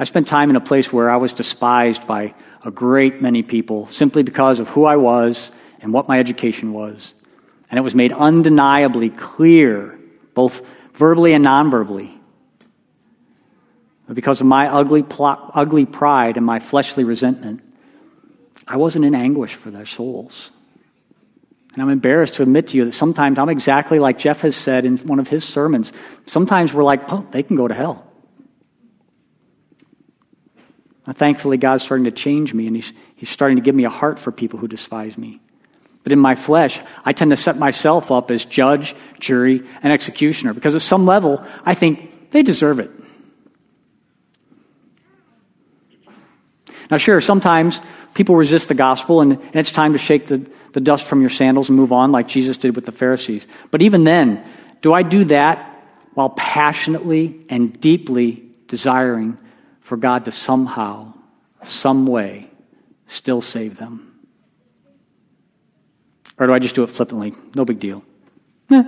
I 0.00 0.04
spent 0.04 0.28
time 0.28 0.48
in 0.48 0.56
a 0.56 0.62
place 0.62 0.90
where 0.90 1.10
I 1.10 1.18
was 1.18 1.34
despised 1.34 2.06
by 2.06 2.34
a 2.64 2.70
great 2.70 3.20
many 3.20 3.42
people 3.42 3.88
simply 3.90 4.22
because 4.22 4.58
of 4.58 4.66
who 4.66 4.86
I 4.86 4.96
was 4.96 5.52
and 5.80 5.92
what 5.92 6.08
my 6.08 6.18
education 6.18 6.72
was. 6.72 7.12
And 7.70 7.76
it 7.76 7.82
was 7.82 7.94
made 7.94 8.10
undeniably 8.10 9.10
clear, 9.10 9.98
both 10.32 10.62
verbally 10.94 11.34
and 11.34 11.44
non-verbally, 11.44 12.18
but 14.06 14.14
because 14.14 14.40
of 14.40 14.46
my 14.46 14.68
ugly, 14.68 15.04
ugly 15.20 15.84
pride 15.84 16.38
and 16.38 16.46
my 16.46 16.60
fleshly 16.60 17.04
resentment, 17.04 17.60
I 18.66 18.78
wasn't 18.78 19.04
in 19.04 19.14
anguish 19.14 19.54
for 19.54 19.70
their 19.70 19.84
souls. 19.84 20.50
And 21.74 21.82
I'm 21.82 21.90
embarrassed 21.90 22.34
to 22.34 22.42
admit 22.42 22.68
to 22.68 22.76
you 22.78 22.86
that 22.86 22.94
sometimes 22.94 23.38
I'm 23.38 23.50
exactly 23.50 23.98
like 23.98 24.18
Jeff 24.18 24.40
has 24.40 24.56
said 24.56 24.86
in 24.86 24.96
one 24.96 25.18
of 25.18 25.28
his 25.28 25.44
sermons. 25.44 25.92
Sometimes 26.26 26.72
we're 26.72 26.84
like, 26.84 27.02
oh, 27.12 27.26
they 27.32 27.42
can 27.42 27.54
go 27.54 27.68
to 27.68 27.74
hell. 27.74 28.09
Thankfully, 31.14 31.56
God's 31.56 31.82
starting 31.82 32.04
to 32.04 32.10
change 32.10 32.54
me, 32.54 32.66
and 32.66 32.76
he's, 32.76 32.92
he's 33.16 33.30
starting 33.30 33.56
to 33.56 33.62
give 33.62 33.74
me 33.74 33.84
a 33.84 33.90
heart 33.90 34.18
for 34.18 34.30
people 34.30 34.58
who 34.58 34.68
despise 34.68 35.16
me. 35.18 35.40
But 36.02 36.12
in 36.12 36.18
my 36.18 36.34
flesh, 36.34 36.80
I 37.04 37.12
tend 37.12 37.30
to 37.30 37.36
set 37.36 37.58
myself 37.58 38.10
up 38.10 38.30
as 38.30 38.44
judge, 38.44 38.94
jury, 39.18 39.62
and 39.82 39.92
executioner 39.92 40.54
because 40.54 40.74
at 40.74 40.82
some 40.82 41.04
level, 41.04 41.44
I 41.64 41.74
think 41.74 42.30
they 42.30 42.42
deserve 42.42 42.80
it. 42.80 42.90
Now, 46.90 46.96
sure, 46.96 47.20
sometimes 47.20 47.80
people 48.14 48.34
resist 48.34 48.68
the 48.68 48.74
gospel 48.74 49.20
and, 49.20 49.32
and 49.32 49.56
it's 49.56 49.70
time 49.70 49.92
to 49.92 49.98
shake 49.98 50.26
the, 50.26 50.50
the 50.72 50.80
dust 50.80 51.06
from 51.06 51.20
your 51.20 51.30
sandals 51.30 51.68
and 51.68 51.76
move 51.76 51.92
on 51.92 52.12
like 52.12 52.28
Jesus 52.28 52.56
did 52.56 52.74
with 52.74 52.86
the 52.86 52.92
Pharisees. 52.92 53.46
But 53.70 53.82
even 53.82 54.04
then, 54.04 54.44
do 54.80 54.92
I 54.92 55.02
do 55.02 55.24
that 55.26 55.66
while 56.14 56.30
passionately 56.30 57.44
and 57.48 57.78
deeply 57.78 58.42
desiring 58.66 59.38
for 59.80 59.96
God 59.96 60.26
to 60.26 60.32
somehow, 60.32 61.14
some 61.64 62.06
way, 62.06 62.50
still 63.08 63.40
save 63.40 63.76
them? 63.76 64.20
Or 66.38 66.46
do 66.46 66.52
I 66.52 66.58
just 66.58 66.74
do 66.74 66.82
it 66.82 66.90
flippantly? 66.90 67.34
No 67.54 67.64
big 67.64 67.80
deal. 67.80 68.02
Eh, 68.70 68.82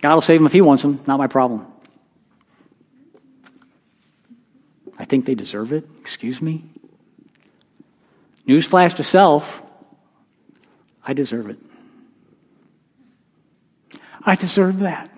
God 0.00 0.14
will 0.14 0.20
save 0.20 0.40
them 0.40 0.46
if 0.46 0.52
He 0.52 0.60
wants 0.60 0.82
them, 0.82 1.00
not 1.06 1.18
my 1.18 1.26
problem. 1.26 1.66
I 4.98 5.04
think 5.04 5.26
they 5.26 5.34
deserve 5.34 5.72
it. 5.72 5.88
Excuse 6.00 6.40
me? 6.40 6.64
Newsflash 8.46 8.94
to 8.94 9.04
self 9.04 9.62
I 11.06 11.12
deserve 11.12 11.50
it. 11.50 11.58
I 14.24 14.36
deserve 14.36 14.80
that. 14.80 15.10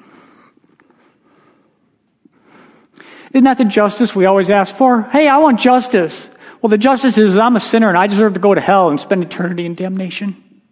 Isn't 3.36 3.44
that 3.44 3.58
the 3.58 3.66
justice 3.66 4.16
we 4.16 4.24
always 4.24 4.48
ask 4.48 4.74
for? 4.76 5.02
Hey, 5.02 5.28
I 5.28 5.36
want 5.36 5.60
justice. 5.60 6.26
Well, 6.62 6.70
the 6.70 6.78
justice 6.78 7.18
is 7.18 7.36
I'm 7.36 7.54
a 7.54 7.60
sinner 7.60 7.86
and 7.90 7.98
I 7.98 8.06
deserve 8.06 8.32
to 8.32 8.40
go 8.40 8.54
to 8.54 8.62
hell 8.62 8.88
and 8.88 8.98
spend 8.98 9.22
eternity 9.22 9.66
in 9.66 9.74
damnation. 9.74 10.62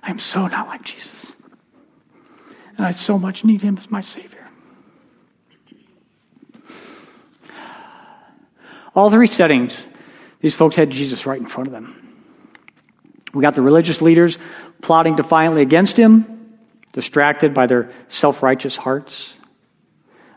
I 0.00 0.10
am 0.10 0.20
so 0.20 0.46
not 0.46 0.68
like 0.68 0.84
Jesus. 0.84 1.32
And 2.76 2.86
I 2.86 2.92
so 2.92 3.18
much 3.18 3.44
need 3.44 3.60
him 3.60 3.76
as 3.76 3.90
my 3.90 4.02
Savior. 4.02 4.46
All 8.94 9.10
three 9.10 9.26
settings 9.26 9.84
these 10.40 10.54
folks 10.54 10.76
had 10.76 10.90
Jesus 10.90 11.26
right 11.26 11.40
in 11.40 11.48
front 11.48 11.66
of 11.66 11.72
them. 11.72 12.20
We 13.34 13.42
got 13.42 13.56
the 13.56 13.62
religious 13.62 14.00
leaders 14.00 14.38
plotting 14.80 15.16
defiantly 15.16 15.62
against 15.62 15.96
him, 15.96 16.56
distracted 16.92 17.52
by 17.52 17.66
their 17.66 17.92
self 18.06 18.44
righteous 18.44 18.76
hearts. 18.76 19.34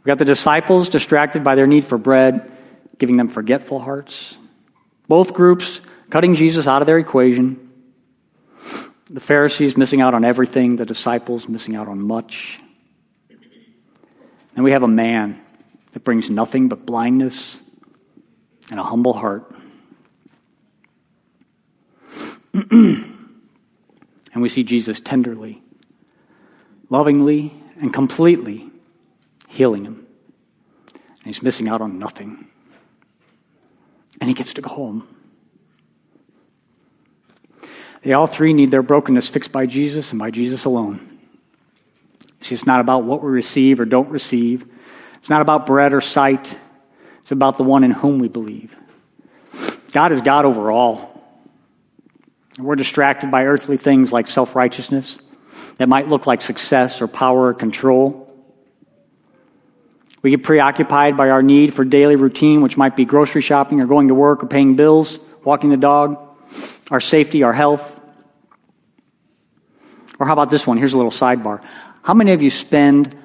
We 0.03 0.09
got 0.09 0.17
the 0.17 0.25
disciples 0.25 0.89
distracted 0.89 1.43
by 1.43 1.53
their 1.53 1.67
need 1.67 1.85
for 1.85 1.97
bread, 1.97 2.51
giving 2.97 3.17
them 3.17 3.27
forgetful 3.27 3.79
hearts. 3.79 4.35
Both 5.07 5.33
groups 5.33 5.79
cutting 6.09 6.33
Jesus 6.33 6.65
out 6.65 6.81
of 6.81 6.87
their 6.87 6.97
equation. 6.97 7.69
The 9.09 9.19
Pharisees 9.19 9.77
missing 9.77 10.01
out 10.01 10.13
on 10.13 10.25
everything, 10.25 10.75
the 10.75 10.85
disciples 10.85 11.47
missing 11.47 11.75
out 11.75 11.87
on 11.87 12.01
much. 12.01 12.59
And 14.55 14.65
we 14.65 14.71
have 14.71 14.83
a 14.83 14.87
man 14.87 15.39
that 15.93 16.03
brings 16.03 16.29
nothing 16.29 16.67
but 16.67 16.85
blindness 16.85 17.57
and 18.71 18.79
a 18.79 18.83
humble 18.83 19.13
heart. 19.13 19.53
and 22.53 23.05
we 24.35 24.49
see 24.49 24.63
Jesus 24.63 24.99
tenderly, 24.99 25.61
lovingly, 26.89 27.53
and 27.79 27.93
completely 27.93 28.70
healing 29.51 29.85
him. 29.85 30.07
And 30.93 31.25
he's 31.25 31.43
missing 31.43 31.67
out 31.67 31.81
on 31.81 31.99
nothing. 31.99 32.47
And 34.19 34.29
he 34.29 34.33
gets 34.33 34.53
to 34.53 34.61
go 34.61 34.69
home. 34.69 35.07
They 38.01 38.13
all 38.13 38.27
three 38.27 38.53
need 38.53 38.71
their 38.71 38.81
brokenness 38.81 39.27
fixed 39.27 39.51
by 39.51 39.67
Jesus 39.67 40.11
and 40.11 40.19
by 40.19 40.31
Jesus 40.31 40.65
alone. 40.65 41.19
See, 42.39 42.55
it's 42.55 42.65
not 42.65 42.79
about 42.79 43.03
what 43.03 43.21
we 43.21 43.29
receive 43.29 43.79
or 43.79 43.85
don't 43.85 44.09
receive. 44.09 44.65
It's 45.17 45.29
not 45.29 45.41
about 45.41 45.67
bread 45.67 45.93
or 45.93 46.01
sight. 46.01 46.57
It's 47.21 47.31
about 47.31 47.57
the 47.57 47.63
one 47.63 47.83
in 47.83 47.91
whom 47.91 48.17
we 48.17 48.27
believe. 48.27 48.75
God 49.91 50.11
is 50.11 50.21
God 50.21 50.45
over 50.45 50.71
all. 50.71 51.11
We're 52.57 52.75
distracted 52.75 53.29
by 53.29 53.45
earthly 53.45 53.77
things 53.77 54.11
like 54.11 54.27
self 54.27 54.55
righteousness 54.55 55.17
that 55.77 55.87
might 55.87 56.07
look 56.07 56.25
like 56.25 56.41
success 56.41 57.01
or 57.01 57.07
power 57.07 57.47
or 57.47 57.53
control. 57.53 58.30
We 60.21 60.29
get 60.29 60.43
preoccupied 60.43 61.17
by 61.17 61.29
our 61.29 61.41
need 61.41 61.73
for 61.73 61.83
daily 61.83 62.15
routine, 62.15 62.61
which 62.61 62.77
might 62.77 62.95
be 62.95 63.05
grocery 63.05 63.41
shopping 63.41 63.81
or 63.81 63.87
going 63.87 64.09
to 64.09 64.13
work 64.13 64.43
or 64.43 64.47
paying 64.47 64.75
bills, 64.75 65.17
walking 65.43 65.69
the 65.71 65.77
dog, 65.77 66.17
our 66.91 67.01
safety, 67.01 67.43
our 67.43 67.53
health. 67.53 67.81
Or 70.19 70.27
how 70.27 70.33
about 70.33 70.49
this 70.49 70.67
one? 70.67 70.77
Here's 70.77 70.93
a 70.93 70.97
little 70.97 71.11
sidebar. 71.11 71.63
How 72.03 72.13
many 72.13 72.33
of 72.33 72.41
you 72.41 72.51
spend 72.51 73.15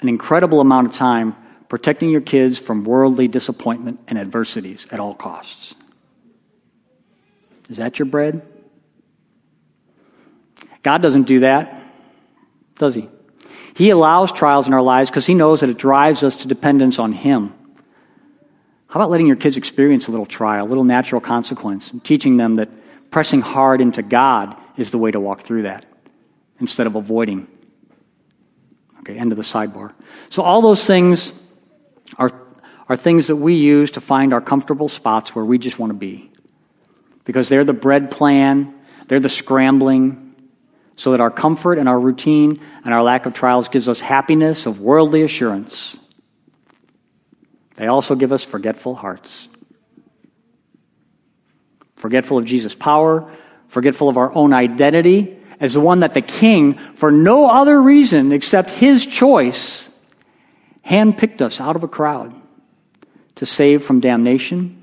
an 0.00 0.08
incredible 0.08 0.60
amount 0.60 0.88
of 0.88 0.94
time 0.94 1.36
protecting 1.68 2.10
your 2.10 2.20
kids 2.20 2.58
from 2.58 2.84
worldly 2.84 3.28
disappointment 3.28 4.00
and 4.08 4.18
adversities 4.18 4.86
at 4.90 4.98
all 4.98 5.14
costs? 5.14 5.74
Is 7.68 7.76
that 7.76 8.00
your 8.00 8.06
bread? 8.06 8.42
God 10.82 11.00
doesn't 11.00 11.28
do 11.28 11.40
that, 11.40 11.84
does 12.76 12.94
He? 12.94 13.08
He 13.74 13.90
allows 13.90 14.32
trials 14.32 14.66
in 14.66 14.74
our 14.74 14.82
lives 14.82 15.10
because 15.10 15.26
He 15.26 15.34
knows 15.34 15.60
that 15.60 15.70
it 15.70 15.78
drives 15.78 16.22
us 16.22 16.36
to 16.36 16.48
dependence 16.48 16.98
on 16.98 17.12
Him. 17.12 17.54
How 18.88 19.00
about 19.00 19.10
letting 19.10 19.26
your 19.26 19.36
kids 19.36 19.56
experience 19.56 20.08
a 20.08 20.10
little 20.10 20.26
trial, 20.26 20.66
a 20.66 20.68
little 20.68 20.84
natural 20.84 21.20
consequence, 21.20 21.90
and 21.90 22.04
teaching 22.04 22.36
them 22.36 22.56
that 22.56 22.68
pressing 23.10 23.40
hard 23.40 23.80
into 23.80 24.02
God 24.02 24.56
is 24.76 24.90
the 24.90 24.98
way 24.98 25.10
to 25.10 25.18
walk 25.18 25.44
through 25.44 25.62
that 25.62 25.86
instead 26.60 26.86
of 26.86 26.94
avoiding? 26.94 27.48
Okay, 29.00 29.16
end 29.16 29.32
of 29.32 29.38
the 29.38 29.44
sidebar. 29.44 29.92
So, 30.30 30.42
all 30.42 30.60
those 30.60 30.84
things 30.84 31.32
are, 32.18 32.30
are 32.88 32.96
things 32.96 33.28
that 33.28 33.36
we 33.36 33.54
use 33.54 33.92
to 33.92 34.00
find 34.00 34.34
our 34.34 34.40
comfortable 34.40 34.88
spots 34.88 35.34
where 35.34 35.44
we 35.44 35.58
just 35.58 35.78
want 35.78 35.90
to 35.90 35.98
be. 35.98 36.30
Because 37.24 37.48
they're 37.48 37.64
the 37.64 37.72
bread 37.72 38.10
plan, 38.10 38.74
they're 39.08 39.20
the 39.20 39.28
scrambling, 39.28 40.21
so 40.96 41.12
that 41.12 41.20
our 41.20 41.30
comfort 41.30 41.78
and 41.78 41.88
our 41.88 41.98
routine 41.98 42.60
and 42.84 42.94
our 42.94 43.02
lack 43.02 43.26
of 43.26 43.34
trials 43.34 43.68
gives 43.68 43.88
us 43.88 44.00
happiness 44.00 44.66
of 44.66 44.80
worldly 44.80 45.22
assurance. 45.22 45.96
They 47.76 47.86
also 47.86 48.14
give 48.14 48.32
us 48.32 48.44
forgetful 48.44 48.94
hearts. 48.94 49.48
Forgetful 51.96 52.38
of 52.38 52.44
Jesus' 52.44 52.74
power, 52.74 53.32
forgetful 53.68 54.08
of 54.08 54.16
our 54.16 54.34
own 54.34 54.52
identity 54.52 55.38
as 55.60 55.72
the 55.72 55.80
one 55.80 56.00
that 56.00 56.14
the 56.14 56.22
king, 56.22 56.78
for 56.96 57.10
no 57.10 57.48
other 57.48 57.80
reason 57.80 58.32
except 58.32 58.70
his 58.70 59.06
choice, 59.06 59.88
handpicked 60.84 61.40
us 61.40 61.60
out 61.60 61.76
of 61.76 61.84
a 61.84 61.88
crowd 61.88 62.34
to 63.36 63.46
save 63.46 63.84
from 63.84 64.00
damnation 64.00 64.81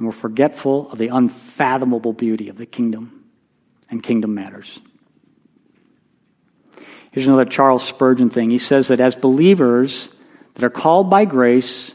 and 0.00 0.06
we're 0.06 0.12
forgetful 0.12 0.90
of 0.90 0.96
the 0.96 1.08
unfathomable 1.08 2.14
beauty 2.14 2.48
of 2.48 2.56
the 2.56 2.64
kingdom 2.64 3.22
and 3.90 4.02
kingdom 4.02 4.34
matters. 4.34 4.80
Here's 7.10 7.26
another 7.26 7.44
Charles 7.44 7.84
Spurgeon 7.84 8.30
thing. 8.30 8.48
He 8.48 8.58
says 8.58 8.88
that 8.88 8.98
as 8.98 9.14
believers 9.14 10.08
that 10.54 10.64
are 10.64 10.70
called 10.70 11.10
by 11.10 11.26
grace 11.26 11.92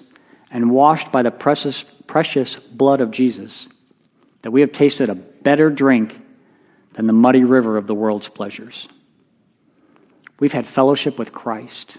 and 0.51 0.69
washed 0.69 1.11
by 1.11 1.23
the 1.23 1.31
precious, 1.31 1.83
precious 2.05 2.57
blood 2.57 3.01
of 3.01 3.09
Jesus, 3.09 3.67
that 4.43 4.51
we 4.51 4.61
have 4.61 4.71
tasted 4.71 5.09
a 5.09 5.15
better 5.15 5.71
drink 5.71 6.15
than 6.93 7.05
the 7.05 7.13
muddy 7.13 7.43
river 7.43 7.75
of 7.75 7.87
the 7.87 7.95
world's 7.95 8.27
pleasures. 8.27 8.87
We've 10.39 10.53
had 10.53 10.67
fellowship 10.67 11.17
with 11.17 11.33
Christ. 11.33 11.97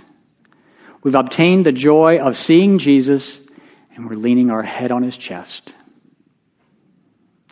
We've 1.02 1.16
obtained 1.16 1.66
the 1.66 1.72
joy 1.72 2.20
of 2.20 2.36
seeing 2.36 2.78
Jesus, 2.78 3.40
and 3.96 4.09
we're 4.09 4.14
leaning 4.14 4.52
our 4.52 4.62
head 4.62 4.92
on 4.92 5.02
his 5.02 5.16
chest. 5.16 5.72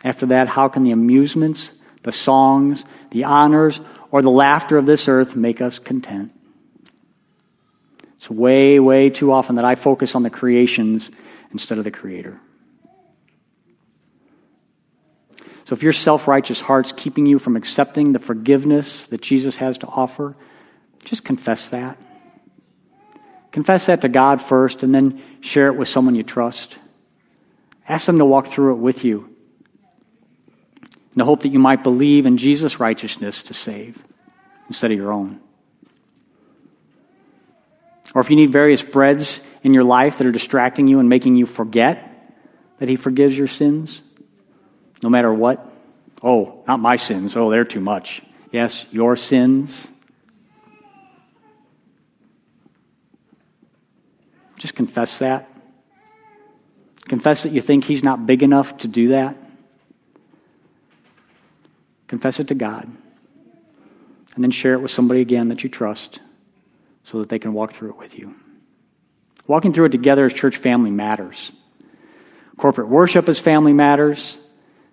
After 0.05 0.27
that, 0.27 0.47
how 0.47 0.69
can 0.69 0.83
the 0.83 0.91
amusements 0.91 1.71
the 2.05 2.11
songs, 2.11 2.83
the 3.09 3.23
honors, 3.23 3.81
or 4.11 4.21
the 4.21 4.29
laughter 4.29 4.77
of 4.77 4.85
this 4.85 5.07
earth 5.07 5.35
make 5.35 5.59
us 5.59 5.79
content. 5.79 6.31
It's 8.17 8.29
way, 8.29 8.79
way 8.79 9.09
too 9.09 9.31
often 9.31 9.55
that 9.55 9.65
I 9.65 9.73
focus 9.73 10.13
on 10.13 10.21
the 10.21 10.29
creations 10.29 11.09
instead 11.51 11.79
of 11.79 11.83
the 11.83 11.91
Creator. 11.91 12.39
So 15.67 15.73
if 15.73 15.81
your 15.81 15.93
self 15.93 16.27
righteous 16.27 16.61
heart's 16.61 16.91
keeping 16.91 17.25
you 17.25 17.39
from 17.39 17.55
accepting 17.55 18.13
the 18.13 18.19
forgiveness 18.19 19.07
that 19.07 19.21
Jesus 19.21 19.55
has 19.55 19.79
to 19.79 19.87
offer, 19.87 20.35
just 21.05 21.23
confess 21.23 21.69
that. 21.69 21.97
Confess 23.51 23.87
that 23.87 24.01
to 24.01 24.09
God 24.09 24.43
first 24.43 24.83
and 24.83 24.93
then 24.93 25.23
share 25.41 25.67
it 25.67 25.75
with 25.75 25.87
someone 25.87 26.13
you 26.13 26.23
trust. 26.23 26.77
Ask 27.89 28.05
them 28.05 28.19
to 28.19 28.25
walk 28.25 28.47
through 28.49 28.73
it 28.73 28.79
with 28.79 29.03
you 29.03 29.34
in 31.15 31.19
the 31.19 31.25
hope 31.25 31.43
that 31.43 31.53
you 31.53 31.59
might 31.59 31.81
believe 31.81 32.25
in 32.25 32.37
Jesus' 32.37 32.77
righteousness 32.77 33.43
to 33.43 33.53
save 33.53 33.97
instead 34.67 34.91
of 34.91 34.97
your 34.97 35.13
own. 35.13 35.39
Or 38.13 38.21
if 38.21 38.29
you 38.29 38.35
need 38.35 38.51
various 38.51 38.81
breads 38.81 39.39
in 39.63 39.73
your 39.73 39.85
life 39.85 40.17
that 40.17 40.27
are 40.27 40.31
distracting 40.33 40.87
you 40.87 40.99
and 40.99 41.07
making 41.07 41.37
you 41.37 41.45
forget 41.45 42.11
that 42.79 42.89
He 42.89 42.97
forgives 42.97 43.37
your 43.37 43.47
sins, 43.47 44.01
no 45.01 45.09
matter 45.09 45.33
what. 45.33 45.71
Oh, 46.21 46.63
not 46.67 46.81
my 46.81 46.97
sins. 46.97 47.35
Oh, 47.37 47.49
they're 47.49 47.63
too 47.63 47.79
much. 47.79 48.21
Yes, 48.51 48.85
your 48.91 49.15
sins. 49.15 49.87
Just 54.57 54.75
confess 54.75 55.19
that. 55.19 55.49
Confess 57.07 57.43
that 57.43 57.53
you 57.53 57.61
think 57.61 57.85
He's 57.85 58.03
not 58.03 58.25
big 58.25 58.43
enough 58.43 58.77
to 58.79 58.89
do 58.89 59.09
that. 59.09 59.37
Confess 62.07 62.39
it 62.39 62.49
to 62.49 62.55
God. 62.55 62.85
And 64.35 64.43
then 64.43 64.51
share 64.51 64.73
it 64.73 64.81
with 64.81 64.91
somebody 64.91 65.21
again 65.21 65.49
that 65.49 65.63
you 65.63 65.69
trust 65.69 66.19
so 67.05 67.19
that 67.19 67.29
they 67.29 67.39
can 67.39 67.53
walk 67.53 67.73
through 67.73 67.91
it 67.91 67.97
with 67.97 68.17
you. 68.17 68.35
Walking 69.47 69.73
through 69.73 69.85
it 69.85 69.91
together 69.91 70.25
as 70.25 70.33
church 70.33 70.57
family 70.57 70.91
matters. 70.91 71.51
Corporate 72.57 72.89
worship 72.89 73.29
as 73.29 73.39
family 73.39 73.73
matters. 73.73 74.37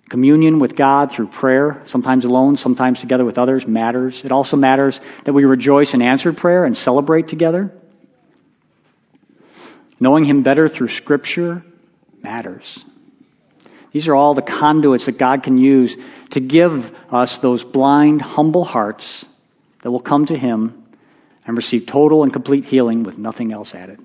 Communion 0.09 0.59
with 0.59 0.77
God 0.77 1.11
through 1.11 1.29
prayer, 1.29 1.83
sometimes 1.87 2.25
alone, 2.25 2.57
sometimes 2.57 3.01
together 3.01 3.25
with 3.25 3.39
others, 3.39 3.67
matters. 3.67 4.23
It 4.25 4.31
also 4.31 4.57
matters 4.57 5.01
that 5.25 5.33
we 5.33 5.45
rejoice 5.45 5.95
in 5.95 6.03
answered 6.03 6.37
prayer 6.37 6.65
and 6.65 6.77
celebrate 6.77 7.29
together. 7.29 7.73
Knowing 9.99 10.25
Him 10.25 10.43
better 10.43 10.69
through 10.69 10.89
Scripture 10.89 11.65
matters. 12.21 12.85
These 13.93 14.09
are 14.09 14.15
all 14.15 14.35
the 14.35 14.43
conduits 14.43 15.05
that 15.07 15.19
God 15.19 15.43
can 15.43 15.59
use 15.59 15.97
to 16.31 16.41
give 16.41 16.95
us 17.11 17.39
those 17.39 17.63
blind, 17.63 18.23
humble 18.23 18.65
hearts 18.65 19.25
that 19.83 19.91
will 19.91 20.01
come 20.01 20.27
to 20.27 20.37
Him 20.37 20.87
and 21.47 21.57
receive 21.57 21.87
total 21.87 22.23
and 22.23 22.33
complete 22.33 22.65
healing 22.65 23.03
with 23.03 23.19
nothing 23.19 23.53
else 23.53 23.75
added. 23.75 24.01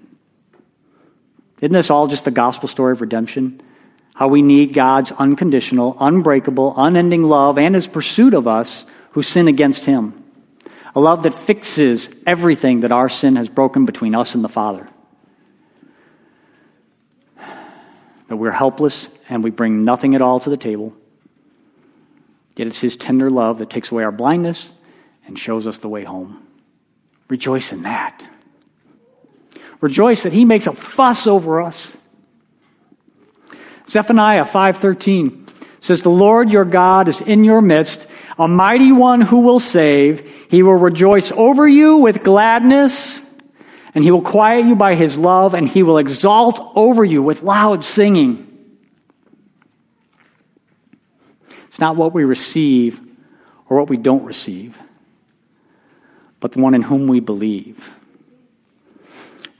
Isn't 1.61 1.73
this 1.73 1.89
all 1.89 2.07
just 2.07 2.25
the 2.25 2.31
gospel 2.31 2.67
story 2.67 2.91
of 2.91 3.01
redemption? 3.01 3.61
How 4.13 4.27
we 4.27 4.41
need 4.41 4.73
God's 4.73 5.11
unconditional, 5.11 5.95
unbreakable, 5.99 6.73
unending 6.77 7.23
love 7.23 7.57
and 7.57 7.73
His 7.73 7.87
pursuit 7.87 8.33
of 8.33 8.47
us 8.47 8.85
who 9.11 9.23
sin 9.23 9.47
against 9.47 9.85
Him. 9.85 10.23
A 10.95 10.99
love 10.99 11.23
that 11.23 11.33
fixes 11.33 12.09
everything 12.25 12.81
that 12.81 12.91
our 12.91 13.09
sin 13.09 13.35
has 13.35 13.47
broken 13.47 13.85
between 13.85 14.15
us 14.15 14.35
and 14.35 14.43
the 14.43 14.49
Father. 14.49 14.89
That 18.27 18.35
we're 18.35 18.51
helpless 18.51 19.09
and 19.29 19.43
we 19.43 19.51
bring 19.51 19.85
nothing 19.85 20.15
at 20.15 20.21
all 20.21 20.39
to 20.39 20.49
the 20.49 20.57
table. 20.57 20.93
Yet 22.55 22.67
it's 22.67 22.79
His 22.79 22.95
tender 22.95 23.29
love 23.29 23.59
that 23.59 23.69
takes 23.69 23.91
away 23.91 24.03
our 24.03 24.11
blindness 24.11 24.69
and 25.25 25.37
shows 25.37 25.67
us 25.67 25.77
the 25.77 25.89
way 25.89 26.03
home. 26.03 26.45
Rejoice 27.29 27.71
in 27.71 27.83
that. 27.83 28.23
Rejoice 29.79 30.23
that 30.23 30.33
He 30.33 30.45
makes 30.45 30.67
a 30.67 30.73
fuss 30.73 31.27
over 31.27 31.61
us. 31.61 31.95
Zephaniah 33.89 34.45
5:13 34.45 35.45
says, 35.81 36.01
"The 36.01 36.09
Lord 36.09 36.51
your 36.51 36.65
God 36.65 37.07
is 37.07 37.21
in 37.21 37.43
your 37.43 37.61
midst, 37.61 38.07
a 38.37 38.47
mighty 38.47 38.91
one 38.91 39.21
who 39.21 39.39
will 39.39 39.59
save. 39.59 40.19
He 40.49 40.63
will 40.63 40.75
rejoice 40.75 41.31
over 41.31 41.67
you 41.67 41.97
with 41.97 42.23
gladness." 42.23 43.21
And 43.97 44.03
he 44.03 44.11
will 44.11 44.21
quiet 44.21 44.67
you 44.67 44.75
by 44.75 44.93
his 44.93 45.17
love, 45.17 45.55
and 45.55 45.67
he 45.67 45.81
will 45.81 45.97
exalt 45.97 46.59
over 46.75 47.03
you 47.03 47.23
with 47.23 47.41
loud 47.41 47.83
singing. 47.83 48.45
It's 51.69 51.79
not 51.79 51.95
what 51.95 52.13
we 52.13 52.23
receive 52.23 53.01
or 53.67 53.79
what 53.79 53.89
we 53.89 53.97
don't 53.97 54.23
receive, 54.23 54.77
but 56.39 56.51
the 56.51 56.59
one 56.59 56.75
in 56.75 56.83
whom 56.83 57.07
we 57.07 57.21
believe. 57.21 57.83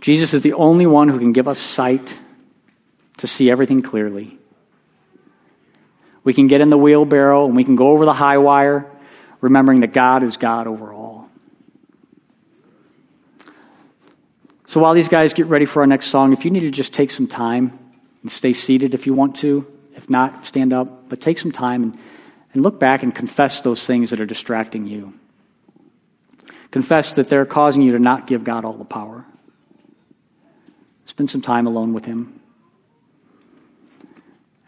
Jesus 0.02 0.36
is 0.36 0.44
the 0.44 0.54
only 0.54 0.86
one 0.86 1.10
who 1.10 1.18
can 1.18 1.34
give 1.34 1.48
us 1.48 1.58
sight 1.60 2.08
to 3.18 3.26
see 3.26 3.50
everything 3.50 3.82
clearly. 3.82 4.38
We 6.24 6.36
can 6.36 6.46
get 6.46 6.62
in 6.62 6.70
the 6.70 6.78
wheelbarrow 6.78 7.48
and 7.48 7.56
we 7.56 7.64
can 7.64 7.76
go 7.76 7.88
over 7.88 8.06
the 8.06 8.14
high 8.14 8.38
wire, 8.38 8.86
remembering 9.42 9.80
that 9.80 9.94
God 9.94 10.22
is 10.22 10.38
God 10.38 10.68
over 10.68 10.94
all. 10.94 10.97
So 14.68 14.82
while 14.82 14.94
these 14.94 15.08
guys 15.08 15.34
get 15.34 15.48
ready 15.48 15.66
for 15.66 15.82
our 15.82 15.88
next 15.88 16.08
song, 16.08 16.34
if 16.34 16.44
you 16.44 16.52
need 16.52 16.62
to 16.62 16.72
just 16.72 16.94
take 16.94 17.12
some 17.12 17.28
time 17.28 17.80
and 18.22 18.32
stay 18.32 18.54
seated 18.54 18.94
if 18.94 19.08
you 19.08 19.14
want 19.14 19.38
to, 19.38 19.66
if 19.96 20.10
not, 20.10 20.46
stand 20.46 20.74
up, 20.74 21.08
but 21.08 21.22
take 21.22 21.40
some 21.40 21.54
time 21.54 21.84
and, 21.84 22.00
and 22.54 22.64
look 22.64 22.80
back 22.80 23.02
and 23.02 23.16
confess 23.16 23.62
those 23.62 23.86
things 23.86 24.10
that 24.10 24.20
are 24.20 24.26
distracting 24.26 24.86
you. 24.86 25.14
Confess 26.72 27.14
that 27.14 27.30
they're 27.30 27.46
causing 27.46 27.82
you 27.82 27.94
to 27.94 28.00
not 28.00 28.28
give 28.28 28.44
God 28.44 28.66
all 28.66 28.74
the 28.74 28.84
power. 28.84 29.26
Spend 31.06 31.32
some 31.32 31.42
time 31.42 31.66
alone 31.66 31.94
with 31.94 32.04
Him. 32.04 32.42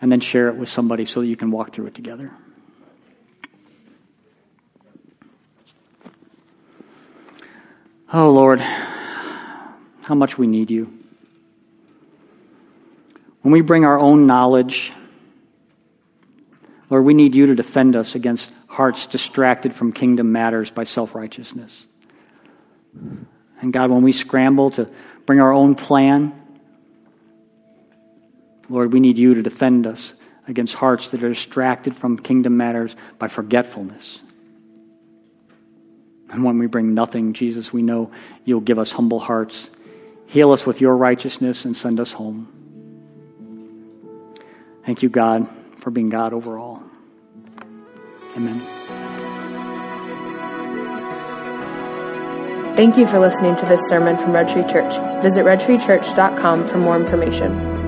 And 0.01 0.09
then 0.09 0.21
share 0.21 0.47
it 0.47 0.55
with 0.55 0.69
somebody 0.69 1.03
so 1.03 1.19
that 1.19 1.27
you 1.27 1.35
can 1.35 1.51
walk 1.51 1.73
through 1.73 1.87
it 1.87 1.95
together. 1.95 2.31
Oh, 8.11 8.31
Lord, 8.31 8.59
how 10.09 10.15
much 10.15 10.39
we 10.39 10.47
need 10.47 10.71
you. 10.71 10.91
When 13.43 13.51
we 13.53 13.61
bring 13.61 13.85
our 13.85 13.99
own 13.99 14.25
knowledge, 14.25 14.91
Lord, 16.89 17.05
we 17.05 17.13
need 17.13 17.35
you 17.35 17.45
to 17.45 17.55
defend 17.55 17.95
us 17.95 18.15
against 18.15 18.51
hearts 18.65 19.05
distracted 19.05 19.75
from 19.75 19.93
kingdom 19.93 20.31
matters 20.31 20.71
by 20.71 20.85
self 20.85 21.13
righteousness. 21.13 21.71
And 23.61 23.71
God, 23.71 23.91
when 23.91 24.01
we 24.01 24.11
scramble 24.11 24.71
to 24.71 24.89
bring 25.27 25.39
our 25.39 25.53
own 25.53 25.75
plan, 25.75 26.33
Lord, 28.67 28.91
we 28.91 28.99
need 28.99 29.19
you 29.19 29.35
to 29.35 29.43
defend 29.43 29.85
us 29.85 30.13
against 30.47 30.73
hearts 30.73 31.11
that 31.11 31.23
are 31.23 31.29
distracted 31.29 31.95
from 31.95 32.17
kingdom 32.17 32.57
matters 32.57 32.95
by 33.19 33.27
forgetfulness. 33.27 34.19
And 36.31 36.43
when 36.43 36.57
we 36.57 36.65
bring 36.65 36.95
nothing, 36.95 37.33
Jesus, 37.33 37.71
we 37.71 37.83
know 37.83 38.11
you'll 38.43 38.59
give 38.59 38.79
us 38.79 38.91
humble 38.91 39.19
hearts, 39.19 39.69
heal 40.29 40.51
us 40.51 40.65
with 40.65 40.79
your 40.79 40.95
righteousness, 40.95 41.65
and 41.65 41.75
send 41.75 41.99
us 41.99 42.11
home. 42.11 42.47
Thank 44.85 45.03
you, 45.03 45.09
God, 45.09 45.49
for 45.81 45.91
being 45.91 46.09
God 46.09 46.33
over 46.33 46.57
all. 46.57 46.81
Amen. 48.37 48.59
Thank 52.75 52.95
you 52.95 53.07
for 53.07 53.19
listening 53.19 53.55
to 53.57 53.65
this 53.65 53.81
sermon 53.89 54.15
from 54.17 54.31
Red 54.31 54.47
Tree 54.47 54.63
Church. 54.63 54.93
Visit 55.21 55.43
redtreechurch.com 55.43 56.67
for 56.67 56.77
more 56.77 56.95
information. 56.95 57.78